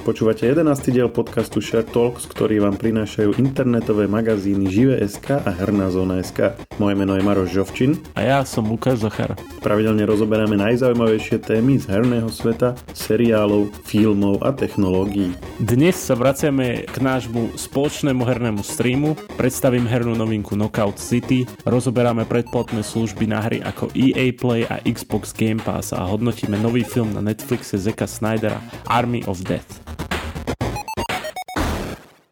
Počúvate 0.00 0.48
11. 0.48 0.96
diel 0.96 1.12
podcastu 1.12 1.60
Share 1.60 1.84
Talks, 1.84 2.24
ktorý 2.24 2.64
vám 2.64 2.80
prinášajú 2.80 3.36
internetové 3.36 4.08
magazíny 4.08 4.72
Žive.sk 4.72 5.44
a 5.44 5.52
Herná 5.52 5.92
zóna.sk. 5.92 6.56
Moje 6.80 6.94
meno 6.96 7.12
je 7.12 7.20
Maroš 7.20 7.52
Žovčin. 7.52 8.00
A 8.16 8.24
ja 8.24 8.38
som 8.48 8.64
Lukáš 8.64 9.04
Zachar. 9.04 9.36
Pravidelne 9.60 10.08
rozoberáme 10.08 10.56
najzaujímavejšie 10.56 11.44
témy 11.44 11.76
z 11.76 11.92
herného 11.92 12.32
sveta, 12.32 12.80
seriálov, 12.96 13.68
filmov 13.84 14.40
a 14.40 14.56
technológií. 14.56 15.36
Dnes 15.60 16.00
sa 16.00 16.16
vraciame 16.16 16.88
k 16.88 16.96
nášmu 16.96 17.60
spoločnému 17.60 18.24
hernému 18.24 18.64
streamu, 18.64 19.20
predstavím 19.36 19.84
hernú 19.84 20.16
novinku 20.16 20.56
Knockout 20.56 20.96
City, 20.96 21.44
rozoberáme 21.68 22.24
predplatné 22.24 22.80
služby 22.80 23.28
na 23.28 23.44
hry 23.44 23.60
ako 23.60 23.92
EA 23.92 24.32
Play 24.32 24.64
a 24.64 24.80
Xbox 24.88 25.36
Game 25.36 25.60
Pass 25.60 25.92
a 25.92 26.00
hodnotíme 26.08 26.56
nový 26.56 26.88
film 26.88 27.12
na 27.12 27.20
Netflixe 27.20 27.76
Zeka 27.76 28.08
Snydera 28.08 28.64
Army 28.88 29.20
of 29.28 29.44
Death. 29.44 29.99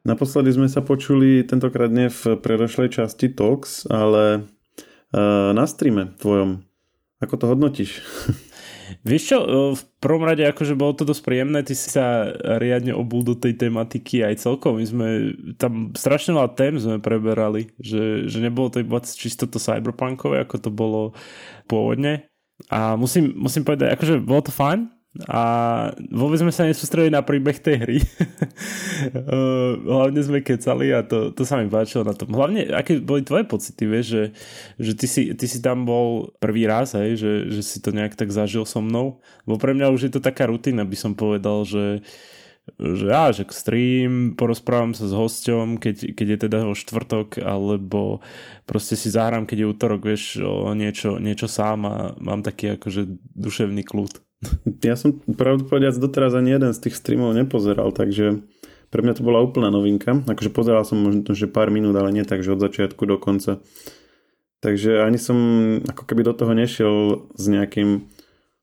Naposledy 0.09 0.57
sme 0.57 0.73
sa 0.73 0.81
počuli 0.81 1.45
tentokrát 1.45 1.93
nie 1.93 2.09
v 2.09 2.41
predošlej 2.41 2.97
časti 2.97 3.29
Talks, 3.29 3.85
ale 3.93 4.49
uh, 5.13 5.53
na 5.53 5.69
streame 5.69 6.17
tvojom. 6.17 6.65
Ako 7.21 7.37
to 7.37 7.45
hodnotíš? 7.53 8.01
Vieš 9.05 9.23
čo, 9.29 9.39
v 9.77 9.83
prvom 10.01 10.25
rade 10.25 10.49
akože 10.49 10.73
bolo 10.73 10.97
to 10.97 11.05
dosť 11.05 11.21
príjemné, 11.29 11.61
ty 11.61 11.77
si 11.77 11.93
sa 11.93 12.33
riadne 12.57 12.97
obul 12.97 13.21
do 13.21 13.37
tej 13.37 13.53
tematiky 13.61 14.25
aj 14.25 14.41
celkom, 14.41 14.81
my 14.81 14.85
sme 14.89 15.09
tam 15.61 15.93
strašne 15.93 16.33
veľa 16.33 16.57
tém 16.57 16.81
sme 16.81 16.97
preberali, 16.97 17.69
že, 17.77 18.25
že 18.25 18.41
nebolo 18.41 18.73
to 18.73 18.81
iba 18.81 18.97
čisto 19.05 19.45
to 19.45 19.61
cyberpunkové, 19.61 20.41
ako 20.41 20.57
to 20.57 20.71
bolo 20.73 21.13
pôvodne 21.69 22.25
a 22.67 22.99
musím, 22.99 23.37
musím 23.39 23.63
povedať, 23.63 23.95
akože 23.95 24.25
bolo 24.25 24.43
to 24.43 24.51
fajn, 24.51 24.91
a 25.27 25.43
vôbec 26.15 26.39
sme 26.39 26.55
sa 26.55 26.63
nesústredili 26.63 27.11
na 27.11 27.27
príbeh 27.27 27.59
tej 27.59 27.77
hry. 27.83 27.99
Hlavne 29.91 30.21
sme 30.23 30.47
kecali 30.47 30.95
a 30.95 31.03
to, 31.03 31.35
to 31.35 31.43
sa 31.43 31.59
mi 31.59 31.67
páčilo 31.67 32.07
na 32.07 32.15
tom. 32.15 32.31
Hlavne, 32.31 32.71
aké 32.71 33.03
boli 33.03 33.27
tvoje 33.27 33.43
pocity, 33.43 33.83
vieš, 33.83 34.07
že, 34.07 34.25
že 34.79 34.93
ty, 34.95 35.07
si, 35.11 35.23
ty 35.35 35.51
si 35.51 35.59
tam 35.59 35.83
bol 35.83 36.31
prvý 36.39 36.71
raz, 36.71 36.95
hej, 36.95 37.19
že, 37.19 37.33
že 37.51 37.63
si 37.67 37.83
to 37.83 37.91
nejak 37.91 38.15
tak 38.15 38.31
zažil 38.31 38.63
so 38.63 38.79
mnou. 38.79 39.19
Bo 39.43 39.59
pre 39.59 39.75
mňa 39.75 39.91
už 39.91 40.07
je 40.07 40.13
to 40.15 40.23
taká 40.23 40.47
rutina, 40.47 40.87
by 40.87 40.95
som 40.95 41.19
povedal, 41.19 41.67
že 41.67 42.07
že 42.77 43.07
ja, 43.09 43.33
že 43.33 43.49
stream, 43.49 44.37
porozprávam 44.37 44.93
sa 44.93 45.09
s 45.09 45.15
hosťom, 45.17 45.81
keď, 45.81 46.13
keď 46.13 46.27
je 46.29 46.39
teda 46.45 46.59
o 46.69 46.77
štvrtok, 46.77 47.41
alebo 47.41 48.21
proste 48.69 48.95
si 48.95 49.09
zahrám, 49.09 49.49
keď 49.49 49.65
je 49.65 49.71
útorok, 49.73 50.01
vieš, 50.05 50.45
o 50.45 50.77
niečo, 50.77 51.17
niečo 51.17 51.49
sám 51.49 51.79
a 51.89 51.95
mám 52.21 52.45
taký 52.45 52.77
akože 52.77 53.09
duševný 53.37 53.83
kľud. 53.83 54.13
Ja 54.87 54.95
som 54.95 55.19
pravdu 55.19 55.67
povedať 55.67 55.99
doteraz 55.99 56.31
ani 56.39 56.55
jeden 56.55 56.71
z 56.71 56.87
tých 56.87 56.95
streamov 56.95 57.35
nepozeral, 57.35 57.91
takže 57.91 58.47
pre 58.89 59.01
mňa 59.03 59.19
to 59.19 59.27
bola 59.27 59.43
úplná 59.43 59.69
novinka. 59.69 60.15
Akože 60.25 60.55
pozeral 60.55 60.87
som 60.87 61.03
možno, 61.03 61.27
že 61.35 61.51
pár 61.51 61.69
minút, 61.69 61.99
ale 61.99 62.15
nie 62.15 62.25
tak, 62.25 62.47
že 62.47 62.55
od 62.55 62.63
začiatku 62.63 63.03
do 63.05 63.19
konca. 63.19 63.61
Takže 64.59 65.03
ani 65.03 65.19
som 65.19 65.39
ako 65.87 66.03
keby 66.07 66.23
do 66.27 66.35
toho 66.35 66.55
nešiel 66.55 67.27
s 67.35 67.45
nejakým 67.47 68.11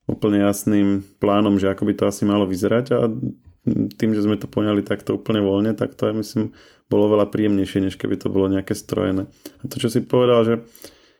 úplne 0.05 0.43
jasným 0.43 1.01
plánom, 1.17 1.57
že 1.57 1.71
ako 1.71 1.87
by 1.87 1.93
to 1.97 2.03
asi 2.09 2.23
malo 2.27 2.45
vyzerať 2.45 2.85
a 2.93 3.09
tým, 3.97 4.13
že 4.13 4.21
sme 4.21 4.37
to 4.37 4.45
poňali 4.45 4.85
takto 4.85 5.17
úplne 5.17 5.41
voľne, 5.41 5.73
tak 5.73 5.97
to 5.97 6.07
ja 6.09 6.13
myslím 6.13 6.53
bolo 6.85 7.17
veľa 7.17 7.33
príjemnejšie, 7.33 7.89
než 7.89 7.97
keby 7.97 8.21
to 8.21 8.29
bolo 8.29 8.45
nejaké 8.45 8.77
strojené. 8.77 9.25
A 9.61 9.63
to, 9.65 9.81
čo 9.81 9.89
si 9.89 10.05
povedal, 10.05 10.45
že, 10.45 10.55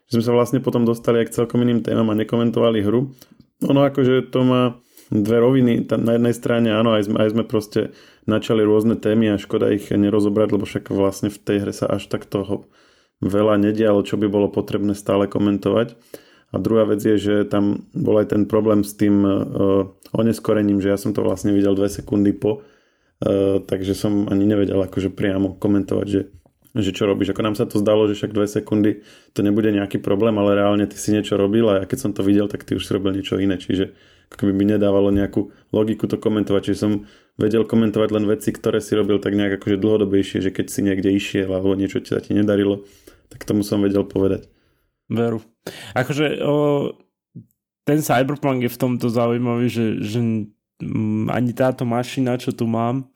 že 0.06 0.22
sme 0.22 0.24
sa 0.24 0.32
vlastne 0.32 0.62
potom 0.62 0.86
dostali 0.86 1.22
aj 1.22 1.26
k 1.30 1.36
celkom 1.42 1.66
iným 1.66 1.82
témam 1.82 2.06
a 2.10 2.18
nekomentovali 2.18 2.86
hru, 2.86 3.10
ono 3.66 3.80
akože 3.88 4.30
to 4.30 4.40
má 4.46 4.62
dve 5.10 5.38
roviny. 5.38 5.86
Na 5.86 6.18
jednej 6.18 6.34
strane 6.34 6.68
áno, 6.74 6.94
aj 6.94 7.08
sme, 7.08 7.16
aj 7.22 7.30
sme 7.32 7.44
proste 7.46 7.80
načali 8.26 8.66
rôzne 8.66 8.98
témy 8.98 9.34
a 9.34 9.40
škoda 9.40 9.70
ich 9.70 9.88
nerozobrať, 9.90 10.48
lebo 10.54 10.66
však 10.66 10.90
vlastne 10.90 11.30
v 11.30 11.38
tej 11.38 11.56
hre 11.62 11.72
sa 11.72 11.86
až 11.86 12.10
tak 12.10 12.26
toho 12.26 12.66
veľa 13.22 13.56
nedialo, 13.62 14.04
čo 14.04 14.18
by 14.18 14.26
bolo 14.28 14.50
potrebné 14.50 14.92
stále 14.92 15.30
komentovať. 15.30 15.96
A 16.56 16.58
druhá 16.58 16.88
vec 16.88 17.04
je, 17.04 17.20
že 17.20 17.44
tam 17.44 17.84
bol 17.92 18.16
aj 18.16 18.32
ten 18.32 18.48
problém 18.48 18.80
s 18.80 18.96
tým 18.96 19.20
uh, 19.20 19.92
oneskorením, 20.16 20.80
že 20.80 20.88
ja 20.88 20.96
som 20.96 21.12
to 21.12 21.20
vlastne 21.20 21.52
videl 21.52 21.76
dve 21.76 21.92
sekundy 21.92 22.32
po, 22.32 22.64
uh, 22.64 23.60
takže 23.60 23.92
som 23.92 24.24
ani 24.32 24.48
nevedel 24.48 24.80
akože 24.80 25.12
priamo 25.12 25.60
komentovať, 25.60 26.08
že 26.08 26.32
že 26.76 26.92
čo 26.92 27.08
robíš. 27.08 27.32
Ako 27.32 27.40
nám 27.40 27.56
sa 27.56 27.64
to 27.64 27.80
zdalo, 27.80 28.04
že 28.04 28.20
však 28.20 28.36
dve 28.36 28.44
sekundy 28.44 29.00
to 29.32 29.40
nebude 29.40 29.72
nejaký 29.72 29.96
problém, 29.96 30.36
ale 30.36 30.60
reálne 30.60 30.84
ty 30.84 31.00
si 31.00 31.08
niečo 31.08 31.40
robil 31.40 31.64
a 31.72 31.80
ja 31.80 31.84
keď 31.88 31.98
som 32.04 32.12
to 32.12 32.20
videl, 32.20 32.52
tak 32.52 32.68
ty 32.68 32.76
už 32.76 32.84
si 32.84 32.92
robil 32.92 33.16
niečo 33.16 33.40
iné. 33.40 33.56
Čiže 33.56 33.96
ako 34.28 34.44
keby 34.44 34.52
mi 34.52 34.68
nedávalo 34.68 35.08
nejakú 35.08 35.56
logiku 35.72 36.04
to 36.04 36.20
komentovať. 36.20 36.60
Čiže 36.68 36.78
som 36.78 36.92
vedel 37.40 37.64
komentovať 37.64 38.08
len 38.12 38.28
veci, 38.28 38.52
ktoré 38.52 38.84
si 38.84 38.92
robil 38.92 39.16
tak 39.24 39.32
nejak 39.32 39.56
akože 39.56 39.80
dlhodobejšie, 39.80 40.44
že 40.44 40.50
keď 40.52 40.66
si 40.68 40.80
niekde 40.84 41.08
išiel 41.16 41.48
alebo 41.48 41.72
niečo 41.72 42.04
sa 42.04 42.20
ti 42.20 42.36
nedarilo, 42.36 42.84
tak 43.32 43.48
tomu 43.48 43.64
som 43.64 43.80
vedel 43.80 44.04
povedať. 44.04 44.44
Veru. 45.06 45.42
Akože 45.94 46.42
o, 46.42 46.54
ten 47.86 48.02
cyberpunk 48.02 48.66
je 48.66 48.70
v 48.70 48.80
tomto 48.80 49.06
zaujímavý, 49.06 49.70
že, 49.70 49.86
že 50.02 50.20
ani 51.30 51.52
táto 51.56 51.86
mašina, 51.88 52.36
čo 52.36 52.52
tu 52.52 52.66
mám, 52.68 53.08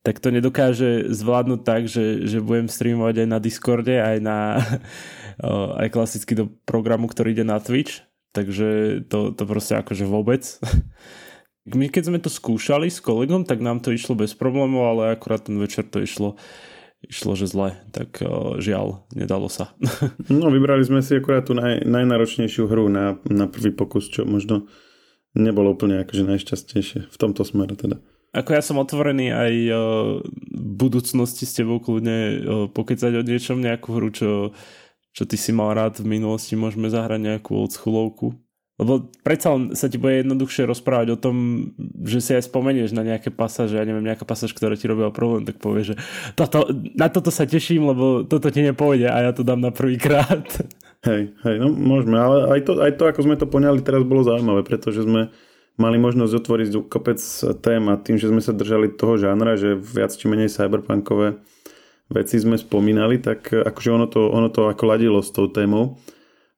tak 0.00 0.16
to 0.18 0.32
nedokáže 0.32 1.12
zvládnuť 1.12 1.60
tak, 1.60 1.82
že, 1.84 2.24
že 2.24 2.40
budem 2.40 2.68
streamovať 2.72 3.24
aj 3.24 3.28
na 3.28 3.38
Discorde, 3.38 3.96
aj 4.00 4.18
na 4.20 4.38
aj 5.80 5.88
klasicky 5.92 6.36
do 6.36 6.48
programu, 6.68 7.08
ktorý 7.08 7.32
ide 7.32 7.44
na 7.44 7.60
Twitch, 7.60 8.04
takže 8.32 9.00
to, 9.08 9.32
to 9.32 9.42
proste 9.44 9.76
akože 9.76 10.04
vôbec. 10.04 10.42
My 11.70 11.92
keď 11.92 12.02
sme 12.08 12.18
to 12.18 12.32
skúšali 12.32 12.88
s 12.88 12.98
kolegom, 13.04 13.44
tak 13.44 13.60
nám 13.60 13.84
to 13.84 13.92
išlo 13.92 14.16
bez 14.16 14.32
problémov, 14.32 14.96
ale 14.96 15.02
akurát 15.14 15.44
ten 15.44 15.60
večer 15.60 15.84
to 15.86 16.00
išlo 16.00 16.40
išlo, 17.06 17.32
že 17.38 17.48
zle, 17.48 17.80
tak 17.96 18.20
žiaľ, 18.60 19.08
nedalo 19.16 19.48
sa. 19.48 19.72
no, 20.28 20.52
vybrali 20.52 20.84
sme 20.84 21.00
si 21.00 21.16
akurát 21.16 21.48
tú 21.48 21.56
naj, 21.56 21.84
najnáročnejšiu 21.88 22.68
hru 22.68 22.92
na, 22.92 23.16
na 23.28 23.48
prvý 23.48 23.72
pokus, 23.72 24.08
čo 24.12 24.28
možno 24.28 24.68
nebolo 25.34 25.72
úplne 25.72 26.02
akože 26.02 26.26
najšťastnejšie 26.26 26.98
v 27.08 27.16
tomto 27.16 27.46
smere 27.46 27.78
teda. 27.78 28.02
Ako 28.30 28.54
ja 28.54 28.62
som 28.62 28.78
otvorený 28.78 29.34
aj 29.34 29.54
uh, 29.74 29.76
v 30.54 30.70
budúcnosti 30.78 31.42
s 31.46 31.56
tebou 31.58 31.82
kľudne 31.82 32.18
uh, 32.18 32.34
pokecať 32.70 33.12
o 33.18 33.26
niečom, 33.26 33.58
nejakú 33.58 33.90
hru, 33.90 34.08
čo, 34.14 34.30
čo 35.10 35.22
ty 35.26 35.34
si 35.34 35.50
mal 35.50 35.74
rád 35.74 35.98
v 35.98 36.14
minulosti, 36.18 36.54
môžeme 36.54 36.86
zahrať 36.86 37.26
nejakú 37.26 37.58
oldschool 37.58 38.14
lebo 38.80 39.12
predsa 39.20 39.52
sa 39.76 39.92
ti 39.92 40.00
bude 40.00 40.24
jednoduchšie 40.24 40.64
rozprávať 40.64 41.12
o 41.12 41.20
tom, 41.20 41.36
že 42.00 42.24
si 42.24 42.32
aj 42.32 42.48
spomenieš 42.48 42.96
na 42.96 43.04
nejaké 43.04 43.28
pasáže, 43.28 43.76
ja 43.76 43.84
neviem, 43.84 44.08
nejaká 44.08 44.24
pasáž, 44.24 44.56
ktorá 44.56 44.72
ti 44.72 44.88
robila 44.88 45.12
problém, 45.12 45.44
tak 45.44 45.60
povieš, 45.60 45.92
že 45.92 45.96
toto, 46.32 46.64
na 46.96 47.12
toto 47.12 47.28
sa 47.28 47.44
teším, 47.44 47.92
lebo 47.92 48.24
toto 48.24 48.48
ti 48.48 48.64
nepôjde 48.64 49.12
a 49.12 49.28
ja 49.28 49.36
to 49.36 49.44
dám 49.44 49.60
na 49.60 49.68
prvýkrát. 49.68 50.48
Hej, 51.04 51.36
hej, 51.44 51.56
no 51.60 51.68
môžeme, 51.72 52.16
ale 52.16 52.56
aj 52.56 52.60
to, 52.64 52.72
aj 52.80 52.92
to, 52.96 53.04
ako 53.04 53.20
sme 53.24 53.36
to 53.36 53.44
poňali, 53.44 53.84
teraz 53.84 54.00
bolo 54.04 54.24
zaujímavé, 54.24 54.64
pretože 54.64 55.04
sme 55.04 55.28
mali 55.80 55.96
možnosť 55.96 56.32
otvoriť 56.40 56.68
kopec 56.88 57.20
tém 57.64 57.84
a 57.88 57.96
tým, 58.00 58.16
že 58.20 58.28
sme 58.28 58.44
sa 58.44 58.56
držali 58.56 58.92
toho 58.96 59.16
žánra, 59.16 59.60
že 59.60 59.76
viac 59.76 60.12
či 60.12 60.28
menej 60.28 60.52
cyberpunkové 60.52 61.40
veci 62.12 62.36
sme 62.36 62.60
spomínali, 62.60 63.16
tak 63.16 63.48
akože 63.48 63.90
ono 63.92 64.06
to, 64.10 64.28
ono 64.28 64.52
to 64.52 64.68
ako 64.68 64.84
ladilo 64.84 65.24
s 65.24 65.32
tou 65.32 65.48
témou. 65.48 65.96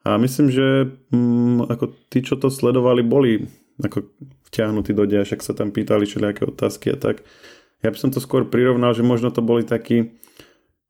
A 0.02 0.18
myslím, 0.18 0.50
že 0.50 0.90
mm, 1.14 1.70
ako 1.70 1.94
tí, 2.10 2.26
čo 2.26 2.34
to 2.34 2.50
sledovali, 2.50 3.06
boli 3.06 3.46
ako 3.78 4.10
vťahnutí 4.50 4.92
do 4.92 5.06
deja, 5.06 5.24
však 5.24 5.40
sa 5.42 5.54
tam 5.54 5.70
pýtali 5.70 6.04
všelijaké 6.04 6.42
otázky 6.44 6.92
a 6.92 6.96
tak. 6.98 7.22
Ja 7.82 7.90
by 7.90 7.98
som 7.98 8.10
to 8.14 8.22
skôr 8.22 8.46
prirovnal, 8.46 8.94
že 8.94 9.06
možno 9.06 9.30
to 9.34 9.42
boli 9.42 9.66
takí 9.66 10.14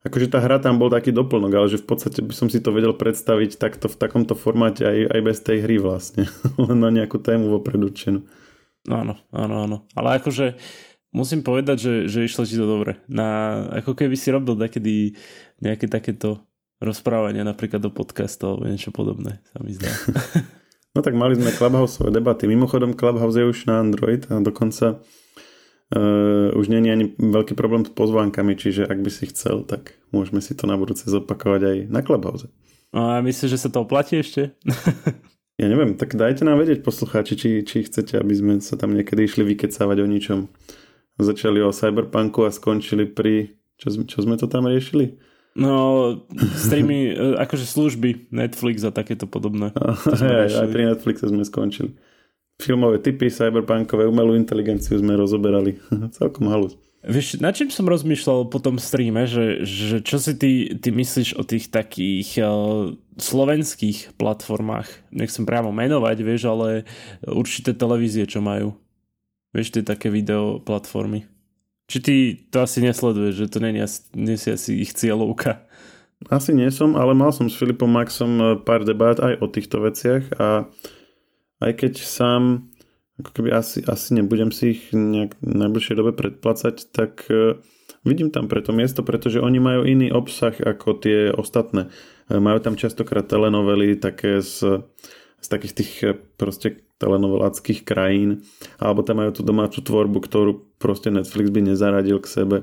Akože 0.02 0.34
tá 0.34 0.42
hra 0.42 0.58
tam 0.58 0.82
bol 0.82 0.90
taký 0.90 1.14
doplnok, 1.14 1.52
ale 1.54 1.70
že 1.70 1.78
v 1.78 1.86
podstate 1.86 2.26
by 2.26 2.34
som 2.34 2.50
si 2.50 2.58
to 2.58 2.74
vedel 2.74 2.90
predstaviť 2.90 3.54
takto 3.54 3.86
v 3.86 3.98
takomto 4.02 4.34
formáte 4.34 4.82
aj, 4.82 5.14
aj 5.14 5.20
bez 5.22 5.38
tej 5.46 5.62
hry 5.62 5.78
vlastne. 5.78 6.26
Na 6.82 6.90
nejakú 6.90 7.22
tému 7.22 7.54
vopred 7.54 7.78
určenú. 7.78 8.26
Áno, 8.90 9.14
áno, 9.30 9.54
áno. 9.62 9.76
Ale 9.94 10.18
akože 10.18 10.58
musím 11.14 11.46
povedať, 11.46 11.76
že, 11.78 11.94
že 12.10 12.26
išlo 12.26 12.42
ti 12.42 12.58
to 12.58 12.66
dobre. 12.66 12.98
Na, 13.06 13.62
ako 13.78 13.94
keby 13.94 14.18
si 14.18 14.34
robil 14.34 14.58
takedy 14.58 15.14
nejaké 15.62 15.86
takéto 15.86 16.42
rozprávania 16.82 17.46
napríklad 17.46 17.78
do 17.78 17.94
podcastu 17.94 18.50
alebo 18.50 18.66
niečo 18.66 18.90
podobné, 18.90 19.38
sa 19.54 19.62
mi 19.62 19.72
zdá. 19.72 19.88
no 20.94 21.00
tak 21.00 21.14
mali 21.14 21.38
sme 21.38 21.54
Clubhouseové 21.54 22.10
debaty. 22.10 22.50
Mimochodom 22.50 22.98
Clubhouse 22.98 23.38
je 23.38 23.46
už 23.46 23.70
na 23.70 23.80
Android 23.80 24.26
a 24.28 24.42
dokonca 24.42 25.00
Uh, 25.92 26.48
už 26.56 26.72
je 26.72 26.88
ani 26.88 27.12
veľký 27.20 27.52
problém 27.52 27.84
s 27.84 27.92
pozvánkami, 27.92 28.56
čiže 28.56 28.88
ak 28.88 29.04
by 29.04 29.12
si 29.12 29.28
chcel, 29.28 29.60
tak 29.60 30.00
môžeme 30.08 30.40
si 30.40 30.56
to 30.56 30.64
na 30.64 30.80
budúce 30.80 31.04
zopakovať 31.04 31.60
aj 31.68 31.76
na 31.92 32.00
Clubhouse. 32.00 32.48
A 32.96 33.20
myslíš, 33.20 33.52
že 33.52 33.60
sa 33.60 33.68
to 33.68 33.84
oplatí 33.84 34.16
ešte? 34.16 34.56
ja 35.60 35.66
neviem, 35.68 35.92
tak 36.00 36.16
dajte 36.16 36.48
nám 36.48 36.64
vedieť 36.64 36.80
poslucháči, 36.80 37.36
či, 37.36 37.48
či 37.60 37.84
chcete, 37.84 38.16
aby 38.16 38.32
sme 38.32 38.52
sa 38.64 38.80
tam 38.80 38.96
niekedy 38.96 39.28
išli 39.28 39.44
vykecávať 39.52 39.96
o 40.00 40.06
ničom. 40.08 40.38
Začali 41.20 41.60
o 41.60 41.68
Cyberpunku 41.76 42.40
a 42.48 42.54
skončili 42.56 43.04
pri... 43.04 43.60
Čo, 43.76 44.08
čo 44.08 44.18
sme 44.24 44.40
to 44.40 44.48
tam 44.48 44.64
riešili? 44.64 45.20
No, 45.52 45.74
streamy, 46.56 47.12
e, 47.12 47.36
akože 47.36 47.68
služby, 47.68 48.32
Netflix 48.32 48.88
a 48.88 48.90
takéto 48.94 49.28
podobné. 49.28 49.68
aj, 49.76 50.64
aj 50.64 50.68
pri 50.72 50.82
Netflixe 50.88 51.28
sme 51.28 51.44
skončili. 51.44 51.92
filmové 52.56 53.02
typy, 53.02 53.28
cyberpunkové, 53.28 54.08
umelú 54.08 54.32
inteligenciu 54.32 54.96
sme 54.96 55.12
rozoberali. 55.18 55.76
Celkom 56.18 56.48
halus. 56.48 56.78
Vieš, 57.02 57.42
na 57.42 57.50
čím 57.50 57.66
som 57.66 57.90
rozmýšľal 57.90 58.46
po 58.46 58.62
tom 58.62 58.78
streame, 58.78 59.26
že, 59.26 59.66
že 59.66 59.98
čo 60.06 60.22
si 60.22 60.38
ty, 60.38 60.78
ty 60.78 60.94
myslíš 60.94 61.34
o 61.34 61.42
tých 61.42 61.66
takých 61.66 62.38
uh, 62.38 62.94
slovenských 63.18 64.14
platformách? 64.14 65.10
Nechcem 65.10 65.42
priamo 65.42 65.74
menovať, 65.74 66.16
vieš, 66.22 66.46
ale 66.46 66.86
určité 67.26 67.74
televízie, 67.74 68.22
čo 68.30 68.38
majú. 68.38 68.78
Vieš, 69.50 69.74
tie 69.74 69.82
také 69.82 70.14
video 70.14 70.62
platformy. 70.62 71.26
Či 71.90 71.98
ty 72.00 72.14
to 72.50 72.62
asi 72.62 72.80
nesleduješ, 72.80 73.34
že 73.34 73.50
to 73.50 73.58
nie, 73.58 73.82
nie 74.14 74.36
si 74.38 74.48
asi 74.54 74.78
ich 74.78 74.94
cieľovka? 74.94 75.66
Asi 76.30 76.54
nie 76.54 76.70
som, 76.70 76.94
ale 76.94 77.18
mal 77.18 77.34
som 77.34 77.50
s 77.50 77.58
Filipom 77.58 77.90
Maxom 77.90 78.32
eh, 78.38 78.46
pár 78.62 78.86
debát 78.86 79.18
aj 79.18 79.42
o 79.42 79.46
týchto 79.50 79.82
veciach 79.82 80.38
a 80.38 80.70
aj 81.62 81.72
keď 81.78 81.92
sám 82.02 82.72
ako 83.22 83.30
keby 83.38 83.54
asi, 83.54 83.84
asi 83.86 84.18
nebudem 84.18 84.50
si 84.50 84.74
ich 84.74 84.90
nejak 84.90 85.38
v 85.38 85.54
najbližšej 85.62 85.94
dobe 85.94 86.12
predplacať, 86.16 86.90
tak 86.90 87.28
uh, 87.28 87.60
vidím 88.02 88.32
tam 88.32 88.48
preto 88.50 88.74
miesto, 88.74 89.04
pretože 89.04 89.38
oni 89.38 89.62
majú 89.62 89.86
iný 89.86 90.10
obsah 90.10 90.56
ako 90.56 90.98
tie 90.98 91.28
ostatné. 91.30 91.92
Uh, 92.26 92.40
majú 92.42 92.58
tam 92.58 92.74
častokrát 92.74 93.28
telenovely 93.28 93.94
také 94.00 94.40
z, 94.42 94.82
z 95.38 95.46
takých 95.46 95.74
tých 95.76 95.92
proste 96.34 96.82
telenoveláckých 97.02 97.82
krajín, 97.82 98.46
alebo 98.78 99.02
tam 99.02 99.18
majú 99.18 99.34
tú 99.34 99.42
domácu 99.42 99.82
tvorbu, 99.82 100.22
ktorú 100.22 100.52
proste 100.78 101.10
Netflix 101.10 101.50
by 101.50 101.74
nezaradil 101.74 102.22
k 102.22 102.30
sebe. 102.30 102.56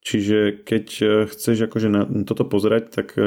Čiže 0.00 0.64
keď 0.64 0.84
chceš 1.28 1.68
akože 1.68 1.88
na 1.92 2.08
toto 2.24 2.48
pozerať, 2.48 2.84
tak 2.88 3.18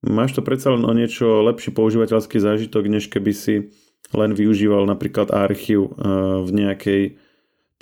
máš 0.00 0.32
to 0.32 0.40
predsa 0.40 0.72
len 0.72 0.88
o 0.88 0.92
niečo 0.96 1.44
lepší 1.44 1.76
používateľský 1.76 2.40
zážitok, 2.40 2.88
než 2.88 3.12
keby 3.12 3.32
si 3.36 3.74
len 4.12 4.36
využíval 4.36 4.84
napríklad 4.84 5.32
archív 5.32 5.88
eh, 5.88 5.92
v 6.44 6.50
nejakej 6.52 7.02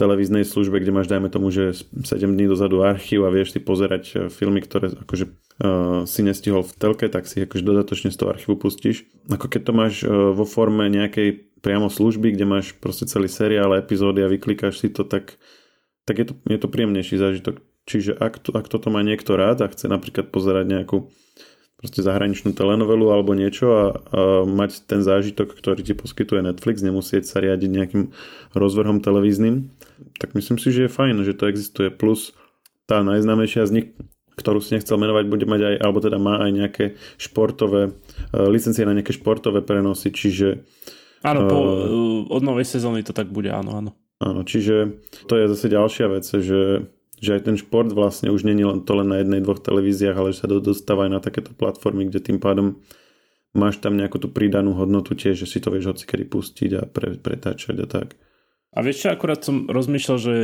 televíznej 0.01 0.43
službe, 0.49 0.81
kde 0.81 0.91
máš, 0.91 1.07
dajme 1.07 1.29
tomu, 1.29 1.53
že 1.53 1.77
7 1.77 2.33
dní 2.33 2.49
dozadu 2.49 2.83
archív 2.83 3.29
a 3.29 3.31
vieš 3.31 3.55
si 3.55 3.61
pozerať 3.61 4.33
filmy, 4.33 4.65
ktoré 4.65 4.89
akože 4.89 5.29
si 6.09 6.21
nestihol 6.25 6.65
v 6.65 6.75
telke, 6.75 7.07
tak 7.13 7.29
si 7.29 7.45
akože 7.45 7.63
dodatočne 7.63 8.11
z 8.11 8.19
toho 8.19 8.33
archívu 8.33 8.57
pustíš. 8.57 9.05
Ako 9.29 9.47
keď 9.47 9.61
to 9.69 9.73
máš 9.77 9.95
vo 10.09 10.43
forme 10.49 10.89
nejakej 10.89 11.53
priamo 11.63 11.87
služby, 11.87 12.35
kde 12.35 12.45
máš 12.49 12.75
proste 12.75 13.07
celý 13.07 13.31
seriál, 13.31 13.79
epizódy 13.79 14.27
a 14.27 14.33
vyklikáš 14.33 14.83
si 14.83 14.89
to, 14.91 15.07
tak, 15.07 15.39
tak 16.03 16.19
je, 16.19 16.27
to, 16.33 16.35
je 16.51 16.59
to 16.59 16.67
príjemnejší 16.67 17.17
zážitok. 17.21 17.63
Čiže 17.87 18.19
ak, 18.19 18.43
to, 18.43 18.51
ak 18.55 18.67
toto 18.67 18.91
má 18.91 19.03
niekto 19.07 19.39
rád 19.39 19.63
a 19.63 19.71
chce 19.71 19.87
napríklad 19.87 20.35
pozerať 20.35 20.67
nejakú 20.67 21.11
proste 21.83 21.99
zahraničnú 21.99 22.55
telenovelu 22.55 23.11
alebo 23.11 23.35
niečo 23.35 23.67
a, 23.75 23.85
a 23.91 23.91
mať 24.47 24.87
ten 24.87 25.03
zážitok, 25.03 25.59
ktorý 25.59 25.83
ti 25.83 25.95
poskytuje 25.99 26.47
Netflix, 26.47 26.79
nemusieť 26.83 27.27
sa 27.27 27.43
riadiť 27.43 27.71
nejakým 27.71 28.05
rozvrhom 28.55 29.03
televíznym, 29.03 29.71
tak 30.19 30.39
myslím 30.39 30.63
si, 30.63 30.71
že 30.71 30.87
je 30.87 30.95
fajn, 30.95 31.27
že 31.27 31.35
to 31.35 31.51
existuje. 31.51 31.91
Plus 31.91 32.35
tá 32.87 33.03
najznámejšia 33.03 33.67
z 33.67 33.73
nich, 33.75 33.87
ktorú 34.37 34.59
si 34.65 34.77
nechcel 34.77 34.97
menovať, 34.97 35.25
bude 35.29 35.47
mať 35.49 35.61
aj, 35.61 35.75
alebo 35.81 35.99
teda 36.01 36.19
má 36.19 36.41
aj 36.43 36.51
nejaké 36.51 36.85
športové, 37.21 37.93
uh, 37.93 38.49
licencie 38.49 38.85
na 38.85 38.97
nejaké 38.97 39.17
športové 39.17 39.61
prenosy, 39.61 40.13
čiže... 40.13 40.65
Áno, 41.23 41.47
po, 41.47 41.57
uh, 41.59 42.33
od 42.33 42.43
novej 42.43 42.67
sezóny 42.67 43.07
to 43.07 43.15
tak 43.15 43.31
bude, 43.31 43.53
áno, 43.53 43.79
áno. 43.79 43.91
Áno, 44.23 44.47
čiže 44.47 45.03
to 45.27 45.35
je 45.35 45.51
zase 45.51 45.67
ďalšia 45.67 46.07
vec, 46.07 46.27
že 46.27 46.87
že 47.23 47.39
aj 47.39 47.47
ten 47.47 47.55
šport 47.55 47.87
vlastne 47.95 48.35
už 48.35 48.43
není 48.43 48.67
len 48.67 48.83
to 48.83 48.99
len 48.99 49.07
na 49.07 49.23
jednej, 49.23 49.39
dvoch 49.39 49.63
televíziách, 49.63 50.19
ale 50.19 50.35
že 50.35 50.43
sa 50.43 50.51
dostáva 50.51 51.07
aj 51.07 51.13
na 51.15 51.21
takéto 51.23 51.55
platformy, 51.55 52.11
kde 52.11 52.19
tým 52.19 52.43
pádom 52.43 52.83
máš 53.55 53.79
tam 53.79 53.95
nejakú 53.95 54.19
tú 54.19 54.27
pridanú 54.27 54.75
hodnotu 54.75 55.15
tiež, 55.15 55.39
že 55.39 55.47
si 55.47 55.63
to 55.63 55.71
vieš 55.71 55.95
hocikedy 55.95 56.27
pustiť 56.27 56.71
a 56.75 56.83
pre, 56.91 57.15
pretáčať 57.15 57.79
a 57.79 57.87
tak. 57.87 58.19
A 58.75 58.83
vieš 58.83 59.07
čo, 59.07 59.09
akurát 59.15 59.39
som 59.39 59.71
rozmýšľal, 59.71 60.19
že 60.19 60.35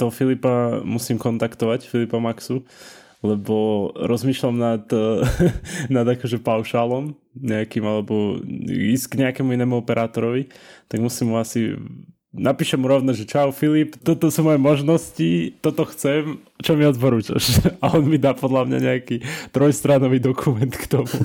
to 0.00 0.08
Filipa 0.08 0.80
musím 0.80 1.20
kontaktovať, 1.20 1.90
Filipa 1.90 2.16
Maxu, 2.16 2.64
lebo 3.24 3.88
rozmýšľam 3.96 4.56
nad, 4.60 4.84
nad 5.96 6.06
akože 6.06 6.44
paušálom 6.44 7.16
nejakým, 7.34 7.84
alebo 7.88 8.38
ísť 8.68 9.06
k 9.10 9.18
nejakému 9.24 9.56
inému 9.56 9.80
operátorovi, 9.80 10.52
tak 10.86 11.00
musím 11.00 11.32
mu 11.32 11.40
asi 11.40 11.74
napíšem 12.34 12.82
mu 12.82 12.90
rovno, 12.90 13.14
že 13.14 13.22
čau 13.24 13.54
Filip, 13.54 13.94
toto 14.02 14.26
sú 14.26 14.42
moje 14.42 14.58
možnosti, 14.58 15.54
toto 15.62 15.86
chcem, 15.86 16.42
čo 16.58 16.74
mi 16.74 16.82
odporúčaš? 16.82 17.62
A 17.82 17.94
on 17.94 18.10
mi 18.10 18.18
dá 18.18 18.34
podľa 18.34 18.66
mňa 18.66 18.78
nejaký 18.82 19.16
trojstranový 19.54 20.18
dokument 20.18 20.70
k 20.74 20.84
tomu. 20.90 21.14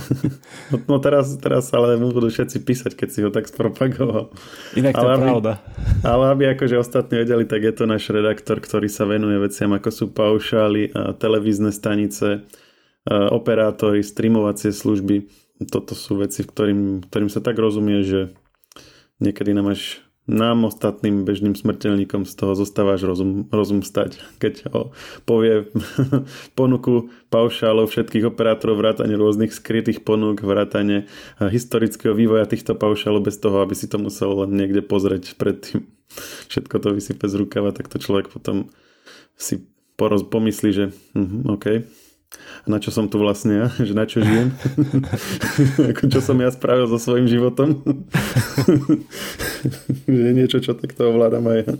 No, 0.69 0.77
no 0.85 0.95
teraz, 1.01 1.33
teraz 1.41 1.73
ale 1.73 1.97
mu 1.97 2.13
budú 2.13 2.29
všetci 2.29 2.61
písať, 2.61 2.91
keď 2.93 3.09
si 3.09 3.19
ho 3.25 3.33
tak 3.33 3.49
spropagoval. 3.49 4.29
Inak 4.77 4.93
to 4.93 5.01
ale 5.01 5.09
je 5.09 5.17
pravda. 5.17 5.51
Ale 6.13 6.23
aby 6.29 6.43
akože 6.53 6.77
ostatní 6.77 7.25
vedeli, 7.25 7.49
tak 7.49 7.65
je 7.65 7.73
to 7.73 7.89
náš 7.89 8.05
redaktor, 8.13 8.61
ktorý 8.61 8.85
sa 8.85 9.09
venuje 9.09 9.41
veciam 9.41 9.73
ako 9.73 9.89
sú 9.89 10.05
paušály, 10.13 10.93
televízne 11.17 11.73
stanice, 11.73 12.45
operátory, 13.09 14.05
streamovacie 14.05 14.69
služby. 14.69 15.25
Toto 15.73 15.97
sú 15.97 16.21
veci, 16.21 16.45
v 16.45 16.49
ktorým, 16.53 16.81
ktorým 17.09 17.29
sa 17.33 17.41
tak 17.41 17.57
rozumie, 17.57 18.05
že 18.05 18.29
niekedy 19.17 19.57
nám 19.57 19.73
až 19.73 20.05
nám 20.29 20.69
ostatným 20.69 21.25
bežným 21.25 21.57
smrteľníkom 21.57 22.29
z 22.29 22.33
toho 22.37 22.53
zostávaš 22.53 23.01
rozum, 23.01 23.49
rozum 23.49 23.81
stať, 23.81 24.21
keď 24.37 24.69
ho 24.69 24.81
povie 25.25 25.73
ponuku 26.59 27.09
paušálov 27.33 27.89
všetkých 27.89 28.29
operátorov, 28.29 28.77
vrátane 28.77 29.17
rôznych 29.17 29.49
skrytých 29.49 30.05
ponúk, 30.05 30.45
vrátane 30.45 31.09
historického 31.41 32.13
vývoja 32.13 32.45
týchto 32.45 32.77
paušálov 32.77 33.25
bez 33.25 33.41
toho, 33.41 33.65
aby 33.65 33.73
si 33.73 33.89
to 33.89 33.97
musel 33.97 34.45
len 34.45 34.53
niekde 34.53 34.85
pozrieť 34.85 35.33
predtým. 35.35 35.89
Všetko 36.53 36.75
to 36.77 36.89
vysype 36.93 37.25
z 37.25 37.35
rukava, 37.35 37.73
tak 37.73 37.89
to 37.89 37.97
človek 37.97 38.29
potom 38.29 38.69
si 39.33 39.65
poroz, 39.97 40.23
pomyslí, 40.23 40.69
že 40.71 40.85
uh, 41.17 41.53
OK, 41.57 41.83
na 42.69 42.77
čo 42.77 42.93
som 42.93 43.09
tu 43.09 43.17
vlastne 43.17 43.65
ja, 43.65 43.67
že 43.87 43.93
na 43.97 44.05
čo 44.05 44.21
žijem, 44.21 44.53
ako 45.93 46.03
čo 46.11 46.19
som 46.21 46.37
ja 46.37 46.53
spravil 46.53 46.85
so 46.85 47.01
svojím 47.01 47.25
životom, 47.25 47.81
že 50.05 50.21
je 50.29 50.33
niečo, 50.35 50.61
čo 50.61 50.77
takto 50.77 51.09
ovládam 51.09 51.45
aj 51.49 51.57
ja. 51.65 51.73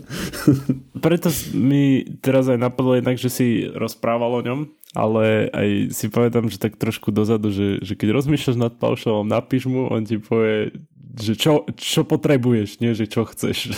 Preto 0.98 1.28
mi 1.54 2.04
teraz 2.20 2.50
aj 2.50 2.58
napadlo 2.58 2.98
jednak, 2.98 3.16
že 3.16 3.30
si 3.30 3.46
rozprával 3.70 4.42
o 4.42 4.44
ňom, 4.44 4.60
ale 4.92 5.46
aj 5.54 5.68
si 5.94 6.10
povedám, 6.10 6.50
že 6.50 6.58
tak 6.58 6.74
trošku 6.74 7.14
dozadu, 7.14 7.54
že, 7.54 7.78
že 7.80 7.94
keď 7.94 8.10
rozmýšľaš 8.10 8.58
nad 8.58 8.74
paušalom, 8.74 9.26
napíš 9.30 9.70
mu, 9.70 9.86
on 9.86 10.02
ti 10.02 10.18
povie, 10.18 10.74
že 11.18 11.34
čo, 11.38 11.66
čo 11.74 12.02
potrebuješ, 12.02 12.82
nie 12.82 12.94
že 12.94 13.06
čo 13.06 13.26
chceš. 13.26 13.74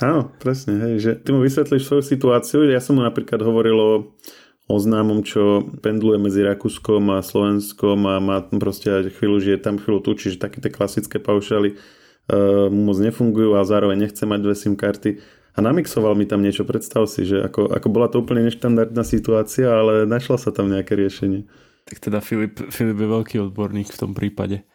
Áno, 0.00 0.32
presne, 0.40 0.80
hej, 0.80 0.94
že 1.00 1.10
ty 1.20 1.32
mu 1.32 1.44
vysvetlíš 1.44 1.84
svoju 1.84 2.02
situáciu, 2.04 2.64
ja 2.68 2.80
som 2.80 2.96
mu 2.96 3.04
napríklad 3.04 3.40
hovoril 3.40 3.76
o 3.76 3.92
o 4.68 4.76
známom, 4.76 5.24
čo 5.24 5.64
pendluje 5.80 6.20
medzi 6.20 6.44
Rakúskom 6.44 7.08
a 7.16 7.24
Slovenskom 7.24 8.04
a 8.04 8.20
má 8.20 8.44
proste 8.60 9.08
chvíľu 9.16 9.40
žije 9.40 9.58
tam, 9.64 9.80
chvíľu 9.80 10.04
tu, 10.04 10.12
čiže 10.12 10.36
také 10.36 10.60
tie 10.60 10.68
klasické 10.68 11.16
paušály 11.16 11.72
uh, 11.74 12.68
moc 12.68 13.00
nefungujú 13.00 13.56
a 13.56 13.64
zároveň 13.64 14.04
nechce 14.04 14.28
mať 14.28 14.40
dve 14.44 14.54
SIM 14.54 14.76
karty 14.76 15.24
a 15.56 15.58
namixoval 15.64 16.12
mi 16.12 16.28
tam 16.28 16.44
niečo, 16.44 16.68
predstav 16.68 17.08
si, 17.08 17.24
že 17.24 17.48
ako, 17.48 17.72
ako 17.72 17.88
bola 17.88 18.12
to 18.12 18.20
úplne 18.20 18.44
neštandardná 18.44 19.02
situácia, 19.02 19.72
ale 19.72 20.04
našla 20.04 20.36
sa 20.36 20.52
tam 20.52 20.68
nejaké 20.68 20.94
riešenie. 20.94 21.48
Tak 21.88 22.04
teda 22.04 22.20
Filip, 22.20 22.60
Filip 22.68 23.00
je 23.00 23.08
veľký 23.08 23.36
odborník 23.48 23.88
v 23.88 24.00
tom 24.04 24.12
prípade. 24.12 24.68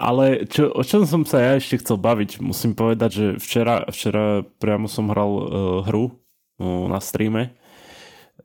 Ale 0.00 0.48
čo, 0.48 0.72
o 0.72 0.80
čom 0.80 1.04
som 1.04 1.22
sa 1.28 1.40
ja 1.40 1.52
ešte 1.60 1.84
chcel 1.84 2.00
baviť, 2.00 2.40
musím 2.40 2.72
povedať, 2.72 3.10
že 3.12 3.26
včera, 3.36 3.84
včera 3.92 4.44
priamo 4.56 4.88
som 4.88 5.12
hral 5.12 5.30
uh, 5.30 5.44
hru 5.84 6.08
uh, 6.08 6.88
na 6.88 7.00
streame 7.00 7.56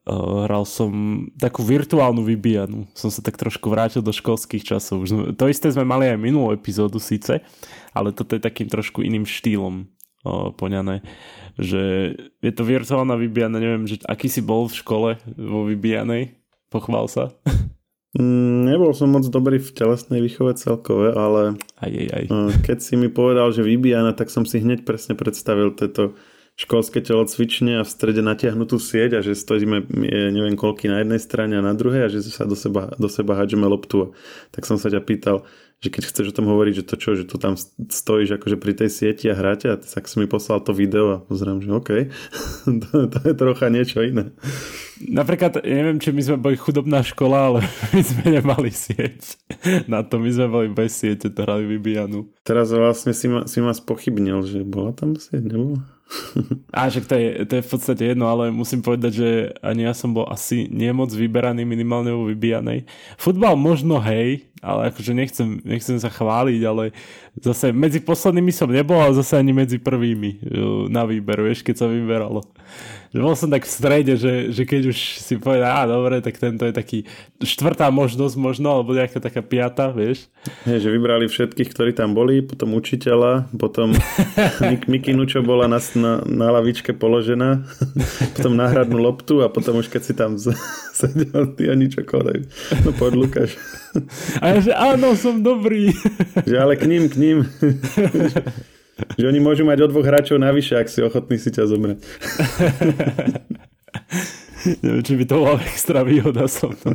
hral 0.09 0.65
som 0.65 0.89
takú 1.37 1.61
virtuálnu 1.61 2.25
vybíjanu. 2.25 2.89
Som 2.97 3.13
sa 3.13 3.21
tak 3.21 3.37
trošku 3.37 3.69
vrátil 3.69 4.01
do 4.01 4.09
školských 4.09 4.65
časov. 4.65 5.05
Už, 5.05 5.37
to 5.37 5.45
isté 5.45 5.69
sme 5.69 5.85
mali 5.85 6.09
aj 6.09 6.17
minulú 6.17 6.57
epizódu 6.57 6.97
síce, 6.97 7.45
ale 7.93 8.09
toto 8.09 8.33
je 8.33 8.41
takým 8.41 8.65
trošku 8.65 9.05
iným 9.05 9.29
štýlom 9.29 9.85
uh, 10.25 10.49
poňané. 10.57 11.05
Že 11.61 11.81
je 12.41 12.51
to 12.53 12.63
virtuálna 12.65 13.13
vybíjana, 13.13 13.61
neviem, 13.61 13.85
že 13.85 14.01
aký 14.09 14.25
si 14.25 14.41
bol 14.41 14.65
v 14.65 14.77
škole 14.81 15.09
vo 15.37 15.69
vybíjanej? 15.69 16.33
Pochvál 16.73 17.05
sa. 17.05 17.35
Mm, 18.11 18.67
nebol 18.67 18.91
som 18.91 19.07
moc 19.07 19.23
dobrý 19.29 19.55
v 19.55 19.71
telesnej 19.71 20.19
výchove 20.19 20.59
celkové, 20.59 21.15
ale 21.15 21.55
aj, 21.79 21.91
aj, 21.91 22.09
aj. 22.11 22.23
keď 22.67 22.77
si 22.83 22.99
mi 22.99 23.07
povedal, 23.07 23.55
že 23.55 23.63
vybíjana, 23.63 24.11
tak 24.11 24.27
som 24.27 24.43
si 24.43 24.59
hneď 24.59 24.83
presne 24.83 25.15
predstavil 25.15 25.71
tieto 25.71 26.19
školské 26.61 27.01
telocvične 27.01 27.81
a 27.81 27.83
v 27.83 27.89
strede 27.89 28.21
natiahnutú 28.21 28.77
sieť 28.77 29.17
a 29.17 29.25
že 29.25 29.33
stojíme 29.33 29.89
neviem 30.29 30.53
koľky 30.53 30.85
na 30.85 31.01
jednej 31.01 31.17
strane 31.17 31.57
a 31.57 31.65
na 31.65 31.73
druhej 31.73 32.05
a 32.05 32.11
že 32.13 32.21
sa 32.29 32.45
do 32.45 32.53
seba, 32.53 32.93
do 33.01 33.09
seba 33.09 33.33
hádžeme 33.33 33.65
loptu. 33.65 34.13
Tak 34.53 34.69
som 34.69 34.77
sa 34.77 34.93
ťa 34.93 35.01
pýtal, 35.01 35.41
že 35.81 35.89
keď 35.89 36.03
chceš 36.13 36.25
o 36.29 36.37
tom 36.37 36.45
hovoriť, 36.45 36.73
že 36.77 36.85
to 36.85 36.95
čo, 37.01 37.17
že 37.17 37.25
tu 37.25 37.41
tam 37.41 37.57
stojíš 37.89 38.37
akože 38.37 38.61
pri 38.61 38.77
tej 38.77 38.89
sieti 38.93 39.25
a 39.25 39.33
hráte 39.33 39.73
a 39.73 39.81
tak 39.81 40.05
si 40.05 40.21
mi 40.21 40.29
poslal 40.29 40.61
to 40.61 40.77
video 40.77 41.17
a 41.17 41.17
pozerám, 41.25 41.65
že 41.65 41.73
OK, 41.73 41.89
to, 42.85 43.09
to 43.09 43.19
je 43.25 43.33
trocha 43.33 43.73
niečo 43.73 44.05
iné. 44.05 44.29
Napríklad, 45.01 45.65
neviem, 45.65 45.97
či 45.97 46.13
my 46.13 46.21
sme 46.21 46.37
boli 46.37 46.61
chudobná 46.61 47.01
škola, 47.01 47.49
ale 47.49 47.59
my 47.97 48.01
sme 48.05 48.37
nemali 48.37 48.69
sieť. 48.69 49.41
Na 49.89 50.05
to 50.05 50.21
my 50.21 50.29
sme 50.29 50.45
boli 50.45 50.67
bez 50.69 50.93
siete, 50.93 51.33
to 51.33 51.41
hrali 51.41 51.65
vybíjanú. 51.65 52.29
Teraz 52.45 52.69
vlastne 52.69 53.17
si 53.17 53.25
ma, 53.25 53.49
si 53.49 53.57
ma 53.65 53.73
spochybnil, 53.73 54.45
že 54.45 54.61
bola 54.61 54.93
tam 54.93 55.17
sieť, 55.17 55.41
nebola? 55.41 55.81
A 56.75 56.87
že 56.91 57.03
to 57.03 57.15
je, 57.15 57.29
to 57.47 57.53
je 57.59 57.65
v 57.65 57.69
podstate 57.71 58.03
jedno, 58.13 58.27
ale 58.27 58.51
musím 58.51 58.83
povedať, 58.83 59.11
že 59.11 59.29
ani 59.63 59.87
ja 59.87 59.93
som 59.95 60.11
bol 60.11 60.27
asi 60.27 60.67
nie 60.71 60.91
moc 60.91 61.11
vyberaný 61.11 61.63
minimálne 61.63 62.11
vo 62.11 62.27
vybíjanej. 62.27 62.87
Futbal 63.15 63.55
možno 63.55 63.99
hej, 64.03 64.50
ale 64.61 64.93
akože 64.93 65.11
nechcem, 65.17 65.57
nechcem 65.65 65.97
sa 65.97 66.07
chváliť, 66.07 66.61
ale 66.63 66.93
zase 67.41 67.73
medzi 67.73 67.97
poslednými 67.97 68.53
som 68.53 68.69
nebol, 68.69 69.01
ale 69.01 69.17
zase 69.17 69.41
ani 69.41 69.51
medzi 69.51 69.81
prvými 69.81 70.45
na 70.87 71.03
výber, 71.03 71.41
vieš, 71.41 71.65
keď 71.65 71.75
sa 71.81 71.87
vyberalo 71.89 72.45
že 73.11 73.19
bol 73.19 73.35
som 73.35 73.51
tak 73.51 73.67
v 73.67 73.75
strede, 73.75 74.13
že, 74.15 74.55
že 74.55 74.63
keď 74.63 74.95
už 74.95 74.97
si 75.19 75.35
povedal, 75.35 75.67
á, 75.67 75.83
dobre, 75.83 76.23
tak 76.23 76.39
tento 76.39 76.63
je 76.63 76.71
taký 76.71 77.03
štvrtá 77.43 77.91
možnosť 77.91 78.39
možno, 78.39 78.71
alebo 78.71 78.95
nejaká 78.95 79.19
taká 79.19 79.43
piata, 79.43 79.91
vieš. 79.91 80.31
Hej, 80.63 80.87
že 80.87 80.95
vybrali 80.95 81.27
všetkých, 81.27 81.69
ktorí 81.75 81.91
tam 81.91 82.15
boli, 82.15 82.39
potom 82.39 82.71
učiteľa, 82.71 83.51
potom 83.59 83.91
Mik- 84.71 84.87
Mikinu, 84.87 85.27
čo 85.27 85.43
bola 85.43 85.67
na, 85.67 85.83
na, 85.99 86.23
na 86.23 86.47
lavičke 86.55 86.95
položená, 86.95 87.67
potom 88.39 88.55
náhradnú 88.55 89.03
loptu 89.03 89.43
a 89.43 89.51
potom 89.51 89.83
už 89.83 89.91
keď 89.91 90.01
si 90.07 90.13
tam 90.15 90.39
sedel, 90.99 91.51
ty 91.59 91.67
ani 91.67 91.91
čo 91.91 92.07
kolej. 92.07 92.47
No 92.87 92.95
poď 92.95 93.27
Lukáš. 93.27 93.59
A 94.39 94.50
ja, 94.51 94.59
že 94.59 94.73
áno, 94.75 95.15
som 95.15 95.39
dobrý. 95.39 95.95
Že 96.43 96.55
ale 96.59 96.73
k 96.75 96.83
ním, 96.87 97.03
k 97.07 97.15
ním. 97.15 97.37
že 99.19 99.25
oni 99.25 99.39
môžu 99.39 99.63
mať 99.63 99.85
o 99.85 99.87
dvoch 99.89 100.05
hráčov 100.05 100.37
navyše, 100.37 100.77
ak 100.77 100.87
si 100.91 101.01
ochotný 101.01 101.39
si 101.39 101.49
ťa 101.49 101.67
zobrať. 101.69 101.99
Neviem, 104.61 105.01
či 105.01 105.17
by 105.17 105.25
to 105.25 105.35
bola 105.41 105.57
extra 105.65 106.05
výhoda 106.05 106.45
som 106.45 106.69
to. 106.77 106.93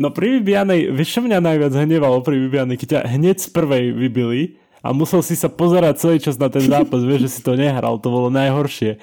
no 0.00 0.08
pri 0.08 0.40
vybijanej, 0.40 0.88
vieš 0.88 1.18
čo 1.18 1.20
mňa 1.20 1.38
najviac 1.44 1.72
hnevalo 1.76 2.24
pri 2.24 2.48
vybijanej, 2.48 2.76
keď 2.80 2.88
ťa 2.88 3.00
hneď 3.12 3.36
z 3.44 3.48
prvej 3.52 3.84
vybili 3.92 4.56
a 4.80 4.96
musel 4.96 5.20
si 5.20 5.36
sa 5.36 5.52
pozerať 5.52 6.00
celý 6.00 6.16
čas 6.16 6.40
na 6.40 6.48
ten 6.48 6.64
zápas, 6.64 7.04
vieš, 7.04 7.28
že 7.28 7.30
si 7.36 7.40
to 7.44 7.60
nehral, 7.60 8.00
to 8.00 8.08
bolo 8.08 8.32
najhoršie 8.32 8.96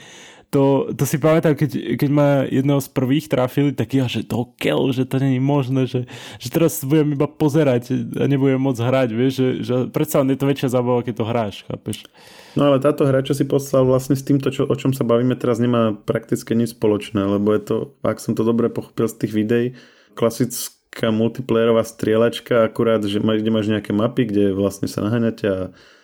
to, 0.54 0.94
to 0.94 1.04
si 1.10 1.18
pamätám, 1.18 1.58
keď, 1.58 1.98
keď 1.98 2.10
ma 2.14 2.46
jedného 2.46 2.78
z 2.78 2.90
prvých 2.94 3.26
trafili, 3.26 3.74
tak 3.74 3.90
ja, 3.98 4.06
že 4.06 4.22
to 4.22 4.54
kel, 4.62 4.94
že 4.94 5.10
to 5.10 5.18
není 5.18 5.42
možné, 5.42 5.90
že, 5.90 6.06
že 6.38 6.48
teraz 6.54 6.86
budem 6.86 7.18
iba 7.18 7.26
pozerať 7.26 7.90
a 8.22 8.30
nebudem 8.30 8.62
môcť 8.62 8.86
hrať, 8.86 9.10
vieš, 9.18 9.34
že, 9.34 9.48
že 9.66 9.74
predsa 9.90 10.22
je 10.22 10.38
to 10.38 10.46
väčšia 10.46 10.70
zábava, 10.70 11.02
keď 11.02 11.14
to 11.18 11.26
hráš, 11.26 11.56
chápeš? 11.66 12.06
No 12.54 12.70
ale 12.70 12.78
táto 12.78 13.02
hra, 13.10 13.26
čo 13.26 13.34
si 13.34 13.50
poslal 13.50 13.90
vlastne 13.90 14.14
s 14.14 14.22
týmto, 14.22 14.54
čo, 14.54 14.70
o 14.70 14.76
čom 14.78 14.94
sa 14.94 15.02
bavíme 15.02 15.34
teraz, 15.34 15.58
nemá 15.58 15.98
prakticky 15.98 16.54
nič 16.54 16.78
spoločné, 16.78 17.26
lebo 17.26 17.50
je 17.58 17.62
to, 17.66 17.78
ak 18.06 18.22
som 18.22 18.38
to 18.38 18.46
dobre 18.46 18.70
pochopil 18.70 19.10
z 19.10 19.26
tých 19.26 19.34
videí, 19.34 19.66
klasická 20.14 21.10
multiplayerová 21.10 21.82
strieľačka, 21.82 22.70
akurát, 22.70 23.02
že 23.02 23.18
má, 23.26 23.34
kde 23.34 23.50
máš 23.50 23.74
nejaké 23.74 23.90
mapy, 23.90 24.30
kde 24.30 24.54
vlastne 24.54 24.86
sa 24.86 25.02
naháňate 25.02 25.46
a 25.50 25.60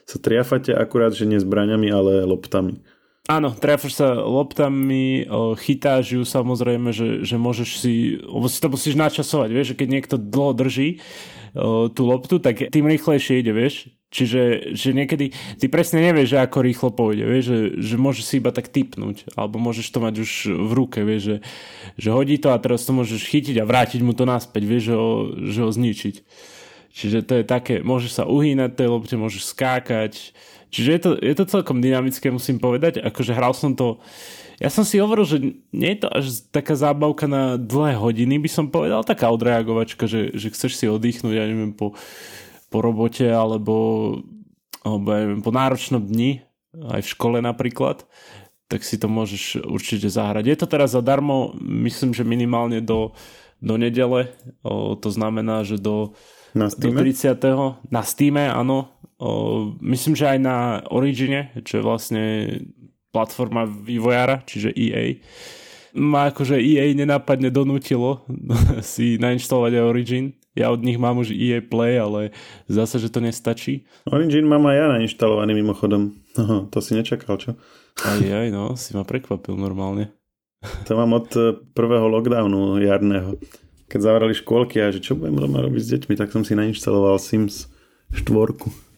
sa 0.10 0.18
triafate, 0.18 0.74
akurát, 0.74 1.14
že 1.14 1.30
nie 1.30 1.38
zbraňami, 1.38 1.94
ale 1.94 2.26
loptami. 2.26 2.82
Áno, 3.28 3.54
trafíš 3.54 4.00
sa 4.00 4.16
loptami, 4.26 5.28
chytáš 5.62 6.18
ju 6.18 6.24
samozrejme, 6.26 6.90
že, 6.96 7.22
že 7.22 7.36
môžeš 7.38 7.70
si, 7.78 8.18
lebo 8.24 8.48
si 8.50 8.58
to 8.58 8.72
musíš 8.72 8.96
načasovať, 8.98 9.50
vieš, 9.54 9.68
že 9.74 9.78
keď 9.78 9.88
niekto 9.92 10.16
dlho 10.18 10.56
drží 10.58 11.04
tú 11.94 12.02
loptu, 12.06 12.42
tak 12.42 12.70
tým 12.74 12.86
rýchlejšie 12.90 13.42
ide, 13.42 13.54
vieš. 13.54 13.90
Čiže 14.10 14.74
že 14.74 14.90
niekedy 14.98 15.30
ty 15.62 15.66
presne 15.70 16.02
nevieš, 16.02 16.34
že 16.34 16.42
ako 16.42 16.66
rýchlo 16.66 16.90
pôjde, 16.90 17.30
vieš, 17.30 17.46
že, 17.46 17.60
že 17.78 17.96
môžeš 18.02 18.26
si 18.26 18.36
iba 18.42 18.50
tak 18.50 18.74
typnúť, 18.74 19.30
alebo 19.38 19.62
môžeš 19.62 19.86
to 19.86 20.02
mať 20.02 20.16
už 20.26 20.32
v 20.50 20.72
ruke, 20.74 21.06
vieš, 21.06 21.22
že, 21.22 21.38
že 21.94 22.10
hodí 22.10 22.42
to 22.42 22.50
a 22.50 22.58
teraz 22.58 22.90
to 22.90 22.98
môžeš 22.98 23.30
chytiť 23.30 23.62
a 23.62 23.70
vrátiť 23.70 24.02
mu 24.02 24.18
to 24.18 24.26
naspäť, 24.26 24.66
vieš, 24.66 24.84
že 24.90 24.96
ho, 24.98 25.10
že 25.46 25.60
ho 25.62 25.70
zničiť. 25.70 26.16
Čiže 26.90 27.20
to 27.22 27.34
je 27.38 27.44
také, 27.46 27.86
môžeš 27.86 28.12
sa 28.18 28.24
uhýnať 28.26 28.74
tej 28.74 28.90
lopte, 28.90 29.14
môžeš 29.14 29.54
skákať, 29.54 30.34
Čiže 30.70 30.90
je 30.90 31.02
to, 31.02 31.12
je 31.18 31.36
to 31.36 31.46
celkom 31.50 31.82
dynamické, 31.82 32.30
musím 32.30 32.62
povedať. 32.62 33.02
Akože 33.02 33.34
hral 33.34 33.58
som 33.58 33.74
to... 33.74 33.98
Ja 34.62 34.70
som 34.70 34.84
si 34.84 35.00
hovoril, 35.02 35.26
že 35.26 35.38
nie 35.72 35.92
je 35.96 36.06
to 36.06 36.08
až 36.12 36.26
taká 36.52 36.76
zábavka 36.76 37.26
na 37.26 37.56
dlhé 37.56 37.96
hodiny, 37.96 38.38
by 38.44 38.50
som 38.52 38.68
povedal, 38.68 39.08
taká 39.08 39.32
odreagovačka, 39.32 40.06
že, 40.06 40.36
že 40.36 40.52
chceš 40.52 40.76
si 40.76 40.86
oddychnúť, 40.86 41.34
ja 41.34 41.48
neviem, 41.48 41.72
po, 41.72 41.96
po 42.68 42.78
robote 42.84 43.24
alebo, 43.24 43.76
alebo 44.84 45.08
ja 45.16 45.20
neviem, 45.26 45.42
po 45.42 45.56
náročnom 45.56 46.04
dni, 46.04 46.44
aj 46.76 47.02
v 47.02 47.12
škole 47.16 47.38
napríklad, 47.40 48.04
tak 48.70 48.86
si 48.86 49.02
to 49.02 49.10
môžeš 49.10 49.64
určite 49.66 50.12
zahrať. 50.12 50.44
Je 50.46 50.58
to 50.60 50.68
teraz 50.70 50.94
zadarmo, 50.94 51.56
myslím, 51.58 52.14
že 52.14 52.28
minimálne 52.28 52.84
do, 52.84 53.18
do 53.64 53.80
nedele, 53.80 54.30
o, 54.62 54.94
to 54.94 55.10
znamená, 55.10 55.66
že 55.66 55.82
do, 55.82 56.14
na 56.54 56.70
do 56.70 56.90
30. 56.94 57.40
Na 57.90 58.02
Steam, 58.06 58.38
áno, 58.38 58.92
O, 59.20 59.76
myslím, 59.84 60.16
že 60.16 60.32
aj 60.32 60.40
na 60.40 60.58
Origine, 60.96 61.52
čo 61.68 61.80
je 61.80 61.84
vlastne 61.84 62.24
platforma 63.12 63.68
vývojára, 63.68 64.48
čiže 64.48 64.72
EA, 64.72 65.20
ma 65.98 66.32
akože 66.32 66.56
EA 66.56 66.94
nenápadne 66.96 67.52
donútilo 67.52 68.24
si 68.86 69.20
nainštalovať 69.20 69.72
aj 69.76 69.84
Origin. 69.84 70.26
Ja 70.56 70.72
od 70.72 70.82
nich 70.84 70.96
mám 70.96 71.20
už 71.20 71.36
EA 71.36 71.60
Play, 71.60 72.00
ale 72.00 72.32
zase, 72.72 73.00
že 73.00 73.12
to 73.12 73.20
nestačí. 73.20 73.86
Origin 74.08 74.48
mám 74.48 74.66
aj 74.72 74.76
ja 74.76 74.86
nainštalovaný 74.88 75.52
mimochodom. 75.56 76.16
Aha, 76.40 76.68
to 76.72 76.80
si 76.80 76.96
nečakal, 76.96 77.36
čo? 77.40 77.60
Aj, 78.00 78.20
aj, 78.24 78.48
no, 78.56 78.80
si 78.80 78.96
ma 78.96 79.04
prekvapil 79.04 79.60
normálne. 79.60 80.16
To 80.88 81.00
mám 81.00 81.16
od 81.16 81.32
eh, 81.40 81.56
prvého 81.56 82.08
lockdownu 82.12 82.84
jarného. 82.84 83.40
Keď 83.88 84.00
zavrali 84.00 84.36
škôlky 84.36 84.84
a 84.84 84.92
že 84.92 85.00
čo 85.00 85.16
budem 85.16 85.40
doma 85.40 85.64
robiť 85.64 85.82
s 85.82 85.92
deťmi, 85.96 86.14
tak 86.20 86.36
som 86.36 86.44
si 86.44 86.54
nainštaloval 86.54 87.16
Sims 87.18 87.72
4. 88.12 88.89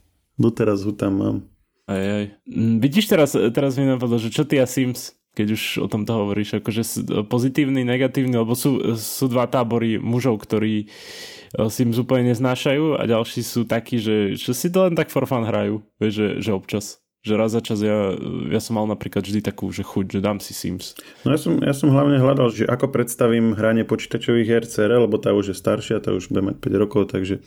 Doteraz 0.42 0.82
ho 0.82 0.94
tam 0.98 1.14
mám. 1.22 1.38
Aj, 1.86 2.02
aj. 2.02 2.26
Mm, 2.50 2.82
vidíš 2.82 3.06
teraz, 3.12 3.38
teraz 3.54 3.78
mi 3.78 3.86
napadlo, 3.86 4.18
že 4.18 4.34
čo 4.34 4.42
ty 4.42 4.58
a 4.58 4.66
Sims, 4.66 5.14
keď 5.38 5.48
už 5.54 5.64
o 5.86 5.88
tomto 5.88 6.12
hovoríš, 6.12 6.60
akože 6.60 6.84
pozitívny, 7.30 7.86
negatívny, 7.88 8.36
lebo 8.36 8.58
sú, 8.58 8.98
sú 8.98 9.30
dva 9.30 9.48
tábory 9.48 10.02
mužov, 10.02 10.44
ktorí 10.44 10.86
e, 10.86 10.88
Sims 11.70 12.02
úplne 12.02 12.34
neznášajú 12.34 13.00
a 13.00 13.02
ďalší 13.08 13.42
sú 13.46 13.64
takí, 13.64 14.02
že, 14.02 14.36
že 14.36 14.52
si 14.52 14.68
to 14.68 14.88
len 14.88 14.98
tak 14.98 15.14
for 15.14 15.24
fun 15.30 15.48
hrajú, 15.48 15.86
vieš, 16.02 16.14
že, 16.18 16.28
že 16.42 16.52
občas 16.52 17.02
že 17.22 17.38
raz 17.38 17.54
za 17.54 17.62
čas 17.62 17.78
ja, 17.86 18.18
ja 18.50 18.58
som 18.58 18.82
mal 18.82 18.90
napríklad 18.90 19.22
vždy 19.22 19.46
takú, 19.46 19.70
že 19.70 19.86
chuť, 19.86 20.18
že 20.18 20.20
dám 20.26 20.42
si 20.42 20.58
Sims. 20.58 20.98
No 21.22 21.30
ja 21.30 21.38
som, 21.38 21.54
ja 21.62 21.70
som 21.70 21.94
hlavne 21.94 22.18
hľadal, 22.18 22.50
že 22.50 22.66
ako 22.66 22.90
predstavím 22.90 23.54
hranie 23.54 23.86
počítačových 23.86 24.50
her 24.50 24.66
CR, 24.66 24.90
lebo 24.90 25.22
tá 25.22 25.30
už 25.30 25.54
je 25.54 25.56
staršia, 25.56 26.02
tá 26.02 26.18
už 26.18 26.34
bude 26.34 26.50
mať 26.50 26.56
5 26.58 26.82
rokov, 26.82 27.14
takže 27.14 27.46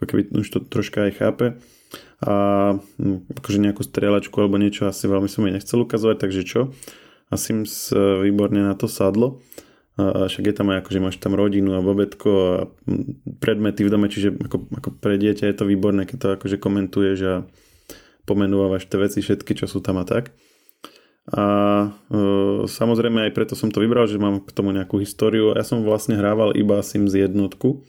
keby 0.00 0.32
už 0.32 0.48
to 0.48 0.58
troška 0.64 1.12
aj 1.12 1.12
chápe 1.20 1.46
a 2.22 2.34
hm, 2.78 3.34
akože 3.42 3.58
nejakú 3.58 3.82
strieľačku 3.82 4.34
alebo 4.38 4.54
niečo 4.56 4.86
asi 4.86 5.10
veľmi 5.10 5.26
som 5.26 5.42
jej 5.42 5.54
nechcel 5.54 5.82
ukazovať, 5.82 6.16
takže 6.22 6.42
čo? 6.46 6.60
A 7.28 7.34
Sims 7.34 7.90
e, 7.90 7.98
výborne 8.22 8.62
na 8.62 8.78
to 8.78 8.86
sadlo. 8.86 9.42
A 10.00 10.24
však 10.24 10.48
je 10.48 10.54
tam 10.56 10.72
aj 10.72 10.88
akože 10.88 11.04
máš 11.04 11.20
tam 11.20 11.36
rodinu 11.36 11.76
a 11.76 11.84
bobetko 11.84 12.30
a 12.30 12.52
hm, 12.86 13.36
predmety 13.42 13.82
v 13.82 13.92
dome, 13.92 14.06
čiže 14.06 14.38
ako, 14.38 14.56
ako 14.70 14.88
pre 15.02 15.18
dieťa 15.18 15.50
je 15.50 15.56
to 15.58 15.64
výborné, 15.66 16.06
keď 16.06 16.16
to 16.16 16.28
akože 16.38 16.56
komentuješ 16.62 17.18
a 17.26 17.34
pomenúvaš 18.22 18.86
tie 18.86 19.02
veci 19.02 19.18
všetky, 19.18 19.58
čo 19.58 19.66
sú 19.66 19.82
tam 19.82 19.98
a 19.98 20.06
tak. 20.06 20.30
A 21.26 21.44
e, 22.10 22.18
samozrejme 22.66 23.30
aj 23.30 23.34
preto 23.34 23.54
som 23.58 23.70
to 23.70 23.82
vybral, 23.82 24.06
že 24.06 24.22
mám 24.22 24.42
k 24.42 24.50
tomu 24.54 24.70
nejakú 24.70 25.02
históriu. 25.02 25.54
Ja 25.54 25.66
som 25.66 25.82
vlastne 25.82 26.18
hrával 26.18 26.54
iba 26.54 26.78
Sims 26.86 27.14
jednotku, 27.14 27.82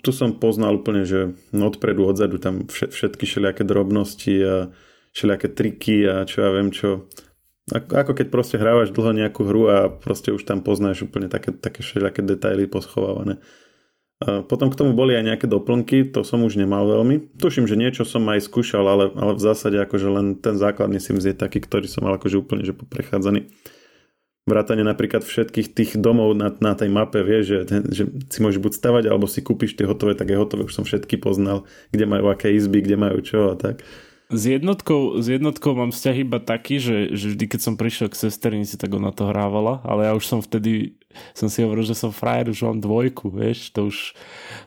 tu 0.00 0.10
som 0.10 0.36
poznal 0.36 0.80
úplne, 0.80 1.04
že 1.04 1.36
odpredu, 1.52 2.08
odzadu 2.08 2.40
tam 2.40 2.64
všetky 2.68 3.24
všelijaké 3.28 3.62
drobnosti 3.64 4.34
a 4.40 4.54
všelijaké 5.12 5.48
triky 5.52 5.96
a 6.08 6.24
čo 6.24 6.44
ja 6.44 6.50
viem 6.56 6.72
čo. 6.72 7.08
Ako, 7.70 8.18
keď 8.18 8.34
proste 8.34 8.56
hrávaš 8.58 8.90
dlho 8.90 9.14
nejakú 9.14 9.46
hru 9.46 9.70
a 9.70 9.78
proste 9.92 10.34
už 10.34 10.42
tam 10.42 10.64
poznáš 10.64 11.06
úplne 11.06 11.30
také, 11.30 11.54
také 11.54 11.86
všelijaké 11.86 12.24
detaily 12.24 12.66
poschovávané. 12.66 13.38
Potom 14.20 14.68
k 14.68 14.76
tomu 14.76 14.92
boli 14.92 15.16
aj 15.16 15.24
nejaké 15.32 15.46
doplnky, 15.48 16.12
to 16.12 16.20
som 16.26 16.44
už 16.44 16.60
nemal 16.60 16.84
veľmi. 16.84 17.40
Tuším, 17.40 17.64
že 17.64 17.78
niečo 17.78 18.04
som 18.04 18.26
aj 18.28 18.44
skúšal, 18.44 18.84
ale, 18.84 19.04
ale 19.16 19.32
v 19.32 19.40
zásade 19.40 19.80
akože 19.80 20.08
len 20.12 20.26
ten 20.36 20.60
základný 20.60 21.00
Sims 21.00 21.24
je 21.24 21.32
taký, 21.32 21.62
ktorý 21.64 21.88
som 21.88 22.04
mal 22.04 22.20
akože 22.20 22.36
úplne 22.36 22.66
že 22.66 22.76
poprechádzaný 22.76 23.48
vrátane 24.50 24.82
napríklad 24.82 25.22
všetkých 25.22 25.70
tých 25.70 25.90
domov 25.94 26.34
na, 26.34 26.50
na 26.58 26.74
tej 26.74 26.90
mape, 26.90 27.22
vieš, 27.22 27.44
že, 27.46 27.60
že 27.94 28.02
si 28.26 28.38
môžeš 28.42 28.58
buď 28.58 28.72
stavať, 28.74 29.04
alebo 29.06 29.30
si 29.30 29.40
kúpiš 29.40 29.78
tie 29.78 29.86
hotové, 29.86 30.18
tak 30.18 30.34
je 30.34 30.36
hotové, 30.36 30.66
už 30.66 30.74
som 30.74 30.82
všetky 30.82 31.22
poznal, 31.22 31.70
kde 31.94 32.10
majú 32.10 32.26
aké 32.28 32.50
izby, 32.50 32.82
kde 32.82 32.98
majú 32.98 33.22
čo 33.22 33.54
a 33.54 33.56
tak. 33.56 33.86
S 34.30 34.46
jednotkou, 34.46 35.18
s 35.18 35.26
jednotkou 35.26 35.74
mám 35.74 35.90
vzťah 35.90 36.16
iba 36.22 36.38
taký, 36.38 36.78
že, 36.78 37.18
že 37.18 37.34
vždy, 37.34 37.44
keď 37.50 37.60
som 37.66 37.74
prišiel 37.74 38.06
k 38.14 38.20
sesternici, 38.30 38.78
tak 38.78 38.94
ona 38.94 39.10
to 39.10 39.26
hrávala, 39.26 39.82
ale 39.82 40.06
ja 40.06 40.14
už 40.14 40.22
som 40.22 40.38
vtedy, 40.38 40.94
som 41.34 41.50
si 41.50 41.66
hovoril, 41.66 41.82
že 41.82 41.98
som 41.98 42.14
frajer, 42.14 42.54
už 42.54 42.62
mám 42.62 42.78
dvojku, 42.78 43.26
vieš, 43.26 43.74
to 43.74 43.90
už, 43.90 44.14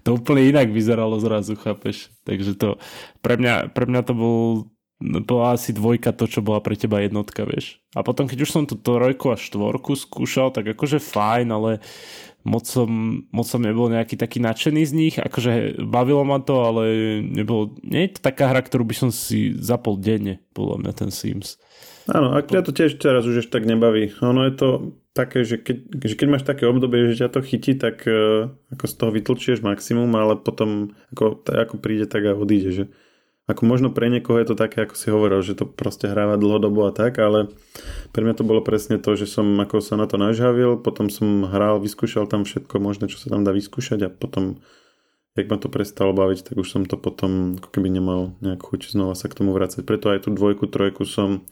to 0.03 0.19
úplne 0.19 0.51
inak 0.51 0.67
vyzeralo 0.67 1.15
zrazu, 1.23 1.55
chápeš? 1.55 2.11
Takže 2.27 2.59
to, 2.59 2.75
pre 3.23 3.39
mňa, 3.39 3.71
pre 3.71 3.87
mňa 3.87 4.01
to 4.03 4.13
bol, 4.15 4.67
bola 5.01 5.57
asi 5.57 5.73
dvojka 5.73 6.13
to, 6.15 6.29
čo 6.29 6.45
bola 6.45 6.63
pre 6.63 6.77
teba 6.77 7.01
jednotka, 7.01 7.43
vieš. 7.43 7.81
A 7.97 8.05
potom, 8.05 8.29
keď 8.29 8.45
už 8.45 8.53
som 8.53 8.63
tú 8.63 8.79
trojku 8.79 9.33
a 9.33 9.37
štvorku 9.39 9.97
skúšal, 9.97 10.53
tak 10.53 10.69
akože 10.73 11.01
fajn, 11.01 11.47
ale 11.51 11.71
moc 12.43 12.67
som, 12.67 12.87
moc 13.31 13.47
som 13.47 13.63
nebol 13.63 13.87
nejaký 13.87 14.19
taký 14.19 14.43
nadšený 14.43 14.83
z 14.83 14.93
nich, 14.93 15.15
akože 15.15 15.83
bavilo 15.87 16.27
ma 16.27 16.43
to, 16.43 16.55
ale 16.59 16.83
nebolo, 17.23 17.75
nie 17.83 18.07
je 18.07 18.19
to 18.19 18.21
taká 18.23 18.51
hra, 18.51 18.59
ktorú 18.63 18.83
by 18.83 18.95
som 18.95 19.09
si 19.09 19.55
zapol 19.55 19.95
denne, 19.95 20.43
podľa 20.51 20.77
mňa 20.83 20.91
ten 20.91 21.09
Sims. 21.11 21.55
Áno, 22.11 22.35
a 22.35 22.43
mňa 22.43 22.61
to 22.67 22.75
tiež 22.75 22.99
teraz 22.99 23.23
už 23.23 23.47
ešte 23.47 23.59
tak 23.59 23.63
nebaví. 23.63 24.11
Ono 24.19 24.43
je 24.43 24.53
to 24.59 24.69
také, 25.15 25.47
že 25.47 25.61
keď, 25.61 25.77
že 26.03 26.15
keď 26.19 26.27
máš 26.27 26.43
také 26.43 26.67
obdobie, 26.67 27.15
že 27.15 27.23
ťa 27.23 27.31
to 27.31 27.39
chytí, 27.39 27.79
tak 27.79 28.03
uh, 28.03 28.51
ako 28.75 28.85
z 28.91 28.93
toho 28.99 29.11
vytlčieš 29.15 29.59
maximum, 29.63 30.11
ale 30.19 30.35
potom 30.35 30.99
ako, 31.15 31.47
ako 31.47 31.75
príde, 31.79 32.09
tak 32.11 32.27
aj 32.27 32.35
odíde, 32.35 32.69
že 32.75 32.83
ako 33.43 33.67
možno 33.67 33.91
pre 33.91 34.07
niekoho 34.07 34.39
je 34.39 34.47
to 34.51 34.55
také, 34.55 34.87
ako 34.87 34.95
si 34.95 35.11
hovoril, 35.11 35.43
že 35.43 35.59
to 35.59 35.67
proste 35.67 36.07
hráva 36.07 36.39
dlhodobo 36.39 36.87
a 36.87 36.95
tak, 36.95 37.19
ale 37.19 37.51
pre 38.15 38.23
mňa 38.23 38.39
to 38.39 38.47
bolo 38.47 38.63
presne 38.63 38.95
to, 39.03 39.19
že 39.19 39.27
som 39.27 39.59
ako 39.59 39.83
sa 39.83 39.99
na 39.99 40.07
to 40.07 40.15
nažavil, 40.15 40.79
potom 40.79 41.11
som 41.11 41.43
hral, 41.51 41.83
vyskúšal 41.83 42.31
tam 42.31 42.47
všetko 42.47 42.79
možné, 42.79 43.11
čo 43.11 43.19
sa 43.19 43.35
tam 43.35 43.43
dá 43.43 43.51
vyskúšať 43.51 43.99
a 44.07 44.09
potom, 44.09 44.63
jak 45.35 45.51
ma 45.51 45.59
to 45.59 45.67
prestalo 45.67 46.15
baviť, 46.15 46.47
tak 46.47 46.55
už 46.55 46.67
som 46.71 46.87
to 46.87 46.95
potom 46.95 47.59
ako 47.59 47.67
keby 47.67 47.91
nemal 47.91 48.31
nejak 48.39 48.63
chuť 48.63 48.95
znova 48.95 49.11
sa 49.19 49.27
k 49.27 49.35
tomu 49.35 49.51
vrácať. 49.51 49.83
Preto 49.83 50.07
aj 50.07 50.23
tú 50.23 50.31
dvojku, 50.31 50.71
trojku 50.71 51.03
som 51.03 51.43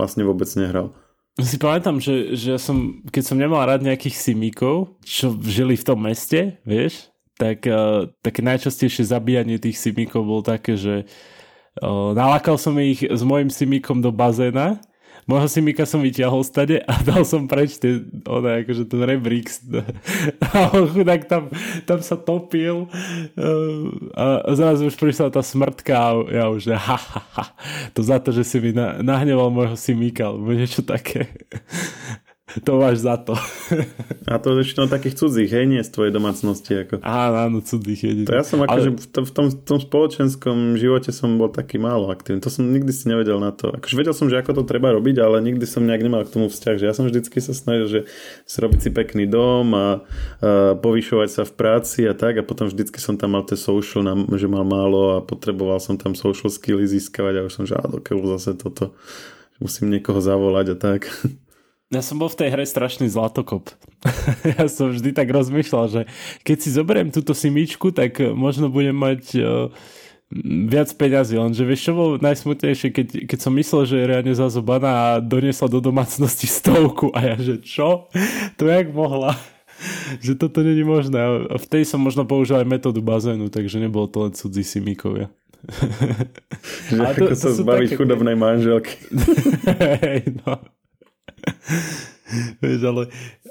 vlastne 0.00 0.24
vôbec 0.24 0.48
nehral. 0.56 0.96
Si 1.38 1.54
pamätám, 1.60 2.02
že, 2.02 2.34
že 2.34 2.56
ja 2.56 2.58
som, 2.58 3.04
keď 3.14 3.22
som 3.22 3.38
nemal 3.38 3.62
rád 3.62 3.84
nejakých 3.84 4.16
simíkov, 4.16 4.96
čo 5.04 5.30
žili 5.38 5.78
v 5.78 5.86
tom 5.86 6.02
meste, 6.02 6.58
vieš, 6.66 7.07
tak 7.38 7.64
uh, 7.70 8.10
také 8.20 8.42
najčastejšie 8.42 9.06
zabíjanie 9.06 9.62
tých 9.62 9.78
simíkov 9.78 10.26
bolo 10.26 10.42
také, 10.42 10.74
že 10.74 11.06
uh, 11.80 12.12
nalákal 12.12 12.58
som 12.58 12.74
ich 12.82 13.06
s 13.06 13.22
mojim 13.22 13.48
simíkom 13.48 14.02
do 14.02 14.10
bazéna 14.10 14.82
môjho 15.28 15.44
simika 15.44 15.84
som 15.84 16.00
vyťahol 16.00 16.40
stade 16.40 16.80
a 16.80 16.92
dal 17.08 17.22
som 17.28 17.44
preč 17.44 17.76
tie, 17.76 18.00
ona, 18.24 18.64
akože 18.64 18.88
ten 18.88 19.04
rebrík 19.04 19.52
a 20.48 20.72
on 20.72 20.88
chudák 20.88 21.28
tam, 21.28 21.52
tam 21.84 22.00
sa 22.00 22.16
topil 22.16 22.88
uh, 22.88 23.84
a 24.16 24.48
zrazu 24.56 24.88
už 24.88 24.96
prišla 24.96 25.28
tá 25.28 25.44
smrtka 25.44 25.92
a 25.92 26.10
ja 26.32 26.44
už, 26.48 26.72
ha, 26.72 26.96
ha, 26.96 27.22
ha, 27.36 27.44
to 27.92 28.00
za 28.00 28.16
to, 28.16 28.32
že 28.32 28.42
si 28.48 28.56
mi 28.58 28.72
na, 28.72 29.04
nahneval 29.04 29.52
môjho 29.52 29.76
simika 29.76 30.32
alebo 30.32 30.56
niečo 30.56 30.80
také 30.80 31.28
to 32.66 32.80
máš 32.80 33.04
za 33.04 33.20
to. 33.20 33.36
A 34.24 34.40
to 34.40 34.56
väčšinou 34.56 34.88
takých 34.88 35.20
cudzích, 35.20 35.52
hej, 35.52 35.68
nie 35.68 35.84
z 35.84 35.92
tvojej 35.92 36.12
domácnosti. 36.12 36.72
Ako. 36.84 37.04
Áno, 37.04 37.36
áno, 37.36 37.58
cudzích 37.60 38.00
jedine. 38.08 38.28
To 38.28 38.36
ja 38.36 38.44
som 38.44 38.64
akože 38.64 38.88
Ale... 38.88 38.96
v, 38.96 39.08
tom, 39.08 39.24
v, 39.24 39.32
tom, 39.32 39.46
v 39.52 39.56
tom 39.68 39.78
spoločenskom 39.80 40.56
živote 40.80 41.12
som 41.12 41.36
bol 41.36 41.52
taký 41.52 41.76
málo 41.76 42.08
aktívny. 42.08 42.40
To 42.40 42.48
som 42.48 42.64
nikdy 42.68 42.88
si 42.88 43.04
nevedel 43.08 43.36
na 43.36 43.52
to. 43.52 43.72
Akože 43.76 43.94
vedel 43.96 44.16
som, 44.16 44.32
že 44.32 44.40
ako 44.40 44.60
to 44.60 44.62
treba 44.64 44.96
robiť, 44.96 45.16
ale 45.20 45.44
nikdy 45.44 45.64
som 45.68 45.84
nejak 45.84 46.00
nemal 46.00 46.24
k 46.24 46.32
tomu 46.32 46.48
vzťah. 46.48 46.76
Že 46.80 46.88
ja 46.88 46.94
som 46.96 47.04
vždycky 47.04 47.36
sa 47.44 47.52
snažil, 47.52 47.86
že 47.88 48.00
si 48.48 48.56
robiť 48.64 48.80
si 48.88 48.90
pekný 48.92 49.28
dom 49.28 49.76
a, 49.76 50.00
a 50.40 50.72
povyšovať 50.80 51.28
sa 51.28 51.42
v 51.44 51.52
práci 51.52 52.08
a 52.08 52.16
tak 52.16 52.40
a 52.40 52.46
potom 52.46 52.68
vždycky 52.68 52.96
som 52.96 53.20
tam 53.20 53.36
mal 53.36 53.44
tie 53.44 53.60
social, 53.60 54.00
že 54.36 54.48
mal 54.48 54.64
málo 54.64 55.20
a 55.20 55.24
potreboval 55.24 55.80
som 55.84 56.00
tam 56.00 56.16
social 56.16 56.48
skilly 56.48 56.88
získavať 56.88 57.34
a 57.40 57.46
už 57.46 57.52
som 57.52 57.64
že 57.68 57.76
zase 58.08 58.56
toto 58.56 58.96
musím 59.60 59.92
niekoho 59.92 60.22
zavolať 60.22 60.66
a 60.72 60.76
tak. 60.76 61.02
Ja 61.88 62.04
som 62.04 62.20
bol 62.20 62.28
v 62.28 62.44
tej 62.44 62.48
hre 62.52 62.64
strašný 62.68 63.08
zlatokop. 63.08 63.72
ja 64.60 64.68
som 64.68 64.92
vždy 64.92 65.16
tak 65.16 65.32
rozmýšľal, 65.32 65.84
že 65.88 66.00
keď 66.44 66.56
si 66.60 66.68
zoberiem 66.68 67.08
túto 67.08 67.32
simičku, 67.32 67.96
tak 67.96 68.20
možno 68.20 68.68
budem 68.68 68.92
mať 68.92 69.22
uh, 69.40 69.72
viac 70.68 70.92
peňazí, 70.92 71.40
lenže 71.40 71.64
vieš 71.64 71.88
čo 71.88 71.92
bolo 71.96 72.20
najsmutnejšie, 72.20 72.92
keď, 72.92 73.06
keď 73.24 73.38
som 73.40 73.56
myslel, 73.56 73.82
že 73.88 73.96
je 73.96 74.08
reálne 74.12 74.34
zazobaná 74.36 75.16
a 75.16 75.24
doniesla 75.24 75.72
do 75.72 75.80
domácnosti 75.80 76.44
stovku 76.44 77.08
a 77.16 77.32
ja, 77.32 77.36
že 77.40 77.56
čo? 77.64 78.12
To 78.60 78.68
jak 78.68 78.92
mohla? 78.92 79.32
že 80.24 80.36
toto 80.36 80.60
není 80.60 80.84
možné. 80.84 81.16
A 81.48 81.56
som 81.88 82.04
možno 82.04 82.28
použil 82.28 82.60
aj 82.60 82.68
metódu 82.68 83.00
bazénu, 83.00 83.48
takže 83.48 83.80
nebolo 83.80 84.04
to 84.10 84.28
len 84.28 84.32
cudzí 84.36 84.60
simíkovia. 84.60 85.32
že 86.92 87.00
ako 87.16 87.32
to, 87.32 87.34
sa 87.34 87.50
zbaviť 87.56 87.88
také... 87.94 87.98
chudobnej 87.98 88.36
manželky. 88.36 88.94
Hej, 90.04 90.36
no. 90.44 90.77
vieš, 92.62 92.82
ale 92.84 93.02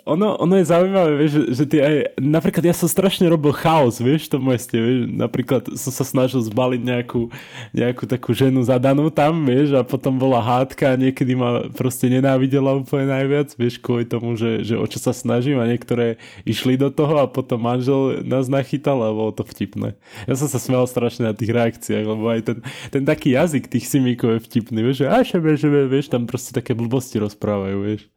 ono, 0.07 0.39
ono 0.39 0.55
je 0.55 0.71
zaujímavé, 0.71 1.11
vieš, 1.19 1.31
že, 1.35 1.43
že 1.51 1.63
ty 1.67 1.77
aj, 1.83 1.95
napríklad 2.15 2.63
ja 2.63 2.75
som 2.75 2.87
strašne 2.87 3.27
robil 3.27 3.51
chaos, 3.51 3.99
vieš, 3.99 4.31
v 4.31 4.39
tom 4.39 4.43
meste, 4.47 4.79
vieš, 4.79 5.11
napríklad 5.11 5.67
som 5.75 5.91
sa 5.91 6.07
snažil 6.07 6.39
zbaliť 6.47 6.81
nejakú, 6.81 7.27
nejakú 7.75 8.07
takú 8.07 8.31
ženu 8.31 8.63
zadanú 8.63 9.11
tam, 9.11 9.43
vieš, 9.43 9.75
a 9.75 9.83
potom 9.83 10.15
bola 10.15 10.39
hádka 10.39 10.95
a 10.95 10.99
niekedy 10.99 11.35
ma 11.35 11.67
proste 11.75 12.07
nenávidela 12.07 12.79
úplne 12.79 13.11
najviac, 13.11 13.51
vieš, 13.59 13.83
kvôli 13.83 14.07
tomu, 14.07 14.39
že, 14.39 14.63
že 14.63 14.79
o 14.79 14.85
čo 14.87 15.03
sa 15.03 15.11
snažím 15.11 15.59
a 15.59 15.67
niektoré 15.67 16.15
išli 16.47 16.79
do 16.79 16.87
toho 16.87 17.19
a 17.19 17.27
potom 17.27 17.59
manžel 17.59 18.23
nás 18.23 18.47
nachytal 18.47 19.03
a 19.03 19.11
bolo 19.11 19.35
to 19.35 19.43
vtipné. 19.43 19.99
Ja 20.23 20.39
som 20.39 20.47
sa 20.47 20.57
smial 20.57 20.87
strašne 20.87 21.27
na 21.27 21.35
tých 21.35 21.51
reakciách, 21.51 22.05
lebo 22.07 22.23
aj 22.31 22.41
ten, 22.47 22.57
ten 22.95 23.03
taký 23.03 23.35
jazyk 23.35 23.67
tých 23.67 23.91
simíkov 23.91 24.39
je 24.39 24.45
vtipný, 24.47 24.79
vieš, 24.87 25.03
že 25.03 25.11
a 25.11 25.19
šebe, 25.19 25.59
šebe, 25.59 25.91
vieš, 25.91 26.07
tam 26.07 26.23
proste 26.23 26.55
také 26.55 26.71
blbosti 26.71 27.19
rozprávajú, 27.19 27.77
vieš. 27.83 28.07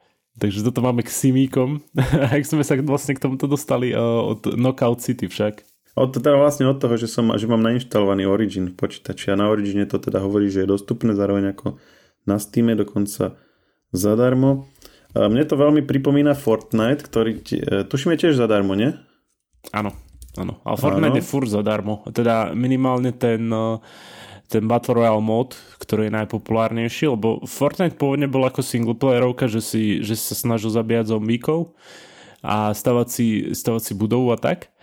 Takže 0.41 0.65
toto 0.65 0.81
máme 0.81 1.05
k 1.05 1.13
simíkom. 1.13 1.85
A 2.25 2.41
jak 2.41 2.49
sme 2.49 2.65
sa 2.65 2.75
vlastne 2.81 3.13
k 3.13 3.23
tomuto 3.23 3.45
dostali 3.45 3.93
uh, 3.93 4.25
od 4.25 4.57
Knockout 4.57 5.05
City 5.05 5.29
však? 5.29 5.61
Od, 6.01 6.09
teda 6.17 6.33
vlastne 6.41 6.65
od 6.65 6.81
toho, 6.81 6.97
že, 6.97 7.11
som, 7.11 7.29
že 7.37 7.45
mám 7.45 7.61
nainštalovaný 7.61 8.25
Origin 8.25 8.73
v 8.73 8.79
počítači 8.79 9.35
a 9.35 9.37
na 9.37 9.53
Origine 9.53 9.85
to 9.85 10.01
teda 10.01 10.25
hovorí, 10.25 10.49
že 10.49 10.65
je 10.65 10.73
dostupné 10.73 11.13
zároveň 11.13 11.53
ako 11.53 11.77
na 12.25 12.41
Steam 12.41 12.73
dokonca 12.73 13.37
zadarmo. 13.93 14.71
A 15.13 15.27
mne 15.27 15.43
to 15.45 15.59
veľmi 15.59 15.83
pripomína 15.83 16.39
Fortnite, 16.39 17.03
ktorý, 17.03 17.43
e, 17.43 17.83
tuším, 17.83 18.15
je 18.15 18.31
tiež 18.31 18.39
zadarmo, 18.39 18.79
nie? 18.79 18.95
Áno, 19.75 19.91
áno. 20.39 20.63
A 20.63 20.79
Fortnite 20.79 21.19
áno. 21.19 21.21
je 21.21 21.27
fur 21.27 21.45
zadarmo. 21.51 22.07
Teda 22.15 22.55
minimálne 22.55 23.11
ten 23.11 23.51
uh, 23.51 23.83
ten 24.51 24.67
Battle 24.67 24.99
Royale 24.99 25.23
mod, 25.23 25.55
ktorý 25.79 26.11
je 26.11 26.17
najpopulárnejší, 26.19 27.07
lebo 27.15 27.47
Fortnite 27.47 27.95
pôvodne 27.95 28.27
bol 28.27 28.43
ako 28.43 28.67
singleplayerovka, 28.67 29.47
že 29.47 29.63
si, 29.63 30.03
že 30.03 30.19
si 30.19 30.25
sa 30.35 30.37
snažil 30.37 30.75
zabíjať 30.75 31.15
zombíkov 31.15 31.79
a 32.43 32.75
stavať 32.75 33.09
si, 33.09 33.27
stavať 33.55 33.83
si 33.87 33.93
budovu 33.95 34.35
a 34.35 34.39
tak 34.41 34.75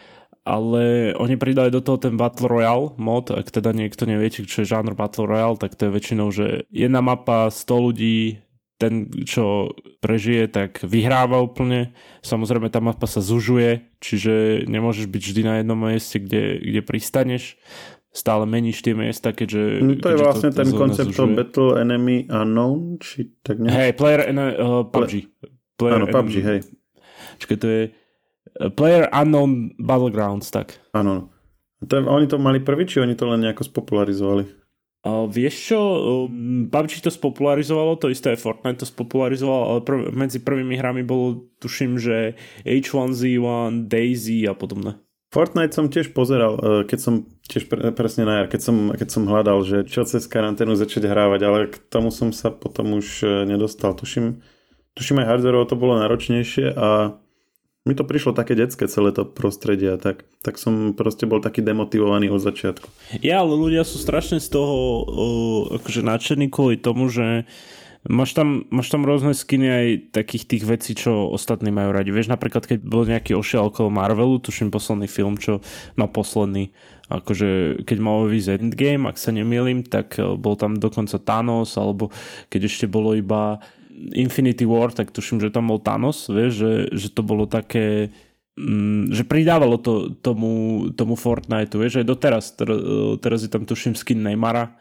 ale 0.48 1.12
oni 1.20 1.36
pridali 1.36 1.68
do 1.68 1.84
toho 1.84 2.00
ten 2.00 2.16
Battle 2.16 2.48
Royale 2.48 2.96
mod, 2.96 3.36
ak 3.36 3.52
teda 3.52 3.76
niekto 3.76 4.08
neviete, 4.08 4.48
čo 4.48 4.64
je 4.64 4.72
žánr 4.72 4.96
Battle 4.96 5.28
Royale, 5.28 5.60
tak 5.60 5.76
to 5.76 5.92
je 5.92 5.96
väčšinou, 6.00 6.32
že 6.32 6.64
jedna 6.72 7.04
mapa, 7.04 7.52
100 7.52 7.68
ľudí, 7.68 8.40
ten, 8.80 9.12
čo 9.28 9.76
prežije, 10.00 10.48
tak 10.48 10.86
vyhráva 10.86 11.42
úplne. 11.44 11.98
Samozrejme, 12.24 12.70
tá 12.70 12.78
mapa 12.78 13.10
sa 13.10 13.20
zužuje, 13.20 13.90
čiže 14.00 14.64
nemôžeš 14.70 15.10
byť 15.10 15.22
vždy 15.26 15.42
na 15.44 15.54
jednom 15.60 15.76
mieste, 15.82 16.22
kde, 16.22 16.62
kde 16.62 16.82
pristaneš 16.86 17.58
stále 18.18 18.50
meníš 18.50 18.82
tie 18.82 18.98
miesta, 18.98 19.30
keďže... 19.30 19.62
No 19.86 19.94
to 20.02 20.10
je 20.10 20.18
vlastne 20.18 20.50
to, 20.50 20.66
ten 20.66 20.70
koncept 20.74 21.14
toho 21.14 21.30
Battle 21.38 21.78
Enemy 21.78 22.26
Unknown, 22.26 22.98
či 22.98 23.38
tak 23.46 23.62
nejak? 23.62 23.78
Hej, 23.78 23.90
Player 23.94 24.22
uh, 24.34 24.90
PUBG. 24.90 25.14
Player 25.78 26.02
Áno, 26.02 26.06
PUBG, 26.10 26.34
hej. 26.42 26.60
Čiže 27.38 27.58
to 27.62 27.68
je 27.70 27.82
uh, 27.86 28.74
Player 28.74 29.06
Unknown 29.14 29.78
Battlegrounds, 29.78 30.50
tak. 30.50 30.82
Áno. 30.98 31.30
To, 31.86 31.94
oni 32.02 32.26
to 32.26 32.42
mali 32.42 32.58
prvý, 32.58 32.90
či 32.90 32.98
oni 32.98 33.14
to 33.14 33.30
len 33.30 33.46
nejako 33.46 33.70
spopularizovali? 33.70 34.50
Uh, 35.06 35.30
vieš 35.30 35.72
čo, 35.72 35.80
um, 36.26 36.66
PUBG 36.74 37.06
to 37.06 37.14
spopularizovalo, 37.14 38.02
to 38.02 38.10
isté 38.10 38.34
Fortnite 38.34 38.82
to 38.82 38.88
spopularizovalo, 38.90 39.64
ale 39.78 39.80
prv, 39.86 40.10
medzi 40.10 40.42
prvými 40.42 40.74
hrami 40.74 41.06
bolo, 41.06 41.54
tuším, 41.62 42.02
že 42.02 42.34
H1Z1, 42.66 43.86
Daisy 43.86 44.50
a 44.50 44.58
podobné. 44.58 44.98
Fortnite 45.28 45.76
som 45.76 45.92
tiež 45.92 46.16
pozeral, 46.16 46.56
e, 46.56 46.62
keď 46.88 47.00
som 47.04 47.14
tiež 47.52 47.68
pre, 47.68 47.92
presne 47.92 48.24
na 48.24 48.44
jar, 48.44 48.48
keď 48.48 48.62
som, 48.64 48.76
keď 48.96 49.10
som 49.12 49.28
hľadal, 49.28 49.60
že 49.68 49.84
čo 49.84 50.08
cez 50.08 50.24
karanténu 50.24 50.80
začať 50.80 51.04
hrávať, 51.04 51.42
ale 51.44 51.60
k 51.68 51.76
tomu 51.92 52.16
som 52.16 52.32
sa 52.32 52.48
potom 52.48 52.96
už 52.96 53.28
e, 53.28 53.28
nedostal. 53.44 53.92
Tuším, 53.92 54.40
tuším 54.96 55.20
aj 55.20 55.28
hardwareovo 55.36 55.68
to 55.68 55.76
bolo 55.76 56.00
náročnejšie 56.00 56.72
a 56.72 57.20
mi 57.88 57.96
to 57.96 58.04
prišlo 58.04 58.36
také 58.36 58.52
detské 58.56 58.92
celé 58.92 59.16
to 59.16 59.24
prostredie 59.24 59.96
tak, 59.96 60.28
tak 60.44 60.60
som 60.60 60.92
proste 60.92 61.24
bol 61.24 61.40
taký 61.40 61.64
demotivovaný 61.64 62.28
od 62.28 62.44
začiatku. 62.44 62.88
Ja, 63.24 63.44
ale 63.44 63.56
ľudia 63.56 63.88
sú 63.88 63.96
strašne 63.96 64.44
z 64.44 64.52
toho 64.52 64.76
uh, 64.76 65.62
akože 65.80 66.04
nadšení 66.04 66.52
kvôli 66.52 66.76
tomu, 66.76 67.08
že 67.08 67.48
Máš 68.08 68.32
tam, 68.40 68.64
máš 68.72 68.88
tam 68.88 69.04
rôzne 69.04 69.36
skiny 69.36 69.68
aj 69.68 69.88
takých 70.16 70.44
tých 70.48 70.64
vecí, 70.64 70.92
čo 70.96 71.28
ostatní 71.28 71.76
majú 71.76 71.92
radi. 71.92 72.16
Vieš, 72.16 72.32
napríklad, 72.32 72.64
keď 72.64 72.80
bol 72.80 73.04
nejaký 73.04 73.36
ošiel 73.36 73.68
okolo 73.68 73.92
Marvelu, 73.92 74.40
tuším 74.40 74.72
posledný 74.72 75.12
film, 75.12 75.36
čo 75.36 75.60
má 76.00 76.08
posledný, 76.08 76.72
akože 77.12 77.84
keď 77.84 77.98
mal 78.00 78.24
vyjsť 78.32 78.64
Endgame, 78.64 79.12
ak 79.12 79.20
sa 79.20 79.36
nemýlim, 79.36 79.84
tak 79.84 80.16
eh, 80.20 80.24
bol 80.40 80.56
tam 80.56 80.80
dokonca 80.80 81.20
Thanos, 81.20 81.76
alebo 81.76 82.08
keď 82.48 82.72
ešte 82.72 82.86
bolo 82.88 83.12
iba 83.12 83.60
Infinity 84.16 84.64
War, 84.64 84.96
tak 84.96 85.12
tuším, 85.12 85.44
že 85.44 85.52
tam 85.52 85.68
bol 85.68 85.84
Thanos, 85.84 86.32
vieš, 86.32 86.64
že, 86.64 86.74
že 86.96 87.08
to 87.12 87.28
bolo 87.28 87.44
také 87.44 88.16
mm, 88.56 89.12
že 89.12 89.28
pridávalo 89.28 89.84
to 89.84 90.16
tomu, 90.24 90.88
tomu 90.96 91.20
Fortniteu, 91.20 91.84
vieš, 91.84 92.00
aj 92.00 92.08
doteraz, 92.08 92.56
teraz 93.20 93.44
je 93.44 93.52
tam 93.52 93.68
tuším 93.68 94.00
skin 94.00 94.24
Neymara, 94.24 94.78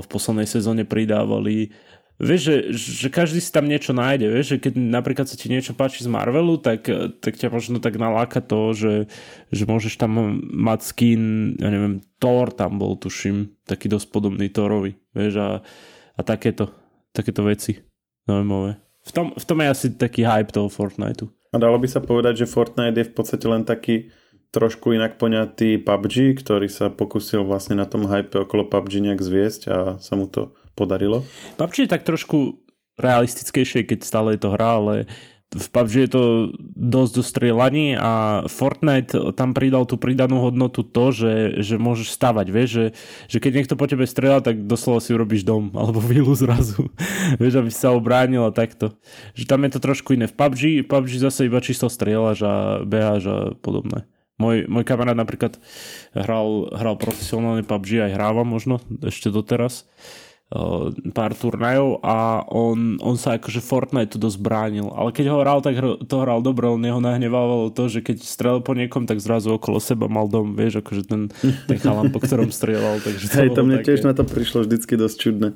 v 0.00 0.06
poslednej 0.10 0.50
sezóne 0.50 0.82
pridávali 0.82 1.70
vieš, 2.18 2.40
že, 2.46 2.56
že 2.74 3.08
každý 3.10 3.42
si 3.42 3.50
tam 3.50 3.66
niečo 3.66 3.90
nájde, 3.90 4.26
vieš, 4.30 4.46
že 4.54 4.62
keď 4.62 4.72
napríklad 4.78 5.26
sa 5.26 5.34
ti 5.34 5.50
niečo 5.50 5.74
páči 5.74 6.06
z 6.06 6.10
Marvelu, 6.10 6.58
tak, 6.62 6.86
tak 7.18 7.34
ťa 7.34 7.50
možno 7.50 7.82
tak 7.82 7.98
naláka 7.98 8.38
to, 8.38 8.74
že, 8.74 8.94
že 9.50 9.64
môžeš 9.66 9.98
tam 9.98 10.38
mať 10.42 10.80
skin, 10.86 11.54
ja 11.58 11.68
neviem, 11.70 12.02
Thor 12.22 12.54
tam 12.54 12.78
bol, 12.78 12.94
tuším, 12.94 13.50
taký 13.66 13.90
dosť 13.90 14.06
podobný 14.14 14.46
Thorovi, 14.48 14.94
vieš, 15.12 15.34
a, 15.42 15.48
a 16.14 16.20
takéto, 16.22 16.70
takéto 17.10 17.42
veci 17.42 17.82
zaujímavé. 18.30 18.78
V 19.04 19.12
tom, 19.12 19.26
v 19.36 19.44
tom 19.44 19.58
je 19.60 19.68
asi 19.68 19.86
taký 19.92 20.24
hype 20.24 20.48
toho 20.54 20.72
Fortniteu. 20.72 21.28
A 21.52 21.60
dalo 21.60 21.76
by 21.76 21.86
sa 21.86 22.00
povedať, 22.00 22.44
že 22.44 22.50
Fortnite 22.50 22.98
je 22.98 23.08
v 23.10 23.14
podstate 23.14 23.46
len 23.46 23.62
taký 23.62 24.10
trošku 24.54 24.94
inak 24.94 25.18
poňatý 25.18 25.82
PUBG, 25.82 26.38
ktorý 26.38 26.70
sa 26.70 26.88
pokusil 26.88 27.42
vlastne 27.42 27.74
na 27.74 27.86
tom 27.90 28.06
hype 28.06 28.46
okolo 28.46 28.70
PUBG 28.70 29.02
nejak 29.02 29.20
zviesť 29.20 29.62
a 29.66 29.78
sa 29.98 30.14
mu 30.14 30.30
to 30.30 30.54
podarilo. 30.74 31.22
PUBG 31.56 31.86
je 31.86 31.90
tak 31.90 32.02
trošku 32.06 32.60
realistickejšie, 32.98 33.86
keď 33.86 33.98
stále 34.06 34.38
je 34.38 34.40
to 34.46 34.54
hra, 34.54 34.70
ale 34.78 34.94
v 35.54 35.68
PUBG 35.70 35.94
je 35.94 36.10
to 36.10 36.22
dosť 36.74 37.12
do 37.14 37.22
strieľaní 37.22 37.94
a 37.94 38.42
Fortnite 38.50 39.14
tam 39.38 39.54
pridal 39.54 39.86
tú 39.86 39.94
pridanú 39.94 40.42
hodnotu 40.42 40.82
to, 40.82 41.14
že, 41.14 41.62
že 41.62 41.78
môžeš 41.78 42.10
stavať, 42.10 42.46
vieš, 42.50 42.70
že, 42.74 42.86
že 43.30 43.38
keď 43.38 43.52
niekto 43.62 43.74
po 43.78 43.86
tebe 43.86 44.02
strieľa, 44.02 44.42
tak 44.42 44.66
doslova 44.66 44.98
si 44.98 45.14
urobíš 45.14 45.46
dom 45.46 45.70
alebo 45.78 46.02
vilu 46.02 46.34
zrazu, 46.34 46.90
vieš, 47.40 47.62
aby 47.62 47.70
sa 47.70 47.94
obránil 47.94 48.42
a 48.42 48.50
takto. 48.50 48.98
Že 49.38 49.44
tam 49.46 49.62
je 49.62 49.70
to 49.78 49.80
trošku 49.80 50.18
iné. 50.18 50.26
V 50.26 50.34
PUBG, 50.34 50.90
PUBG 50.90 51.22
zase 51.22 51.46
iba 51.46 51.62
čisto 51.62 51.86
strieľaš 51.86 52.38
a 52.42 52.54
beháš 52.82 53.22
a 53.30 53.38
podobné. 53.54 54.10
Môj, 54.34 54.66
môj 54.66 54.82
kamarát 54.82 55.14
napríklad 55.14 55.62
hral, 56.10 56.66
hral 56.74 56.98
profesionálne 56.98 57.62
PUBG, 57.62 58.10
aj 58.10 58.18
hráva 58.18 58.42
možno 58.42 58.82
ešte 59.06 59.30
doteraz 59.30 59.86
pár 61.10 61.32
turnajov 61.34 61.98
a 62.04 62.46
on, 62.46 63.00
on 63.02 63.16
sa 63.18 63.40
akože 63.40 63.64
Fortnite 63.64 64.20
dosť 64.20 64.38
bránil. 64.38 64.86
Ale 64.92 65.10
keď 65.10 65.26
ho 65.32 65.42
hral, 65.42 65.58
tak 65.64 65.80
to 65.80 66.16
hral 66.20 66.44
dobre, 66.44 66.70
on 66.70 66.84
jeho 66.84 67.02
nahnevávalo 67.02 67.74
to, 67.74 67.90
že 67.90 68.04
keď 68.04 68.22
strelil 68.22 68.60
po 68.62 68.76
niekom, 68.76 69.08
tak 69.08 69.18
zrazu 69.18 69.56
okolo 69.56 69.82
seba 69.82 70.06
mal 70.06 70.30
dom, 70.30 70.54
vieš, 70.54 70.84
akože 70.84 71.02
ten, 71.10 71.22
ten 71.42 71.78
chalan, 71.80 72.14
po 72.14 72.22
ktorom 72.22 72.54
strieľal. 72.54 73.02
Takže 73.02 73.24
to 73.26 73.36
Hej, 73.40 73.50
to 73.56 73.62
mne 73.66 73.82
také... 73.82 73.86
tiež 73.90 74.00
na 74.06 74.12
to 74.14 74.22
prišlo 74.22 74.68
vždycky 74.68 74.94
dosť 74.94 75.16
čudné. 75.18 75.48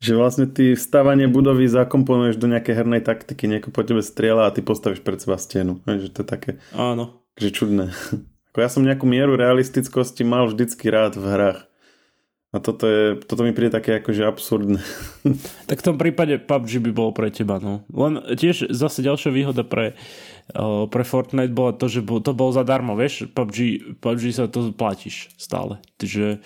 Že 0.00 0.12
vlastne 0.16 0.46
ty 0.48 0.72
stavanie 0.72 1.28
budovy 1.28 1.68
zakomponuješ 1.68 2.40
do 2.40 2.48
nejakej 2.48 2.72
hernej 2.80 3.04
taktiky, 3.04 3.44
nieko 3.44 3.68
po 3.68 3.84
tebe 3.84 4.00
strieľa 4.00 4.48
a 4.48 4.54
ty 4.56 4.64
postavíš 4.64 5.04
pred 5.04 5.20
seba 5.20 5.36
stenu. 5.36 5.84
Že 5.84 6.08
to 6.16 6.18
je 6.24 6.28
také 6.28 6.50
Áno. 6.72 7.20
Že 7.36 7.48
čudné. 7.52 7.86
Ako 8.50 8.58
ja 8.64 8.72
som 8.72 8.82
nejakú 8.82 9.04
mieru 9.04 9.36
realistickosti 9.36 10.24
mal 10.24 10.48
vždycky 10.48 10.88
rád 10.88 11.20
v 11.20 11.26
hrách. 11.28 11.69
A 12.50 12.58
toto, 12.58 12.82
je, 12.82 13.14
toto 13.30 13.46
mi 13.46 13.54
príde 13.54 13.70
také 13.70 14.02
akože 14.02 14.26
absurdné. 14.26 14.82
Tak 15.70 15.86
v 15.86 15.86
tom 15.86 15.96
prípade 16.02 16.34
PUBG 16.42 16.82
by 16.82 16.90
bolo 16.90 17.14
pre 17.14 17.30
teba, 17.30 17.62
no. 17.62 17.86
Len 17.94 18.18
tiež 18.34 18.74
zase 18.74 19.06
ďalšia 19.06 19.30
výhoda 19.30 19.62
pre, 19.62 19.94
pre 20.90 21.04
Fortnite 21.06 21.54
bola 21.54 21.70
to, 21.78 21.86
že 21.86 22.02
to 22.02 22.32
bol 22.34 22.50
zadarmo, 22.50 22.98
vieš, 22.98 23.30
PUBG, 23.30 23.58
PUBG 24.02 24.34
sa 24.34 24.50
to 24.50 24.74
platíš 24.74 25.30
stále. 25.38 25.78
Takže 26.02 26.42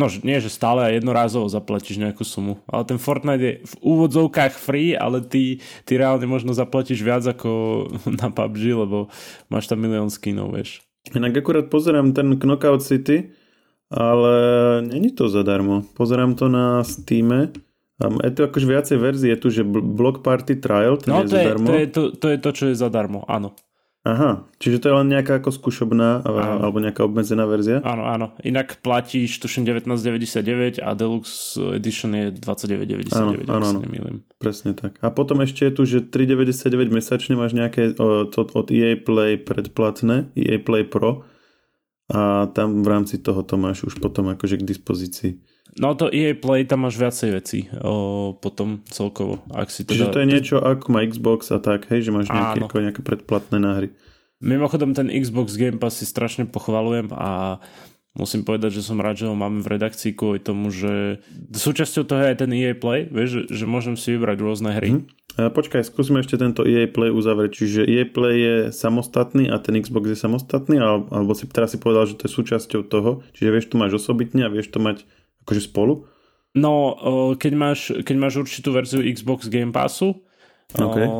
no 0.00 0.08
nie, 0.24 0.40
že 0.40 0.48
stále 0.48 0.80
a 0.80 0.94
jednorázovo 0.96 1.44
zaplatíš 1.52 2.00
nejakú 2.00 2.24
sumu. 2.24 2.64
Ale 2.64 2.88
ten 2.88 2.96
Fortnite 2.96 3.44
je 3.44 3.54
v 3.68 3.74
úvodzovkách 3.84 4.56
free, 4.56 4.96
ale 4.96 5.20
ty, 5.20 5.60
ty 5.84 6.00
reálne 6.00 6.24
možno 6.24 6.56
zaplatíš 6.56 7.04
viac 7.04 7.20
ako 7.20 7.84
na 8.20 8.32
PUBG, 8.32 8.80
lebo 8.80 9.12
máš 9.52 9.68
tam 9.68 9.84
milión 9.84 10.08
skinov, 10.08 10.56
vieš. 10.56 10.80
Inak 11.12 11.36
akurát 11.36 11.68
pozerám 11.68 12.16
ten 12.16 12.40
Knockout 12.40 12.80
City, 12.80 13.28
ale 13.94 14.34
není 14.82 15.14
to 15.14 15.28
zadarmo. 15.28 15.82
Pozerám 15.94 16.34
to 16.34 16.48
na 16.50 16.84
Steam. 16.84 17.30
Je 18.24 18.30
tu 18.34 18.42
akože 18.42 18.66
viacej 18.66 18.98
verzie, 18.98 19.30
je 19.32 19.38
tu, 19.38 19.48
že 19.54 19.62
Block 19.70 20.26
Party 20.26 20.58
Trial, 20.58 20.98
ten 20.98 21.14
no, 21.14 21.22
je 21.22 21.30
to 21.30 21.36
zadarmo. 21.38 21.66
Je, 21.70 21.70
to, 21.70 21.78
je 21.78 21.88
to, 21.88 22.02
to 22.18 22.26
je 22.28 22.38
to, 22.42 22.50
čo 22.50 22.64
je 22.66 22.74
zadarmo, 22.74 23.22
áno. 23.30 23.54
Aha, 24.04 24.44
čiže 24.60 24.84
to 24.84 24.92
je 24.92 24.94
len 25.00 25.08
nejaká 25.08 25.40
ako 25.40 25.48
skúšobná 25.48 26.20
áno. 26.28 26.60
alebo 26.60 26.76
nejaká 26.76 27.08
obmedzená 27.08 27.48
verzia? 27.48 27.80
Áno, 27.80 28.04
áno. 28.04 28.36
Inak 28.44 28.84
platíš 28.84 29.40
tuším 29.40 29.64
19,99 29.64 30.76
a 30.84 30.92
Deluxe 30.92 31.56
Edition 31.80 32.12
je 32.12 32.36
29,99, 32.36 33.16
áno, 33.16 33.32
áno, 33.48 33.66
áno. 33.80 34.20
Presne 34.36 34.76
tak. 34.76 35.00
A 35.00 35.08
potom 35.08 35.40
ešte 35.40 35.64
je 35.64 35.72
tu, 35.72 35.82
že 35.88 36.04
3,99 36.04 36.92
mesačne 36.92 37.32
máš 37.32 37.56
nejaké 37.56 37.96
od, 37.96 38.36
od 38.36 38.66
EA 38.68 39.00
Play 39.00 39.40
predplatné, 39.40 40.36
EA 40.36 40.60
Play 40.60 40.84
Pro 40.84 41.24
a 42.12 42.50
tam 42.52 42.84
v 42.84 42.88
rámci 42.88 43.16
toho 43.16 43.40
to 43.40 43.56
máš 43.56 43.88
už 43.88 43.96
potom 44.00 44.28
akože 44.28 44.60
k 44.60 44.68
dispozícii. 44.68 45.32
No 45.74 45.98
to 45.98 46.06
EA 46.06 46.38
Play, 46.38 46.62
tam 46.68 46.86
máš 46.86 46.94
viacej 47.00 47.30
vecí 47.34 47.60
o, 47.82 48.36
potom 48.38 48.84
celkovo. 48.86 49.42
Ak 49.50 49.74
si 49.74 49.82
teda... 49.82 50.06
Čiže 50.06 50.12
to 50.14 50.20
je 50.22 50.30
niečo 50.30 50.56
ako 50.62 50.86
má 50.92 51.02
Xbox 51.02 51.50
a 51.50 51.58
tak, 51.58 51.90
hej, 51.90 52.06
že 52.06 52.14
máš 52.14 52.30
nejaké, 52.30 52.62
ako 52.62 52.78
nejaké 52.78 53.02
predplatné 53.02 53.58
náhry. 53.58 53.88
Mimochodom 54.44 54.94
ten 54.94 55.10
Xbox 55.10 55.56
Game 55.58 55.80
Pass 55.80 55.98
si 55.98 56.06
strašne 56.06 56.46
pochvalujem 56.46 57.10
a 57.10 57.58
musím 58.14 58.46
povedať, 58.46 58.78
že 58.78 58.86
som 58.86 59.02
rád, 59.02 59.22
že 59.22 59.26
ho 59.26 59.34
máme 59.34 59.58
v 59.60 59.74
redakcii 59.74 60.14
kvôli 60.14 60.38
tomu, 60.38 60.70
že 60.70 61.18
súčasťou 61.50 62.06
toho 62.06 62.20
je 62.22 62.30
aj 62.30 62.38
ten 62.46 62.50
EA 62.54 62.72
Play, 62.78 63.10
vieš, 63.10 63.50
že, 63.50 63.62
že 63.62 63.64
môžem 63.66 63.98
si 63.98 64.14
vybrať 64.14 64.38
rôzne 64.38 64.70
hry. 64.70 64.90
Hmm. 64.94 65.06
Počkaj, 65.34 65.82
skúsime 65.82 66.22
ešte 66.22 66.38
tento 66.38 66.62
EA 66.62 66.86
Play 66.86 67.10
uzavrieť. 67.10 67.58
Čiže 67.58 67.80
EA 67.90 68.06
Play 68.06 68.36
je 68.38 68.56
samostatný 68.70 69.50
a 69.50 69.58
ten 69.58 69.74
Xbox 69.82 70.14
je 70.14 70.18
samostatný, 70.18 70.78
alebo 70.78 71.34
si 71.34 71.50
teraz 71.50 71.74
si 71.74 71.78
povedal, 71.82 72.06
že 72.06 72.14
to 72.14 72.30
je 72.30 72.32
súčasťou 72.38 72.86
toho. 72.86 73.26
Čiže 73.34 73.50
vieš 73.50 73.66
to 73.66 73.76
máš 73.82 73.98
osobitne 73.98 74.46
a 74.46 74.52
vieš 74.54 74.70
to 74.70 74.78
mať 74.78 75.02
akože 75.42 75.62
spolu? 75.66 76.06
No, 76.54 76.94
keď 77.34 77.52
máš, 77.58 77.90
keď 78.06 78.14
máš 78.14 78.46
určitú 78.46 78.70
verziu 78.70 79.02
Xbox 79.02 79.50
Game 79.50 79.74
Passu, 79.74 80.22
okay. 80.70 81.10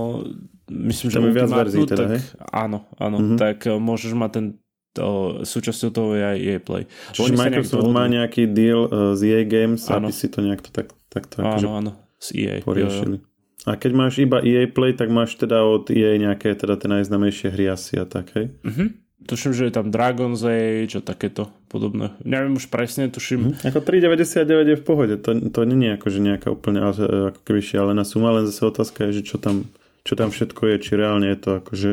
myslím, 0.70 1.10
že 1.10 1.18
viac 1.18 1.50
verzií 1.50 1.82
teda, 1.82 2.06
tak, 2.06 2.10
hej? 2.14 2.20
áno, 2.54 2.86
áno, 3.02 3.16
mm-hmm. 3.18 3.38
tak 3.42 3.66
môžeš 3.66 4.14
mať 4.14 4.30
ten 4.30 4.46
to, 4.94 5.42
súčasťou 5.42 5.90
toho 5.90 6.10
je 6.14 6.22
aj 6.22 6.38
EA 6.38 6.58
Play. 6.62 6.84
Čiže 7.10 7.34
Microsoft 7.34 7.82
nejak 7.82 7.96
má 7.98 8.04
nejaký 8.06 8.42
deal 8.46 8.86
uh, 8.86 9.12
z 9.18 9.20
EA 9.34 9.42
Games, 9.42 9.82
áno. 9.90 10.08
aby 10.08 10.12
si 10.14 10.30
to 10.30 10.38
nejak 10.40 10.62
to 10.62 10.70
tak, 10.70 10.94
takto 11.10 11.42
áno, 11.42 11.50
akože 11.50 11.66
áno, 11.68 11.90
z 12.22 12.28
EA. 12.38 12.54
poriešili. 12.62 13.18
Jo, 13.18 13.26
jo. 13.26 13.32
A 13.64 13.80
keď 13.80 13.92
máš 13.96 14.20
iba 14.20 14.44
EA 14.44 14.68
Play, 14.68 14.92
tak 14.92 15.08
máš 15.08 15.40
teda 15.40 15.64
od 15.64 15.88
EA 15.88 16.20
nejaké 16.20 16.52
teda 16.54 16.76
tie 16.76 16.88
najznamejšie 16.88 17.48
hry 17.50 17.72
asi 17.72 17.98
a 17.98 18.06
tak, 18.06 18.30
hej? 18.38 18.54
Mhm. 18.62 19.04
Tuším, 19.24 19.56
že 19.56 19.64
je 19.64 19.72
tam 19.72 19.88
Dragon's 19.88 20.44
Age 20.44 21.00
a 21.00 21.02
takéto 21.02 21.48
podobné. 21.72 22.12
Neviem 22.28 22.60
už 22.60 22.68
presne, 22.68 23.08
tuším. 23.08 23.56
Mm. 23.56 23.72
Ako 23.72 23.80
3,99 23.80 24.68
je 24.68 24.76
v 24.76 24.84
pohode. 24.84 25.14
To, 25.16 25.32
to 25.48 25.60
nie 25.64 25.88
je 25.88 25.96
akože 25.96 26.18
nejaká 26.20 26.48
úplne 26.52 26.84
ako 26.84 27.40
keby 27.40 27.60
šialená 27.64 28.04
suma, 28.04 28.36
len 28.36 28.44
zase 28.44 28.68
otázka 28.68 29.08
je, 29.08 29.24
že 29.24 29.32
čo 29.32 29.40
tam, 29.40 29.64
čo 30.04 30.12
tam 30.12 30.28
všetko 30.28 30.60
je, 30.68 30.76
či 30.76 30.92
reálne 31.00 31.32
je 31.32 31.38
to 31.40 31.50
akože 31.56 31.90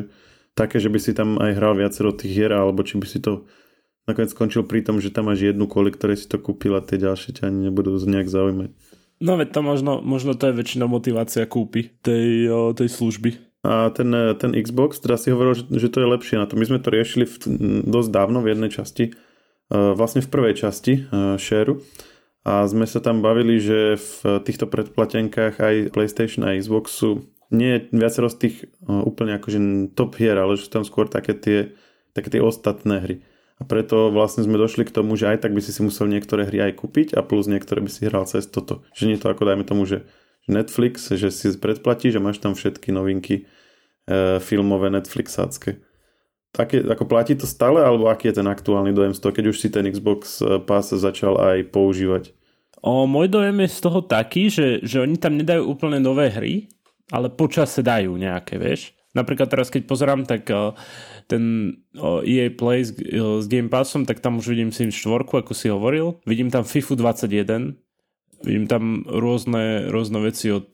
také, 0.54 0.80
že 0.80 0.92
by 0.92 1.00
si 1.00 1.12
tam 1.16 1.40
aj 1.40 1.52
hral 1.56 1.74
viacero 1.80 2.12
tých 2.12 2.32
hier, 2.32 2.52
alebo 2.52 2.84
či 2.84 3.00
by 3.00 3.08
si 3.08 3.20
to 3.24 3.48
nakoniec 4.10 4.34
skončil 4.34 4.66
pri 4.66 4.82
tom, 4.82 4.98
že 4.98 5.14
tam 5.14 5.30
máš 5.30 5.46
jednu 5.46 5.70
kvôli 5.70 5.94
ktorej 5.94 6.18
si 6.20 6.28
to 6.28 6.42
kúpil 6.42 6.74
a 6.74 6.82
tie 6.82 6.98
ďalšie 6.98 7.38
ťa 7.38 7.48
ani 7.48 7.70
nebudú 7.70 7.96
nejak 8.02 8.28
zaujímať. 8.28 8.70
No 9.22 9.38
veď 9.38 9.54
to 9.54 9.62
možno, 9.62 10.02
možno 10.02 10.34
to 10.34 10.50
je 10.50 10.58
väčšina 10.58 10.90
motivácia 10.90 11.46
kúpy 11.46 11.94
tej, 12.02 12.50
tej 12.74 12.90
služby. 12.90 13.38
A 13.62 13.94
ten, 13.94 14.10
ten 14.42 14.58
Xbox, 14.58 14.98
teda 14.98 15.22
si 15.22 15.30
hovoril, 15.30 15.54
že, 15.54 15.70
že 15.70 15.94
to 15.94 16.02
je 16.02 16.10
lepšie 16.10 16.42
na 16.42 16.50
to. 16.50 16.58
My 16.58 16.66
sme 16.66 16.82
to 16.82 16.90
riešili 16.90 17.30
v, 17.30 17.36
dosť 17.86 18.10
dávno 18.10 18.42
v 18.42 18.58
jednej 18.58 18.74
časti, 18.74 19.14
vlastne 19.70 20.26
v 20.26 20.32
prvej 20.34 20.54
časti 20.58 21.06
Shareu. 21.38 21.86
A 22.42 22.66
sme 22.66 22.90
sa 22.90 22.98
tam 22.98 23.22
bavili, 23.22 23.62
že 23.62 24.02
v 24.02 24.42
týchto 24.42 24.66
predplatenkách 24.66 25.62
aj 25.62 25.76
PlayStation 25.94 26.42
a 26.42 26.58
Xbox 26.58 26.90
sú 26.90 27.22
nie 27.52 27.88
viacero 27.92 28.32
z 28.32 28.38
tých 28.48 28.56
úplne 28.88 29.38
akože 29.38 29.60
top 29.94 30.16
hier, 30.18 30.40
ale 30.40 30.56
sú 30.56 30.72
tam 30.72 30.88
skôr 30.88 31.12
také 31.12 31.36
tie, 31.36 31.76
také 32.16 32.32
tie 32.32 32.42
ostatné 32.42 32.98
hry. 33.04 33.16
A 33.62 33.68
preto 33.68 34.10
vlastne 34.10 34.42
sme 34.42 34.58
došli 34.58 34.90
k 34.90 34.96
tomu, 34.96 35.14
že 35.14 35.30
aj 35.30 35.46
tak 35.46 35.54
by 35.54 35.62
si 35.62 35.70
si 35.70 35.86
musel 35.86 36.10
niektoré 36.10 36.50
hry 36.50 36.72
aj 36.72 36.82
kúpiť 36.82 37.14
a 37.14 37.22
plus 37.22 37.46
niektoré 37.46 37.78
by 37.86 37.92
si 37.94 38.10
hral 38.10 38.26
cez 38.26 38.50
toto. 38.50 38.82
Že 38.98 39.14
nie 39.14 39.22
to 39.22 39.30
ako 39.30 39.46
dajme 39.46 39.62
tomu, 39.62 39.86
že 39.86 40.10
Netflix, 40.50 41.14
že 41.14 41.30
si 41.30 41.54
predplatíš 41.54 42.18
a 42.18 42.24
máš 42.26 42.42
tam 42.42 42.58
všetky 42.58 42.90
novinky 42.90 43.46
e, 44.10 44.42
filmové 44.42 44.90
Netflixácké. 44.90 45.78
Také, 46.52 46.82
ako 46.82 47.06
platí 47.06 47.38
to 47.38 47.46
stále, 47.46 47.80
alebo 47.86 48.10
aký 48.10 48.34
je 48.34 48.42
ten 48.42 48.50
aktuálny 48.50 48.98
dojem 48.98 49.14
z 49.14 49.22
toho, 49.22 49.32
keď 49.32 49.46
už 49.54 49.58
si 49.62 49.70
ten 49.70 49.86
Xbox 49.86 50.42
e, 50.42 50.58
Pass 50.58 50.90
začal 50.90 51.38
aj 51.38 51.70
používať? 51.70 52.34
O, 52.82 53.06
môj 53.06 53.30
dojem 53.30 53.62
je 53.62 53.70
z 53.70 53.80
toho 53.86 54.02
taký, 54.02 54.50
že, 54.50 54.82
že 54.82 55.06
oni 55.06 55.22
tam 55.22 55.38
nedajú 55.38 55.70
úplne 55.70 56.02
nové 56.02 56.34
hry, 56.34 56.66
ale 57.12 57.28
počase 57.30 57.84
dajú 57.84 58.16
nejaké, 58.16 58.56
vieš. 58.58 58.96
Napríklad 59.12 59.52
teraz, 59.52 59.68
keď 59.68 59.84
pozerám, 59.92 60.24
tak 60.24 60.48
uh, 60.48 60.72
ten 61.28 61.76
uh, 62.00 62.24
EA 62.24 62.48
Play 62.48 62.88
s, 62.88 62.96
uh, 62.96 63.44
s 63.44 63.46
Game 63.52 63.68
Passom, 63.68 64.08
tak 64.08 64.24
tam 64.24 64.40
už 64.40 64.56
vidím 64.56 64.72
Sims 64.72 64.96
4, 64.96 65.28
ako 65.44 65.52
si 65.52 65.68
hovoril. 65.68 66.24
Vidím 66.24 66.48
tam 66.48 66.64
FIFA 66.64 66.96
21, 66.96 67.76
vidím 68.48 68.66
tam 68.72 69.04
rôzne, 69.04 69.92
rôzne 69.92 70.24
veci 70.24 70.48
od, 70.48 70.72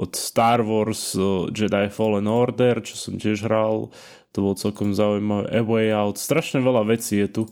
od 0.00 0.12
Star 0.16 0.64
Wars, 0.64 1.12
Jedi 1.52 1.92
Fallen 1.92 2.24
Order, 2.24 2.80
čo 2.80 2.96
som 2.96 3.20
tiež 3.20 3.44
hral, 3.44 3.92
to 4.32 4.40
bolo 4.40 4.56
celkom 4.56 4.96
zaujímavé, 4.96 5.52
A 5.92 6.08
Out, 6.08 6.16
strašne 6.16 6.64
veľa 6.64 6.88
vecí 6.88 7.20
je 7.20 7.28
tu. 7.28 7.42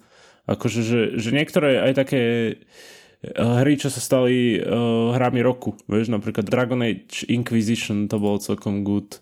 Akože, 0.49 0.81
že, 0.81 1.01
že 1.21 1.31
niektoré 1.33 1.81
aj 1.81 1.93
také 2.05 2.21
Eh, 2.25 3.04
hry, 3.33 3.75
čo 3.81 3.89
sa 3.89 4.01
stali 4.03 4.59
uh, 4.59 5.15
hrami 5.17 5.41
roku. 5.41 5.79
Vieš, 5.89 6.13
napríklad 6.13 6.45
Dragon 6.45 6.81
Age 6.85 7.25
Inquisition, 7.31 8.11
to 8.11 8.21
bolo 8.21 8.43
celkom 8.43 8.85
good. 8.85 9.21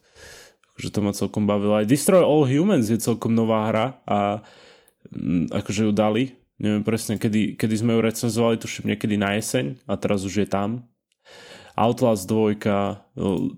Akože 0.75 0.88
to 0.91 1.01
ma 1.05 1.12
celkom 1.12 1.45
bavilo. 1.45 1.77
Aj 1.79 1.87
Destroy 1.87 2.25
All 2.25 2.49
Humans 2.49 2.88
je 2.88 2.99
celkom 2.99 3.37
nová 3.37 3.69
hra 3.69 3.87
a 4.09 4.41
m, 5.12 5.47
mm, 5.47 5.55
akože 5.55 5.88
ju 5.88 5.93
dali. 5.93 6.35
Neviem 6.62 6.87
presne, 6.87 7.19
kedy, 7.19 7.59
kedy 7.59 7.75
sme 7.75 7.99
ju 7.99 8.01
recenzovali, 8.07 8.62
tuším 8.62 8.95
niekedy 8.95 9.19
na 9.19 9.35
jeseň 9.35 9.83
a 9.91 9.99
teraz 9.99 10.23
už 10.23 10.47
je 10.47 10.49
tam. 10.49 10.87
Outlast 11.75 12.29
2. 12.29 12.61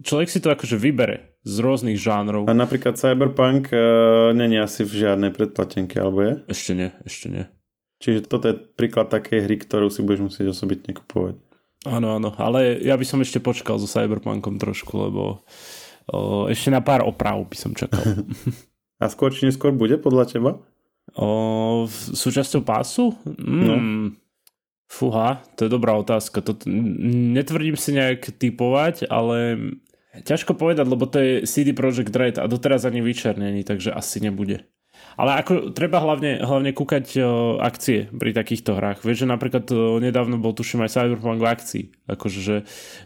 Človek 0.06 0.28
si 0.30 0.38
to 0.38 0.54
akože 0.54 0.78
vybere 0.78 1.34
z 1.44 1.56
rôznych 1.60 2.00
žánrov. 2.00 2.48
A 2.48 2.56
napríklad 2.56 2.96
Cyberpunk 2.96 3.68
uh, 3.68 4.32
není 4.32 4.56
asi 4.56 4.86
v 4.86 5.04
žiadnej 5.04 5.30
predplatenke, 5.34 6.00
alebo 6.00 6.24
je? 6.24 6.32
Ešte 6.48 6.72
nie, 6.72 6.88
ešte 7.04 7.26
nie. 7.28 7.44
Čiže 8.04 8.28
toto 8.28 8.52
je 8.52 8.60
príklad 8.60 9.08
takej 9.08 9.48
hry, 9.48 9.56
ktorú 9.56 9.88
si 9.88 10.04
budeš 10.04 10.28
musieť 10.28 10.52
osobitne 10.52 10.92
kupovať. 10.92 11.40
Áno, 11.88 12.20
áno, 12.20 12.36
ale 12.36 12.76
ja 12.84 13.00
by 13.00 13.04
som 13.08 13.24
ešte 13.24 13.40
počkal 13.40 13.80
so 13.80 13.88
Cyberpunkom 13.88 14.60
trošku, 14.60 14.92
lebo 15.08 15.40
o, 16.12 16.44
ešte 16.52 16.68
na 16.68 16.84
pár 16.84 17.00
oprav 17.08 17.40
by 17.48 17.56
som 17.56 17.72
čakal. 17.72 18.04
A 19.02 19.08
skôr 19.08 19.32
či 19.32 19.48
neskôr 19.48 19.72
bude 19.72 19.96
podľa 19.96 20.28
teba? 20.28 20.50
O, 21.16 21.88
súčasťou 21.88 22.60
pásu? 22.60 23.16
Mm, 23.24 23.64
no. 23.64 23.74
Fúha, 24.84 25.40
to 25.56 25.64
je 25.64 25.70
dobrá 25.72 25.96
otázka. 25.96 26.44
To, 26.44 26.52
netvrdím 27.08 27.76
si 27.80 27.96
nejak 27.96 28.36
typovať, 28.36 29.08
ale 29.08 29.56
ťažko 30.24 30.56
povedať, 30.56 30.86
lebo 30.88 31.08
to 31.08 31.18
je 31.20 31.32
CD 31.48 31.72
Projekt 31.72 32.12
Red 32.12 32.36
a 32.36 32.44
doteraz 32.48 32.84
ani 32.84 33.00
vyčernený, 33.00 33.64
takže 33.64 33.96
asi 33.96 34.20
nebude. 34.20 34.68
Ale 35.14 35.38
ako 35.38 35.70
treba 35.70 36.02
hlavne, 36.02 36.42
hlavne 36.42 36.70
kúkať 36.74 37.06
o, 37.18 37.22
akcie 37.62 38.10
pri 38.10 38.34
takýchto 38.34 38.74
hrách. 38.74 39.06
Vieš, 39.06 39.24
že 39.24 39.28
napríklad 39.30 39.64
o, 39.70 39.98
nedávno 40.02 40.38
bol 40.42 40.54
tuším 40.54 40.82
aj 40.86 40.90
Cyberpunk 40.94 41.38
v 41.38 41.50
akcii. 41.50 41.84
Akože, 42.04 42.40
že, 42.42 42.56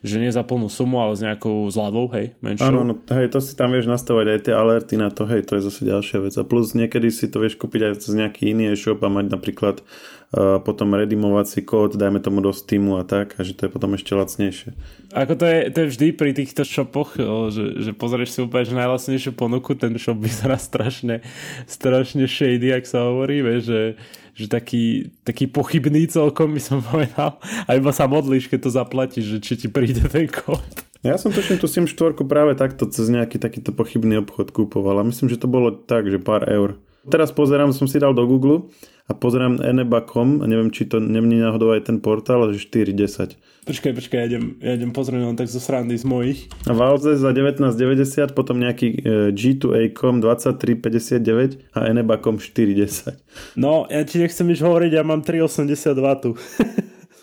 že 0.03 0.17
nie 0.19 0.33
za 0.33 0.43
plnú 0.43 0.67
sumu, 0.67 0.99
ale 0.99 1.15
s 1.15 1.23
nejakou 1.23 1.71
zľavou, 1.71 2.11
hej, 2.19 2.35
menšou. 2.43 2.67
Áno, 2.67 2.83
no, 2.83 2.95
hej, 2.99 3.31
to 3.31 3.39
si 3.39 3.55
tam 3.55 3.71
vieš 3.71 3.87
nastavať 3.87 4.27
aj 4.35 4.41
tie 4.49 4.55
alerty 4.57 4.95
na 4.99 5.13
to, 5.15 5.23
hej, 5.29 5.47
to 5.47 5.61
je 5.61 5.71
zase 5.71 5.87
ďalšia 5.87 6.19
vec. 6.25 6.35
A 6.35 6.43
plus 6.43 6.75
niekedy 6.75 7.13
si 7.15 7.31
to 7.31 7.39
vieš 7.39 7.61
kúpiť 7.61 7.93
aj 7.93 7.93
z 8.03 8.15
nejaký 8.19 8.51
iný 8.51 8.75
e-shop 8.75 8.99
a 9.05 9.09
mať 9.13 9.31
napríklad 9.31 9.87
potom 10.37 10.93
redimovať 10.93 11.65
kód, 11.65 11.97
dajme 11.97 12.21
tomu 12.21 12.45
do 12.45 12.53
Steamu 12.53 13.01
a 13.01 13.05
tak, 13.09 13.33
a 13.41 13.49
že 13.49 13.57
to 13.57 13.65
je 13.65 13.71
potom 13.73 13.97
ešte 13.97 14.13
lacnejšie. 14.13 14.77
Ako 15.17 15.41
to 15.41 15.45
je, 15.49 15.59
to 15.73 15.79
je 15.81 15.91
vždy 15.97 16.07
pri 16.13 16.37
týchto 16.37 16.69
shopoch, 16.69 17.17
že, 17.49 17.81
že 17.81 17.97
pozrieš 17.97 18.37
si 18.37 18.39
úplne 18.45 18.69
že 18.69 18.77
najlacnejšiu 18.77 19.33
ponuku, 19.33 19.73
ten 19.73 19.97
shop 19.97 20.21
vyzerá 20.29 20.61
strašne, 20.61 21.25
strašne 21.65 22.29
shady, 22.29 22.77
ak 22.77 22.85
sa 22.85 23.09
hovorí, 23.09 23.41
vieš, 23.41 23.73
že, 23.73 23.83
že 24.37 24.47
taký, 24.53 25.17
taký 25.25 25.49
pochybný 25.49 26.13
celkom 26.13 26.53
by 26.53 26.61
som 26.61 26.85
povedal. 26.93 27.41
A 27.65 27.81
iba 27.81 27.89
sa 27.97 28.05
modlíš, 28.05 28.53
keď 28.53 28.69
to 28.69 28.71
zaplatíš, 28.77 29.25
že 29.33 29.39
či 29.41 29.53
ti 29.65 29.69
príde 29.73 30.05
ten 30.13 30.29
kód. 30.29 30.61
Ja 31.01 31.17
som 31.17 31.33
točne 31.33 31.57
tu 31.57 31.71
SIM 31.71 31.89
4 31.89 32.21
práve 32.29 32.53
takto 32.59 32.85
cez 32.91 33.09
nejaký 33.09 33.41
takýto 33.41 33.73
pochybný 33.73 34.21
obchod 34.29 34.53
kúpoval 34.53 35.01
a 35.01 35.09
myslím, 35.09 35.31
že 35.33 35.41
to 35.41 35.49
bolo 35.49 35.73
tak, 35.73 36.11
že 36.11 36.21
pár 36.21 36.45
eur. 36.45 36.77
Teraz 37.09 37.33
pozerám, 37.33 37.73
som 37.73 37.89
si 37.89 37.97
dal 37.97 38.13
do 38.13 38.25
Google 38.29 38.69
a 39.09 39.17
pozerám 39.17 39.65
eneba.com 39.65 40.45
a 40.45 40.47
neviem, 40.47 40.69
či 40.69 40.85
to 40.85 41.01
nemní 41.01 41.41
náhodou 41.41 41.73
aj 41.73 41.89
ten 41.89 41.97
portál, 41.99 42.45
ale 42.45 42.53
že 42.53 42.69
4,10. 42.69 43.41
Počkaj, 43.69 43.93
počkaj, 43.97 44.19
ja 44.21 44.25
idem, 44.29 44.45
ja 44.65 44.73
idem 44.77 44.93
pozrieť 44.97 45.29
len 45.29 45.37
tak 45.37 45.49
zo 45.49 45.61
srandy 45.61 45.97
z 45.97 46.05
mojich. 46.09 46.49
A 46.69 46.73
Valze 46.73 47.17
za 47.17 47.33
19,90, 47.33 48.33
potom 48.33 48.61
nejaký 48.61 48.89
e, 48.97 48.99
G2A.com 49.33 50.25
23,59 50.25 51.77
a 51.77 51.89
eneba.com 51.89 52.41
4,10. 52.41 53.17
No, 53.61 53.85
ja 53.89 54.05
ti 54.09 54.21
nechcem 54.21 54.49
nič 54.49 54.61
hovoriť, 54.65 54.91
ja 54.93 55.05
mám 55.05 55.21
3,82 55.25 56.25
tu. 56.25 56.31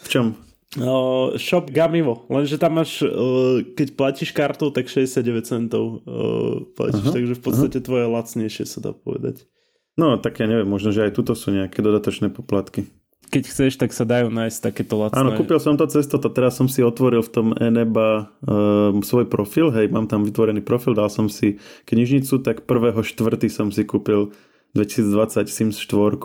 v 0.05 0.07
čom? 0.09 0.37
No, 0.75 1.31
shop 1.39 1.71
Gamivo, 1.71 2.27
lenže 2.27 2.59
tam 2.59 2.83
máš, 2.83 2.99
uh, 2.99 3.63
keď 3.63 3.95
platíš 3.95 4.35
kartou, 4.35 4.75
tak 4.75 4.91
69 4.91 5.47
centov 5.47 6.03
uh, 6.03 6.67
platíš, 6.75 6.99
uh-huh, 6.99 7.15
takže 7.15 7.33
v 7.39 7.41
podstate 7.41 7.77
uh-huh. 7.79 7.87
tvoje 7.87 8.05
lacnejšie 8.11 8.65
sa 8.67 8.83
dá 8.83 8.91
povedať. 8.91 9.47
No, 9.95 10.19
tak 10.19 10.43
ja 10.43 10.47
neviem, 10.47 10.67
možno, 10.67 10.91
že 10.91 11.07
aj 11.07 11.15
tuto 11.15 11.33
sú 11.35 11.55
nejaké 11.55 11.79
dodatočné 11.79 12.27
poplatky. 12.31 12.91
Keď 13.31 13.43
chceš, 13.47 13.71
tak 13.81 13.89
sa 13.95 14.05
dajú 14.05 14.29
nájsť 14.29 14.59
takéto 14.61 14.99
lacné. 15.01 15.17
Áno, 15.17 15.33
kúpil 15.33 15.57
som 15.57 15.79
to 15.79 15.89
cez 15.89 16.05
toto, 16.05 16.29
teraz 16.29 16.59
som 16.59 16.69
si 16.69 16.85
otvoril 16.85 17.25
v 17.25 17.31
tom 17.31 17.47
Eneba 17.57 18.29
uh, 18.45 18.93
svoj 19.01 19.25
profil, 19.25 19.73
hej, 19.73 19.89
mám 19.89 20.05
tam 20.05 20.27
vytvorený 20.27 20.61
profil, 20.61 20.93
dal 20.93 21.09
som 21.09 21.25
si 21.25 21.57
knižnicu, 21.89 22.43
tak 22.45 22.69
prvého 22.69 23.01
štvrtý 23.01 23.49
som 23.49 23.73
si 23.73 23.81
kúpil 23.87 24.35
2020 24.77 25.47
Sims 25.49 25.79
4 25.79 26.21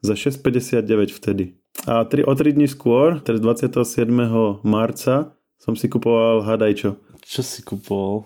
za 0.00 0.14
6,59 0.16 1.12
vtedy. 1.12 1.60
A 1.84 2.06
tri, 2.08 2.24
o 2.24 2.32
3 2.32 2.56
dní 2.56 2.66
skôr, 2.70 3.20
teda 3.20 3.38
27. 3.38 4.08
marca, 4.64 5.36
som 5.60 5.76
si 5.76 5.92
kupoval 5.92 6.46
hadajčo. 6.46 6.96
Čo 7.20 7.40
si 7.44 7.60
kupoval? 7.60 8.24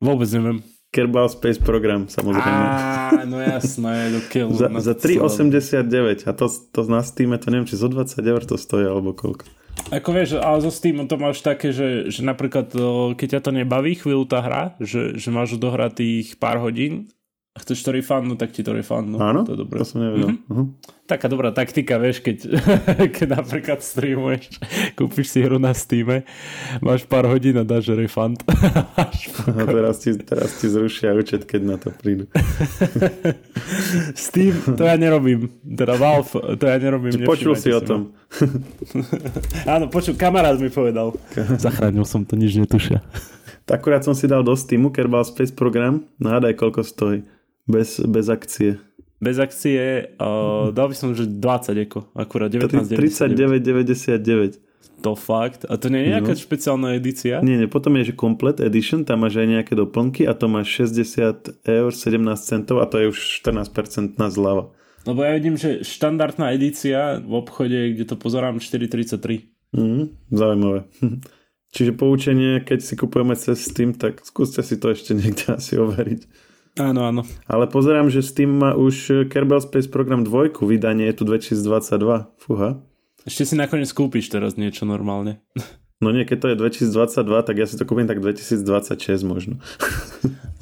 Vôbec 0.00 0.26
neviem. 0.32 0.64
Kerbal 0.92 1.32
Space 1.32 1.56
Program, 1.56 2.04
samozrejme. 2.04 2.64
Á, 2.68 3.24
no 3.24 3.40
jasné, 3.40 4.12
do 4.12 4.20
kill. 4.28 4.52
za, 4.52 4.68
za 4.68 4.92
3,89 4.92 6.28
a 6.28 6.32
to, 6.36 6.46
to 6.52 6.80
na 6.84 7.00
Steam, 7.00 7.32
to 7.40 7.48
neviem, 7.48 7.64
či 7.64 7.80
zo 7.80 7.88
20 7.88 8.20
eur 8.20 8.44
to 8.44 8.60
stojí, 8.60 8.84
alebo 8.84 9.16
koľko. 9.16 9.48
Ako 9.88 10.12
vieš, 10.12 10.36
ale 10.36 10.60
so 10.60 10.68
Steamom 10.68 11.08
to 11.08 11.16
máš 11.16 11.40
také, 11.40 11.72
že, 11.72 12.12
že 12.12 12.20
napríklad 12.20 12.76
keď 13.16 13.28
ťa 13.36 13.40
to 13.40 13.50
nebaví 13.56 13.96
chvíľu 13.96 14.28
tá 14.28 14.44
hra, 14.44 14.76
že, 14.84 15.16
že 15.16 15.28
máš 15.32 15.56
odohratých 15.56 16.36
pár 16.36 16.60
hodín 16.60 17.08
chceš 17.52 17.84
to 17.84 17.92
refundnúť, 17.92 18.38
tak 18.40 18.50
ti 18.56 18.64
to 18.64 18.72
refundnú. 18.72 19.20
Áno, 19.20 19.44
to, 19.44 19.52
je 19.52 19.60
dobré. 19.60 19.84
to 19.84 19.84
som 19.84 20.00
nevedel. 20.00 20.32
Mm-hmm. 20.32 20.48
Uh-huh. 20.48 20.72
Taká 21.04 21.28
dobrá 21.28 21.52
taktika, 21.52 22.00
vieš, 22.00 22.24
keď, 22.24 22.48
keď 23.16 23.26
napríklad 23.36 23.84
streamuješ, 23.84 24.56
kúpiš 24.96 25.36
si 25.36 25.44
hru 25.44 25.60
na 25.60 25.76
Steam, 25.76 26.24
máš 26.80 27.04
pár 27.04 27.28
hodín 27.28 27.60
a 27.60 27.64
dáš 27.68 27.92
refund. 27.92 28.40
a 29.60 29.62
teraz 29.68 30.00
ti, 30.00 30.16
teraz 30.16 30.56
ti 30.64 30.72
zrušia 30.72 31.12
účet, 31.12 31.44
keď 31.44 31.60
na 31.60 31.76
to 31.76 31.92
prídu. 31.92 32.24
Steam, 34.16 34.56
to 34.72 34.88
ja 34.88 34.96
nerobím. 34.96 35.52
Teda 35.60 36.00
Valve, 36.00 36.56
to 36.56 36.64
ja 36.64 36.80
nerobím. 36.80 37.20
počul 37.28 37.52
si 37.52 37.68
o 37.68 37.84
tom. 37.84 38.16
Áno, 39.68 39.92
počul, 39.92 40.16
kamarát 40.16 40.56
mi 40.56 40.72
povedal. 40.72 41.12
Zachránil 41.60 42.08
som 42.08 42.24
to, 42.24 42.32
nič 42.32 42.56
netušia. 42.56 43.04
Tak 43.68 43.84
akurát 43.84 44.02
som 44.02 44.16
si 44.16 44.26
dal 44.26 44.40
do 44.42 44.56
Steamu 44.56 44.88
Kerbal 44.90 45.22
Space 45.22 45.54
program. 45.54 46.08
Nádaj, 46.18 46.58
koľko 46.58 46.80
stojí. 46.82 47.22
Bez, 47.68 48.00
bez 48.00 48.28
akcie. 48.28 48.78
Bez 49.22 49.38
akcie, 49.38 50.10
uh, 50.18 50.74
dal 50.74 50.90
by 50.90 50.96
som, 50.98 51.14
že 51.14 51.30
20 51.30 51.78
eko, 51.86 52.10
akurát 52.10 52.50
19,99. 52.50 54.58
To 55.02 55.14
fakt? 55.14 55.66
A 55.66 55.78
to 55.78 55.90
nie 55.90 56.06
je 56.06 56.14
nejaká 56.14 56.34
no. 56.34 56.38
špeciálna 56.38 56.88
edícia? 56.98 57.42
Nie, 57.42 57.58
nie, 57.58 57.70
potom 57.70 57.94
je, 57.98 58.10
že 58.10 58.18
Complete 58.18 58.62
Edition, 58.62 59.02
tam 59.02 59.26
máš 59.26 59.38
aj 59.38 59.48
nejaké 59.50 59.74
doplnky 59.74 60.26
a 60.26 60.34
to 60.34 60.46
máš 60.46 60.86
60 60.86 61.66
eur 61.66 61.90
17 61.90 62.22
centov 62.38 62.82
a 62.82 62.86
to 62.86 63.02
je 63.02 63.06
už 63.10 63.18
14% 63.42 64.18
na 64.18 64.30
zľava. 64.30 64.70
Lebo 65.02 65.26
ja 65.26 65.34
vidím, 65.34 65.58
že 65.58 65.82
štandardná 65.82 66.54
edícia 66.54 67.18
v 67.18 67.34
obchode, 67.34 67.98
kde 67.98 68.04
to 68.06 68.14
pozerám, 68.14 68.62
4,33. 68.62 69.50
Mm, 69.74 70.14
zaujímavé. 70.30 70.86
Čiže 71.74 71.98
poučenie, 71.98 72.62
keď 72.62 72.78
si 72.84 72.94
kupujeme 72.94 73.34
cez 73.34 73.64
Steam, 73.64 73.96
tak 73.96 74.22
skúste 74.22 74.62
si 74.62 74.78
to 74.78 74.94
ešte 74.94 75.18
niekde 75.18 75.50
asi 75.58 75.78
overiť. 75.78 76.51
Áno, 76.80 77.04
áno. 77.04 77.22
Ale 77.44 77.68
pozerám, 77.68 78.08
že 78.08 78.24
Steam 78.24 78.56
má 78.56 78.72
už 78.72 79.28
Kerbal 79.28 79.60
Space 79.60 79.92
Program 79.92 80.24
2, 80.24 80.56
vydanie 80.64 81.12
je 81.12 81.20
tu 81.20 81.24
2022. 81.28 82.32
Fúha. 82.40 82.80
Ešte 83.28 83.52
si 83.52 83.54
nakoniec 83.54 83.92
kúpiš 83.92 84.32
teraz 84.32 84.56
niečo 84.58 84.88
normálne. 84.88 85.42
No 86.02 86.10
nie, 86.10 86.26
keď 86.26 86.38
to 86.42 86.48
je 86.50 86.56
2022, 86.90 87.46
tak 87.46 87.54
ja 87.62 87.66
si 87.70 87.78
to 87.78 87.86
kúpim 87.86 88.10
tak 88.10 88.18
2026 88.18 89.22
možno. 89.22 89.62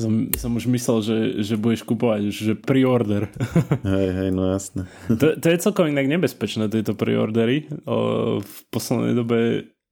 Som, 0.00 0.32
som 0.32 0.56
už 0.56 0.64
myslel, 0.72 0.98
že, 1.04 1.16
že 1.44 1.54
budeš 1.60 1.84
kúpovať, 1.84 2.32
že 2.32 2.56
pre-order. 2.56 3.28
Hej, 3.84 4.08
hej, 4.16 4.28
no 4.32 4.48
jasné. 4.48 4.88
To, 5.12 5.36
to 5.36 5.46
je 5.52 5.60
celkom 5.60 5.92
inak 5.92 6.08
nebezpečné, 6.08 6.72
tieto 6.72 6.96
pre-ordery. 6.96 7.68
O, 7.84 8.40
v 8.40 8.56
poslednej 8.72 9.12
dobe 9.12 9.38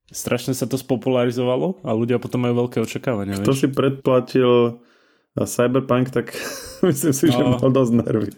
strašne 0.09 0.57
sa 0.57 0.65
to 0.65 0.81
spopularizovalo 0.81 1.85
a 1.85 1.93
ľudia 1.93 2.17
potom 2.17 2.41
majú 2.41 2.65
veľké 2.65 2.81
očakávania. 2.81 3.37
Kto 3.37 3.53
si 3.53 3.69
predplatil 3.69 4.81
A 5.37 5.45
Cyberpunk, 5.45 6.09
tak 6.09 6.33
myslím 6.89 7.13
si, 7.13 7.25
že 7.29 7.37
no. 7.37 7.61
mal 7.61 7.69
dosť 7.69 7.93
nervy. 8.01 8.31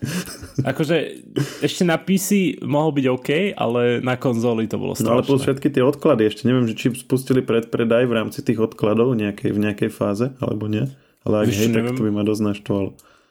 Akože 0.68 1.24
ešte 1.64 1.88
na 1.88 1.96
PC 1.96 2.60
mohol 2.68 2.92
byť 3.00 3.06
OK, 3.08 3.30
ale 3.56 4.04
na 4.04 4.20
konzoli 4.20 4.68
to 4.68 4.76
bolo 4.76 4.94
strašné. 4.94 5.08
No 5.08 5.16
ale 5.16 5.24
plus 5.24 5.42
všetky 5.48 5.72
tie 5.72 5.84
odklady, 5.88 6.28
ešte 6.28 6.44
neviem, 6.52 6.68
že 6.68 6.76
či 6.76 6.92
spustili 6.92 7.40
predpredaj 7.40 8.04
v 8.06 8.14
rámci 8.14 8.44
tých 8.44 8.60
odkladov 8.60 9.16
nejakej, 9.16 9.56
v 9.56 9.60
nejakej 9.72 9.90
fáze, 9.90 10.36
alebo 10.44 10.68
nie. 10.68 10.84
Ale 11.24 11.46
ak 11.46 11.48
Víš, 11.48 11.64
hej, 11.64 11.70
neviem. 11.72 11.96
tak 11.96 12.02
to 12.02 12.08
by 12.10 12.14
ma 12.14 12.24
dosť 12.28 12.44
naštvalo. 12.44 12.90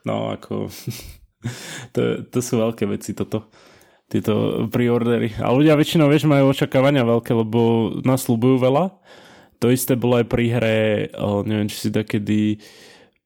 No 0.08 0.14
ako... 0.32 0.72
to, 1.94 2.00
to 2.28 2.38
sú 2.40 2.60
veľké 2.60 2.88
veci 2.88 3.12
toto 3.12 3.50
tieto 4.10 4.66
preordery. 4.66 5.38
A 5.38 5.54
ľudia 5.54 5.78
väčšinou, 5.78 6.10
vieš, 6.10 6.26
majú 6.26 6.50
očakávania 6.50 7.06
veľké, 7.06 7.30
lebo 7.30 7.94
nás 8.02 8.26
slúbujú 8.26 8.58
veľa. 8.58 8.90
To 9.62 9.70
isté 9.70 9.94
bolo 9.94 10.18
aj 10.18 10.26
pri 10.26 10.44
hre, 10.50 10.80
o, 11.14 11.46
neviem, 11.46 11.70
či 11.70 11.78
si 11.78 11.90
takedy 11.94 12.58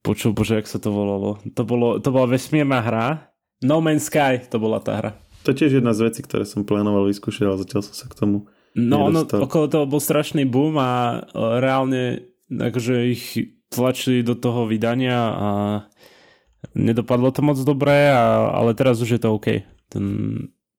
počul, 0.05 0.37
bože, 0.37 0.61
jak 0.61 0.69
sa 0.69 0.77
to 0.77 0.93
volalo. 0.93 1.40
To, 1.57 1.62
bolo, 1.64 1.99
to 1.99 2.12
bola 2.12 2.29
vesmírna 2.29 2.85
hra. 2.85 3.33
No 3.64 3.81
Man's 3.81 4.12
Sky, 4.12 4.45
to 4.45 4.61
bola 4.61 4.79
tá 4.85 5.01
hra. 5.01 5.11
To 5.49 5.57
je 5.57 5.64
tiež 5.64 5.81
jedna 5.81 5.97
z 5.97 6.12
vecí, 6.12 6.21
ktoré 6.21 6.45
som 6.45 6.69
plánoval 6.69 7.09
vyskúšať, 7.09 7.45
ale 7.49 7.61
zatiaľ 7.64 7.83
som 7.88 7.97
sa 7.97 8.07
k 8.12 8.14
tomu 8.14 8.37
No, 8.75 9.07
no 9.07 9.23
okolo 9.23 9.71
toho 9.71 9.87
bol 9.87 10.03
strašný 10.03 10.43
boom 10.51 10.75
a 10.83 11.23
reálne 11.62 12.27
akože 12.51 12.95
ich 13.07 13.25
tlačili 13.71 14.27
do 14.27 14.35
toho 14.35 14.67
vydania 14.67 15.19
a 15.31 15.49
nedopadlo 16.75 17.31
to 17.31 17.40
moc 17.47 17.59
dobre, 17.62 18.11
a, 18.11 18.51
ale 18.51 18.75
teraz 18.75 18.99
už 18.99 19.14
je 19.14 19.21
to 19.23 19.31
OK. 19.31 19.62
Ten 19.87 20.05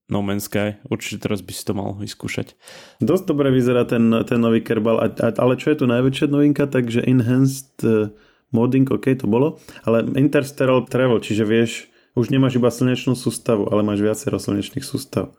No 0.05 0.21
Man's 0.21 0.45
Sky. 0.45 0.77
Určite 0.85 1.25
teraz 1.25 1.41
by 1.41 1.49
si 1.49 1.65
to 1.65 1.73
mal 1.73 1.97
vyskúšať. 1.97 2.53
Dosť 3.01 3.25
dobre 3.25 3.49
vyzerá 3.49 3.89
ten, 3.89 4.05
ten 4.29 4.37
nový 4.37 4.61
Kerbal, 4.61 5.01
ale 5.17 5.53
čo 5.57 5.73
je 5.73 5.81
tu 5.81 5.85
najväčšia 5.89 6.29
novinka, 6.29 6.69
takže 6.69 7.01
Enhanced 7.01 7.73
eh, 7.81 8.13
Modding, 8.55 8.87
ok, 8.87 9.19
to 9.19 9.27
bolo, 9.27 9.59
ale 9.83 10.07
Interstellar 10.15 10.87
Travel, 10.87 11.19
čiže 11.19 11.43
vieš, 11.43 11.91
už 12.15 12.31
nemáš 12.31 12.55
iba 12.55 12.71
slnečnú 12.71 13.11
sústavu, 13.19 13.67
ale 13.67 13.83
máš 13.83 13.99
viacero 13.99 14.39
slnečných 14.39 14.87
sústav. 14.87 15.35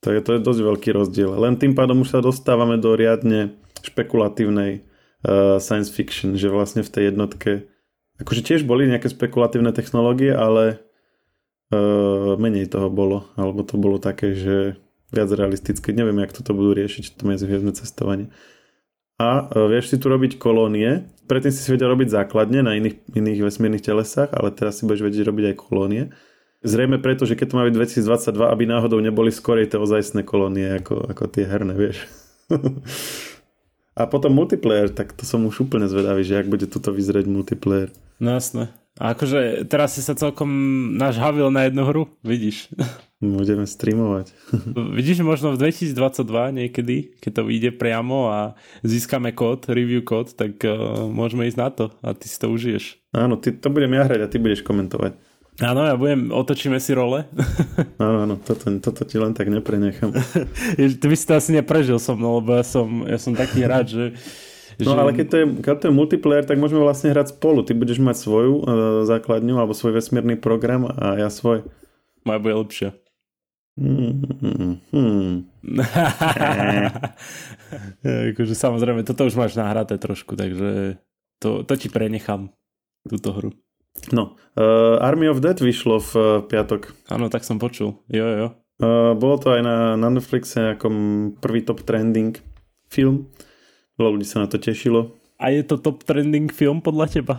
To 0.00 0.08
je, 0.08 0.20
to 0.24 0.36
je 0.36 0.40
dosť 0.40 0.60
veľký 0.64 0.90
rozdiel. 0.96 1.36
Len 1.36 1.60
tým 1.60 1.76
pádom 1.76 2.00
už 2.00 2.16
sa 2.16 2.24
dostávame 2.24 2.80
do 2.80 2.96
riadne 2.96 3.56
špekulatívnej 3.84 4.80
uh, 4.80 5.60
science 5.60 5.92
fiction, 5.92 6.36
že 6.36 6.48
vlastne 6.48 6.80
v 6.80 6.92
tej 6.92 7.02
jednotke 7.12 7.68
akože 8.20 8.42
tiež 8.46 8.60
boli 8.64 8.86
nejaké 8.86 9.10
spekulatívne 9.10 9.74
technológie, 9.74 10.32
ale 10.32 10.80
uh, 11.74 12.38
menej 12.38 12.70
toho 12.70 12.88
bolo, 12.88 13.28
alebo 13.34 13.66
to 13.66 13.74
bolo 13.76 14.00
také, 14.00 14.32
že 14.32 14.78
viac 15.10 15.30
realistické. 15.30 15.90
Neviem, 15.90 16.22
jak 16.22 16.36
toto 16.36 16.54
budú 16.54 16.74
riešiť, 16.78 17.18
to 17.18 17.22
medzihviezdne 17.26 17.74
cestovanie. 17.74 18.30
A 19.18 19.46
uh, 19.46 19.70
vieš 19.70 19.94
si 19.94 19.96
tu 20.00 20.10
robiť 20.10 20.36
kolónie. 20.36 21.06
Predtým 21.24 21.52
si 21.54 21.60
si 21.62 21.70
vedel 21.70 21.88
robiť 21.90 22.12
základne 22.12 22.60
na 22.60 22.76
iných, 22.76 23.00
iných 23.14 23.40
vesmírnych 23.46 23.84
telesách, 23.84 24.34
ale 24.34 24.52
teraz 24.52 24.80
si 24.80 24.84
budeš 24.84 25.06
vedieť 25.06 25.24
robiť 25.30 25.44
aj 25.54 25.56
kolónie. 25.56 26.02
Zrejme 26.64 26.96
preto, 26.96 27.28
že 27.28 27.36
keď 27.36 27.46
to 27.52 27.56
má 27.60 27.62
byť 27.68 27.74
2022, 28.00 28.40
aby 28.48 28.64
náhodou 28.64 28.96
neboli 28.96 29.28
skorej 29.28 29.68
tie 29.68 29.76
ozajstné 29.76 30.24
kolónie 30.24 30.80
ako, 30.80 31.12
ako 31.12 31.22
tie 31.28 31.44
herné, 31.44 31.76
vieš. 31.76 32.08
A 33.94 34.10
potom 34.10 34.34
multiplayer, 34.34 34.90
tak 34.90 35.14
to 35.14 35.22
som 35.22 35.46
už 35.46 35.70
úplne 35.70 35.86
zvedavý, 35.86 36.26
že 36.26 36.42
ak 36.42 36.50
bude 36.50 36.66
tuto 36.66 36.90
vyzrieť 36.90 37.30
multiplayer. 37.30 37.94
No 38.18 38.34
jasné. 38.34 38.74
A 38.98 39.14
akože 39.14 39.66
teraz 39.70 39.94
si 39.94 40.02
sa 40.02 40.18
celkom 40.18 40.50
nažhavil 40.98 41.50
na 41.54 41.66
jednu 41.66 41.82
hru, 41.86 42.02
vidíš. 42.26 42.70
Budeme 43.24 43.64
streamovať. 43.64 44.36
vidíš, 44.98 45.24
možno 45.24 45.56
v 45.56 45.72
2022 45.72 46.60
niekedy, 46.60 47.16
keď 47.24 47.40
to 47.40 47.42
vyjde 47.48 47.70
priamo 47.80 48.28
a 48.28 48.40
získame 48.84 49.32
kód, 49.32 49.64
review 49.72 50.04
kód, 50.04 50.36
tak 50.36 50.60
uh, 50.68 51.08
môžeme 51.08 51.48
ísť 51.48 51.58
na 51.58 51.68
to 51.72 51.84
a 52.04 52.12
ty 52.12 52.28
si 52.28 52.36
to 52.36 52.52
užiješ. 52.52 53.00
Áno, 53.16 53.40
ty, 53.40 53.56
to 53.56 53.72
budem 53.72 53.96
ja 53.96 54.04
hrať 54.04 54.20
a 54.20 54.30
ty 54.30 54.36
budeš 54.36 54.60
komentovať. 54.60 55.16
Áno, 55.62 55.86
ja 55.86 55.94
budem, 55.94 56.34
otočíme 56.34 56.76
si 56.82 56.92
role. 56.92 57.24
áno, 58.02 58.28
áno, 58.28 58.34
toto, 58.42 58.68
toto 58.82 59.06
ti 59.08 59.16
len 59.16 59.32
tak 59.32 59.48
neprenechám. 59.48 60.12
ty 61.00 61.06
by 61.06 61.16
si 61.16 61.24
to 61.24 61.38
asi 61.38 61.50
neprežil 61.56 61.96
so 61.96 62.12
mnou, 62.18 62.44
lebo 62.44 62.60
ja 62.60 62.66
som, 62.66 63.06
ja 63.08 63.16
som 63.16 63.32
taký 63.32 63.64
rád, 63.64 63.86
že 63.88 64.04
No 64.82 64.98
že... 64.98 64.98
ale 64.98 65.10
keď 65.14 65.26
to, 65.30 65.36
je, 65.38 65.46
keď 65.62 65.74
to 65.78 65.86
je 65.86 65.94
multiplayer, 65.94 66.42
tak 66.42 66.58
môžeme 66.58 66.82
vlastne 66.82 67.14
hrať 67.14 67.38
spolu. 67.38 67.62
Ty 67.62 67.78
budeš 67.78 68.02
mať 68.02 68.16
svoju 68.18 68.52
uh, 68.58 68.62
základňu 69.06 69.54
alebo 69.54 69.70
svoj 69.70 70.02
vesmírny 70.02 70.34
program 70.34 70.90
a 70.90 71.14
ja 71.14 71.30
svoj. 71.30 71.62
Moja 72.26 72.40
bude 72.42 72.54
lepšia. 72.58 72.90
Hmm, 73.80 74.22
hmm, 74.38 74.74
hmm. 74.94 75.34
akože 78.06 78.54
samozrejme, 78.54 79.02
toto 79.02 79.26
už 79.26 79.34
máš 79.34 79.58
nahraté 79.58 79.98
trošku, 79.98 80.38
takže 80.38 81.02
to, 81.42 81.66
to 81.66 81.74
ti 81.74 81.90
prenechám, 81.90 82.54
túto 83.02 83.34
hru. 83.34 83.50
No, 84.14 84.38
uh, 84.54 85.02
Army 85.02 85.26
of 85.26 85.42
Dead 85.42 85.58
vyšlo 85.58 85.98
v 85.98 86.12
uh, 86.14 86.26
piatok. 86.46 86.94
Áno, 87.10 87.26
tak 87.26 87.42
som 87.42 87.58
počul. 87.58 87.98
Jo, 88.06 88.26
jo. 88.38 88.48
Uh, 88.82 89.14
bolo 89.14 89.38
to 89.38 89.54
aj 89.54 89.62
na, 89.62 89.76
na 89.94 90.10
Netflixe 90.10 90.74
ako 90.74 90.86
prvý 91.38 91.62
top 91.62 91.86
trending 91.86 92.34
film. 92.90 93.30
Veľa 93.94 94.10
ľudí 94.18 94.26
sa 94.26 94.42
na 94.42 94.50
to 94.50 94.58
tešilo. 94.58 95.14
A 95.38 95.54
je 95.54 95.62
to 95.62 95.78
top 95.78 96.02
trending 96.02 96.50
film 96.50 96.82
podľa 96.82 97.06
teba? 97.10 97.34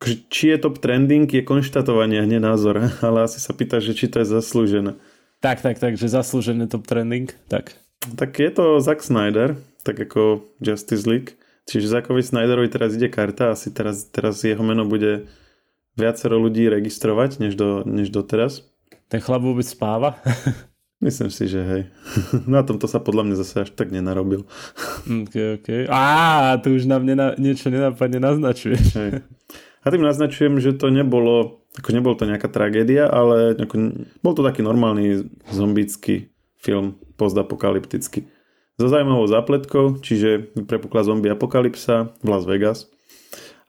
Akože, 0.00 0.16
či 0.32 0.56
je 0.56 0.58
top 0.64 0.80
trending, 0.80 1.28
je 1.28 1.44
konštatovanie, 1.44 2.24
nie 2.24 2.40
názor. 2.40 2.80
Ale 3.06 3.28
asi 3.28 3.36
sa 3.36 3.52
pýta, 3.52 3.78
že 3.78 3.92
či 3.92 4.08
to 4.08 4.24
je 4.24 4.32
zaslúžené. 4.32 4.96
Tak, 5.42 5.58
tak, 5.58 5.82
tak, 5.82 5.98
že 5.98 6.06
zaslúžené 6.06 6.70
top 6.70 6.86
trending, 6.86 7.26
tak. 7.50 7.74
Tak 8.14 8.38
je 8.38 8.50
to 8.54 8.78
Zack 8.78 9.02
Snyder, 9.02 9.58
tak 9.82 9.98
ako 9.98 10.46
Justice 10.62 11.02
League. 11.02 11.34
Čiže 11.66 11.98
Zackovi 11.98 12.22
Snyderovi 12.22 12.70
teraz 12.70 12.94
ide 12.94 13.10
karta, 13.10 13.54
asi 13.54 13.74
teraz, 13.74 14.06
teraz 14.10 14.42
jeho 14.42 14.62
meno 14.62 14.86
bude 14.86 15.26
viacero 15.98 16.38
ľudí 16.38 16.66
registrovať, 16.66 17.42
než, 17.42 17.54
do, 17.54 17.82
než 17.86 18.10
doteraz. 18.10 18.66
Ten 19.10 19.18
chlap 19.22 19.42
vôbec 19.42 19.66
spáva? 19.66 20.18
Myslím 21.02 21.34
si, 21.34 21.50
že 21.50 21.60
hej. 21.66 21.82
Na 22.50 22.62
tomto 22.62 22.86
sa 22.86 23.02
podľa 23.02 23.26
mňa 23.26 23.36
zase 23.42 23.54
až 23.66 23.70
tak 23.74 23.90
nenarobil. 23.90 24.46
Ok, 25.26 25.34
ok. 25.58 25.68
Á, 25.90 26.54
tu 26.62 26.78
už 26.78 26.86
nám 26.86 27.02
nena, 27.02 27.34
niečo 27.34 27.66
nenápadne 27.74 28.22
naznačuje. 28.22 28.78
Hej. 28.94 29.26
A 29.82 29.86
tým 29.90 30.06
naznačujem, 30.06 30.62
že 30.62 30.78
to 30.78 30.94
nebolo, 30.94 31.61
ako 31.78 31.88
nebolo 31.92 32.14
to 32.18 32.28
nejaká 32.28 32.52
tragédia, 32.52 33.08
ale 33.08 33.56
ako, 33.56 33.74
bol 34.20 34.34
to 34.36 34.44
taký 34.44 34.60
normálny 34.60 35.24
zombický 35.48 36.28
film, 36.60 37.00
postapokalyptický. 37.16 38.28
So 38.80 38.88
zaujímavou 38.88 39.28
zápletkou, 39.28 40.00
čiže 40.00 40.52
prepukla 40.64 41.04
zombie 41.04 41.32
apokalypsa 41.32 42.12
v 42.20 42.26
Las 42.28 42.44
Vegas 42.48 42.88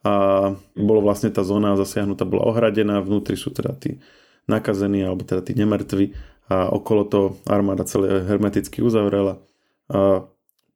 a 0.04 0.52
bolo 0.76 1.00
vlastne 1.00 1.32
tá 1.32 1.48
zóna 1.48 1.80
zasiahnutá, 1.80 2.28
bola 2.28 2.48
ohradená, 2.52 3.00
vnútri 3.00 3.40
sú 3.40 3.56
teda 3.56 3.72
tí 3.76 4.04
nakazení, 4.52 5.00
alebo 5.04 5.24
teda 5.24 5.40
tí 5.40 5.56
nemrtví 5.56 6.12
a 6.52 6.68
okolo 6.68 7.04
to 7.08 7.20
armáda 7.48 7.88
celé 7.88 8.20
hermeticky 8.28 8.84
uzavrela 8.84 9.40
a 9.88 10.28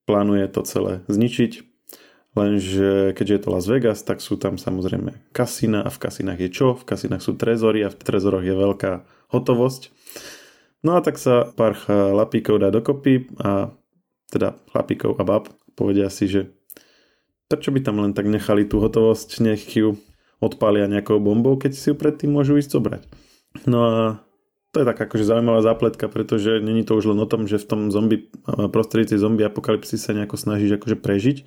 plánuje 0.08 0.48
to 0.48 0.64
celé 0.64 1.04
zničiť. 1.12 1.77
Lenže 2.38 3.18
keďže 3.18 3.34
je 3.34 3.42
to 3.42 3.50
Las 3.50 3.66
Vegas, 3.66 4.06
tak 4.06 4.22
sú 4.22 4.38
tam 4.38 4.62
samozrejme 4.62 5.34
kasína 5.34 5.82
a 5.82 5.90
v 5.90 5.98
kasinách 5.98 6.40
je 6.46 6.50
čo? 6.54 6.68
V 6.78 6.86
kasinách 6.86 7.26
sú 7.26 7.34
trezory 7.34 7.82
a 7.82 7.90
v 7.90 7.98
trezoroch 7.98 8.46
je 8.46 8.54
veľká 8.54 8.92
hotovosť. 9.34 9.90
No 10.86 10.94
a 10.94 11.02
tak 11.02 11.18
sa 11.18 11.50
pár 11.50 11.74
chlapíkov 11.74 12.62
dá 12.62 12.70
dokopy 12.70 13.34
a 13.42 13.74
teda 14.30 14.54
chlapíkov 14.70 15.18
a 15.18 15.24
bab 15.26 15.50
povedia 15.74 16.14
si, 16.14 16.30
že 16.30 16.54
prečo 17.50 17.74
by 17.74 17.82
tam 17.82 17.98
len 18.06 18.14
tak 18.14 18.30
nechali 18.30 18.70
tú 18.70 18.78
hotovosť, 18.84 19.42
nech 19.42 19.66
ju 19.74 19.98
odpália 20.38 20.86
nejakou 20.86 21.18
bombou, 21.18 21.58
keď 21.58 21.74
si 21.74 21.90
ju 21.90 21.96
predtým 21.98 22.30
môžu 22.30 22.62
ísť 22.62 22.78
zobrať. 22.78 23.02
No 23.66 23.80
a 23.82 23.94
to 24.78 24.86
je 24.86 24.90
tak 24.94 25.02
akože 25.02 25.26
zaujímavá 25.26 25.66
zápletka, 25.66 26.06
pretože 26.06 26.62
není 26.62 26.86
to 26.86 26.94
už 26.94 27.10
len 27.10 27.18
o 27.18 27.26
tom, 27.26 27.50
že 27.50 27.58
v 27.58 27.66
tom 27.66 27.82
zombie, 27.90 28.30
prostredí 28.46 29.18
zombie 29.18 29.42
apokalypsy 29.42 29.98
sa 29.98 30.14
nejako 30.14 30.38
snažíš 30.38 30.78
akože 30.78 31.02
prežiť, 31.02 31.38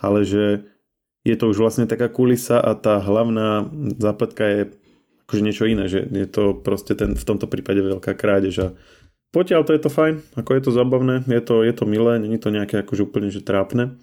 ale 0.00 0.24
že 0.24 0.64
je 1.28 1.36
to 1.36 1.52
už 1.52 1.60
vlastne 1.60 1.84
taká 1.84 2.08
kulisa 2.08 2.56
a 2.56 2.72
tá 2.72 2.96
hlavná 3.04 3.68
zápletka 4.00 4.48
je 4.48 4.60
akože 5.28 5.44
niečo 5.44 5.68
iné, 5.68 5.92
že 5.92 6.08
je 6.08 6.24
to 6.24 6.56
proste 6.56 6.96
ten, 6.96 7.12
v 7.12 7.20
tomto 7.20 7.44
prípade 7.44 7.84
veľká 7.84 8.16
krádež 8.16 8.56
a 8.64 8.66
potiaľ 9.28 9.68
to 9.68 9.76
je 9.76 9.84
to 9.84 9.92
fajn, 9.92 10.24
ako 10.40 10.50
je 10.56 10.62
to 10.64 10.70
zabavné, 10.72 11.20
je 11.28 11.42
to, 11.44 11.60
je 11.60 11.74
to 11.76 11.84
milé, 11.84 12.16
není 12.16 12.40
to 12.40 12.48
nejaké 12.48 12.80
akože 12.80 13.04
úplne 13.04 13.28
že 13.28 13.44
trápne. 13.44 14.00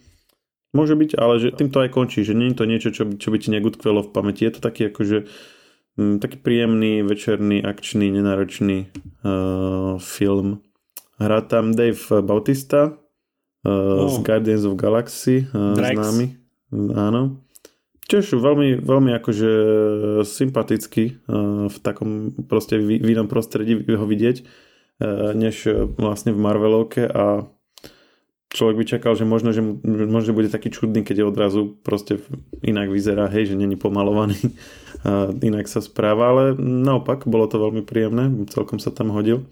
Môže 0.78 0.94
byť, 0.94 1.18
ale 1.18 1.42
že 1.42 1.50
tým 1.50 1.74
to 1.74 1.82
aj 1.82 1.90
končí, 1.90 2.22
že 2.22 2.38
je 2.38 2.54
to 2.54 2.70
niečo, 2.70 2.94
čo 2.94 3.10
čo 3.10 3.28
by 3.34 3.38
ti 3.42 3.50
negutkvelo 3.50 4.06
v 4.06 4.14
pamäti. 4.14 4.46
Je 4.46 4.54
to 4.54 4.62
taký 4.62 4.94
akože 4.94 5.26
Mm, 5.98 6.22
taký 6.22 6.38
príjemný, 6.38 7.02
večerný, 7.02 7.66
akčný, 7.66 8.14
nenáročný 8.14 8.86
uh, 9.26 9.98
film. 9.98 10.62
Hrá 11.18 11.42
tam 11.42 11.74
Dave 11.74 12.22
Bautista 12.22 12.94
uh, 12.94 14.06
oh. 14.06 14.06
z 14.06 14.22
Guardians 14.22 14.62
of 14.70 14.78
Galaxy, 14.78 15.50
uh, 15.50 15.74
známy. 15.74 16.38
Áno. 16.94 17.42
Tiež 18.06 18.38
veľmi, 18.38 18.78
veľmi 18.86 19.12
akože 19.18 19.52
sympatický 20.22 21.18
uh, 21.26 21.66
v 21.66 21.78
takom 21.82 22.30
proste 22.46 22.78
v, 22.78 23.02
v 23.02 23.08
inom 23.18 23.26
prostredí 23.26 23.82
ho 23.82 24.06
vidieť, 24.06 24.38
uh, 24.46 25.34
než 25.34 25.66
vlastne 25.98 26.30
v 26.30 26.40
Marvelovke 26.40 27.10
a 27.10 27.42
človek 28.52 28.76
by 28.80 28.86
čakal, 28.88 29.14
že 29.16 29.28
možno, 29.28 29.52
že, 29.52 29.60
možno, 29.84 30.32
že 30.32 30.38
bude 30.38 30.48
taký 30.48 30.72
čudný, 30.72 31.04
keď 31.04 31.16
je 31.24 31.30
odrazu 31.30 31.62
proste 31.84 32.24
inak 32.64 32.88
vyzerá, 32.88 33.28
hej, 33.28 33.54
že 33.54 33.60
není 33.60 33.76
pomalovaný 33.76 34.40
a 35.08 35.32
inak 35.44 35.68
sa 35.68 35.84
správa, 35.84 36.32
ale 36.32 36.44
naopak, 36.60 37.28
bolo 37.28 37.46
to 37.48 37.60
veľmi 37.60 37.84
príjemné, 37.84 38.32
celkom 38.52 38.80
sa 38.80 38.92
tam 38.94 39.12
hodil. 39.12 39.44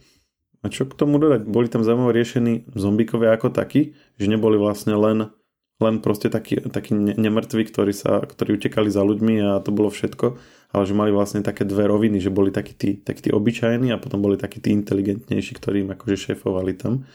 A 0.66 0.72
čo 0.72 0.90
k 0.90 0.98
tomu 0.98 1.22
dodať? 1.22 1.46
Boli 1.46 1.70
tam 1.70 1.86
zaujímavé 1.86 2.18
riešení 2.18 2.74
zombikovia 2.74 3.38
ako 3.38 3.54
takí, 3.54 3.94
že 4.18 4.26
neboli 4.26 4.58
vlastne 4.58 4.98
len, 4.98 5.30
len 5.78 5.96
proste 6.02 6.26
takí, 6.34 6.58
takí 6.58 6.98
nemrtví, 6.98 7.70
ktorí, 7.70 7.94
sa, 7.94 8.26
ktorí 8.26 8.58
utekali 8.58 8.90
za 8.90 9.06
ľuďmi 9.06 9.46
a 9.46 9.62
to 9.62 9.70
bolo 9.70 9.94
všetko, 9.94 10.42
ale 10.74 10.84
že 10.90 10.98
mali 10.98 11.14
vlastne 11.14 11.46
také 11.46 11.70
dve 11.70 11.86
roviny, 11.86 12.18
že 12.18 12.34
boli 12.34 12.50
takí 12.50 12.74
tí, 12.74 12.98
takí 12.98 13.30
tí 13.30 13.32
obyčajní 13.32 13.94
a 13.94 14.02
potom 14.02 14.26
boli 14.26 14.42
takí 14.42 14.58
tí 14.58 14.74
inteligentnejší, 14.74 15.54
ktorí 15.54 15.86
im 15.86 15.94
akože 15.94 16.34
šéfovali 16.34 16.74
tam. 16.74 17.06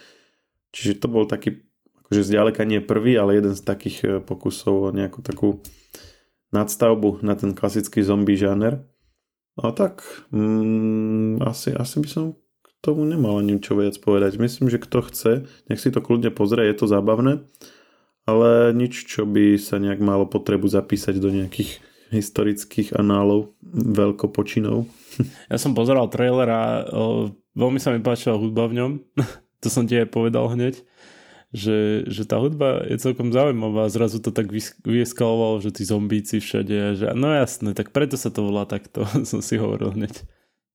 Čiže 0.70 1.02
to 1.02 1.06
bol 1.10 1.26
taký, 1.26 1.58
akože 2.10 2.26
zďaleka 2.26 2.66
nie 2.66 2.82
prvý, 2.82 3.14
ale 3.14 3.38
jeden 3.38 3.54
z 3.54 3.62
takých 3.62 3.98
e, 4.02 4.08
pokusov 4.18 4.90
o 4.90 4.94
nejakú 4.94 5.22
takú 5.22 5.62
nadstavbu 6.50 7.22
na 7.22 7.38
ten 7.38 7.54
klasický 7.54 8.02
zombie 8.02 8.34
žáner. 8.34 8.82
A 9.54 9.70
tak, 9.70 10.02
mm, 10.34 11.38
asi, 11.46 11.70
asi 11.70 11.96
by 12.02 12.08
som 12.10 12.24
k 12.66 12.68
tomu 12.82 13.06
nemal 13.06 13.38
ani 13.38 13.62
čo 13.62 13.78
viac 13.78 13.94
povedať. 14.02 14.42
Myslím, 14.42 14.66
že 14.66 14.82
kto 14.82 15.06
chce, 15.06 15.32
nech 15.70 15.78
si 15.78 15.94
to 15.94 16.02
kľudne 16.02 16.34
pozrie, 16.34 16.66
je 16.66 16.82
to 16.82 16.90
zábavné, 16.90 17.46
ale 18.26 18.74
nič, 18.74 19.06
čo 19.06 19.22
by 19.22 19.54
sa 19.54 19.78
nejak 19.78 20.02
malo 20.02 20.26
potrebu 20.26 20.66
zapísať 20.66 21.14
do 21.22 21.30
nejakých 21.30 21.78
historických 22.10 22.98
análov 22.98 23.54
veľkopočinov. 23.70 24.86
Ja 25.52 25.58
som 25.58 25.74
pozeral 25.74 26.10
trailer 26.10 26.48
a 26.48 26.62
o, 26.90 27.34
veľmi 27.54 27.78
sa 27.82 27.94
mi 27.94 28.02
páčila 28.02 28.38
hudba 28.38 28.66
v 28.66 28.82
ňom. 28.82 28.90
to 29.62 29.68
som 29.70 29.86
ti 29.86 29.94
aj 29.94 30.10
povedal 30.10 30.50
hneď, 30.50 30.80
že, 31.50 32.06
že 32.06 32.22
tá 32.30 32.38
hudba 32.38 32.86
je 32.86 32.94
celkom 33.02 33.34
zaujímavá. 33.34 33.90
Zrazu 33.90 34.22
to 34.22 34.30
tak 34.30 34.54
vyeskalovalo, 34.86 35.58
že 35.58 35.74
tí 35.74 35.82
zombíci 35.82 36.38
všade. 36.38 36.94
Že, 36.94 37.04
no 37.18 37.34
jasné, 37.34 37.74
tak 37.74 37.90
preto 37.90 38.14
sa 38.14 38.30
to 38.30 38.46
volá 38.46 38.66
takto, 38.66 39.02
som 39.30 39.42
si 39.42 39.58
hovoril 39.58 39.98
hneď. 39.98 40.22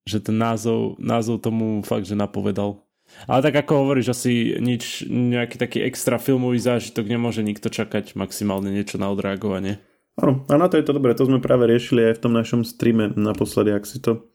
Že 0.06 0.32
ten 0.32 0.38
názov, 0.38 1.00
názov 1.00 1.42
tomu 1.42 1.82
fakt, 1.82 2.06
že 2.06 2.20
napovedal. 2.20 2.84
Ale 3.30 3.40
tak 3.46 3.66
ako 3.66 3.86
hovoríš, 3.86 4.12
asi 4.12 4.58
nič, 4.60 5.08
nejaký 5.08 5.56
taký 5.62 5.80
extra 5.86 6.18
filmový 6.18 6.60
zážitok 6.60 7.06
nemôže 7.06 7.46
nikto 7.46 7.70
čakať, 7.72 8.18
maximálne 8.18 8.74
niečo 8.74 8.98
na 8.98 9.14
odreagovanie. 9.14 9.80
Áno, 10.18 10.44
a 10.48 10.56
na 10.58 10.68
to 10.68 10.80
je 10.80 10.86
to 10.88 10.96
dobré, 10.96 11.12
to 11.14 11.28
sme 11.28 11.44
práve 11.44 11.68
riešili 11.70 12.12
aj 12.12 12.18
v 12.18 12.24
tom 12.24 12.34
našom 12.34 12.62
streame 12.64 13.12
naposledy, 13.14 13.76
ak 13.76 13.86
si 13.86 14.00
to 14.00 14.32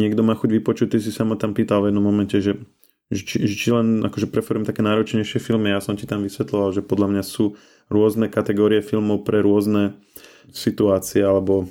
niekto 0.00 0.24
má 0.24 0.34
chuť 0.34 0.50
vypočuť, 0.60 0.88
ty 0.96 0.98
si 0.98 1.12
sa 1.12 1.22
ma 1.22 1.36
tam 1.36 1.52
pýtal 1.52 1.84
v 1.84 1.92
jednom 1.92 2.04
momente, 2.04 2.36
že 2.40 2.58
či, 3.14 3.36
či 3.44 3.68
len 3.72 4.04
akože 4.04 4.28
preferujem 4.32 4.66
také 4.66 4.80
náročnejšie 4.80 5.38
filmy, 5.38 5.72
ja 5.72 5.80
som 5.80 5.94
ti 5.94 6.08
tam 6.08 6.24
vysvetloval, 6.24 6.72
že 6.72 6.82
podľa 6.84 7.08
mňa 7.12 7.22
sú 7.24 7.56
rôzne 7.92 8.32
kategórie 8.32 8.80
filmov 8.80 9.22
pre 9.22 9.44
rôzne 9.44 9.96
situácie 10.50 11.22
alebo 11.22 11.68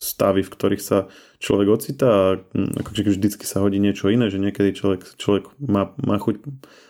stavy, 0.00 0.40
v 0.40 0.52
ktorých 0.52 0.82
sa 0.82 0.98
človek 1.40 1.68
ocitá 1.68 2.08
a 2.08 2.24
akože 2.56 3.12
vždycky 3.12 3.44
sa 3.44 3.60
hodí 3.60 3.76
niečo 3.76 4.08
iné, 4.08 4.32
že 4.32 4.40
niekedy 4.40 4.72
človek, 4.72 5.04
človek 5.20 5.52
má, 5.60 5.92
má 6.00 6.16
chuť, 6.16 6.40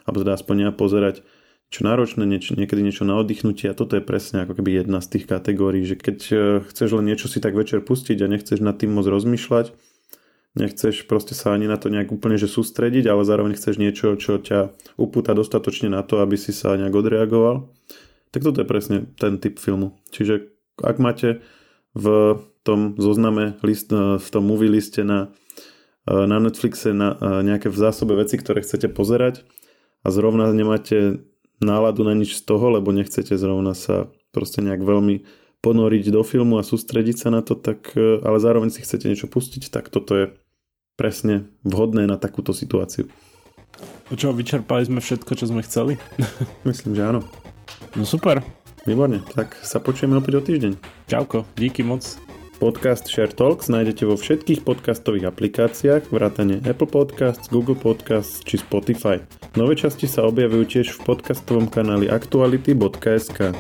alebo 0.07 0.17
teda 0.23 0.39
aspoň 0.39 0.57
ja 0.63 0.71
pozerať 0.71 1.27
čo 1.71 1.87
náročné, 1.87 2.27
nieč, 2.27 2.51
niekedy 2.51 2.83
niečo 2.83 3.07
na 3.07 3.15
oddychnutie 3.19 3.71
a 3.71 3.79
toto 3.79 3.95
je 3.95 4.03
presne 4.03 4.43
ako 4.43 4.59
keby 4.59 4.83
jedna 4.83 4.99
z 4.99 5.19
tých 5.19 5.25
kategórií, 5.31 5.87
že 5.87 5.95
keď 5.99 6.19
eh, 6.31 6.39
chceš 6.67 6.99
len 6.99 7.07
niečo 7.07 7.31
si 7.31 7.39
tak 7.39 7.55
večer 7.55 7.83
pustiť 7.83 8.19
a 8.23 8.31
nechceš 8.31 8.59
nad 8.63 8.75
tým 8.79 8.95
moc 8.95 9.07
rozmýšľať, 9.07 9.75
nechceš 10.61 11.09
proste 11.09 11.33
sa 11.33 11.57
ani 11.57 11.65
na 11.65 11.81
to 11.81 11.89
nejak 11.89 12.13
úplne 12.13 12.37
že 12.37 12.47
sústrediť, 12.47 13.09
ale 13.09 13.25
zároveň 13.25 13.57
chceš 13.57 13.81
niečo, 13.81 14.15
čo 14.21 14.37
ťa 14.37 14.77
upúta 15.01 15.33
dostatočne 15.33 15.89
na 15.89 16.05
to, 16.05 16.21
aby 16.21 16.37
si 16.37 16.53
sa 16.53 16.77
nejak 16.77 16.93
odreagoval, 16.93 17.73
tak 18.31 18.45
toto 18.45 18.61
je 18.61 18.69
presne 18.69 18.97
ten 19.17 19.41
typ 19.41 19.57
filmu. 19.57 19.97
Čiže 20.13 20.53
ak 20.85 20.97
máte 21.01 21.41
v 21.97 22.37
tom 22.63 22.95
zozname 23.01 23.57
list, 23.65 23.91
v 23.97 24.29
tom 24.29 24.45
movie 24.45 24.71
liste 24.71 25.03
na, 25.03 25.33
na 26.07 26.37
Netflixe 26.39 26.93
na 26.93 27.17
nejaké 27.43 27.73
v 27.73 27.81
zásobe 27.81 28.15
veci, 28.15 28.37
ktoré 28.37 28.61
chcete 28.61 28.93
pozerať 28.93 29.43
a 30.05 30.13
zrovna 30.13 30.53
nemáte 30.53 31.25
náladu 31.61 32.05
na 32.05 32.17
nič 32.17 32.41
z 32.41 32.43
toho, 32.45 32.73
lebo 32.73 32.93
nechcete 32.93 33.37
zrovna 33.37 33.77
sa 33.77 34.09
proste 34.33 34.65
nejak 34.65 34.81
veľmi 34.81 35.27
ponoriť 35.61 36.05
do 36.09 36.25
filmu 36.25 36.57
a 36.57 36.65
sústrediť 36.65 37.17
sa 37.21 37.29
na 37.29 37.45
to, 37.45 37.53
tak, 37.53 37.93
e, 37.93 38.21
ale 38.25 38.41
zároveň 38.41 38.73
si 38.73 38.81
chcete 38.81 39.07
niečo 39.07 39.29
pustiť, 39.29 39.69
tak 39.69 39.93
toto 39.93 40.17
je 40.17 40.25
presne 40.99 41.51
vhodné 41.67 42.07
na 42.07 42.17
takúto 42.17 42.55
situáciu. 42.55 43.11
Čo, 44.11 44.35
vyčerpali 44.35 44.83
sme 44.85 44.99
všetko, 44.99 45.33
čo 45.39 45.47
sme 45.47 45.63
chceli? 45.63 45.97
Myslím, 46.69 46.99
že 46.99 47.03
áno. 47.07 47.21
No 47.95 48.03
super. 48.03 48.43
Výborne, 48.89 49.21
tak 49.37 49.55
sa 49.61 49.79
počujeme 49.79 50.17
opäť 50.17 50.41
o 50.41 50.43
týždeň. 50.43 50.73
Čauko, 51.07 51.45
díky 51.55 51.85
moc. 51.85 52.03
Podcast 52.61 53.09
Share 53.09 53.33
Talks 53.33 53.73
nájdete 53.73 54.05
vo 54.05 54.21
všetkých 54.21 54.69
podcastových 54.69 55.33
aplikáciách, 55.33 56.13
vrátane 56.13 56.61
Apple 56.69 56.93
Podcasts, 56.93 57.49
Google 57.49 57.77
Podcasts 57.77 58.45
či 58.45 58.61
Spotify. 58.61 59.17
Nové 59.57 59.81
časti 59.81 60.05
sa 60.05 60.29
objavujú 60.29 60.69
tiež 60.69 60.93
v 60.93 61.01
podcastovom 61.09 61.73
kanáli 61.73 62.13
aktuality.sk. 62.13 63.57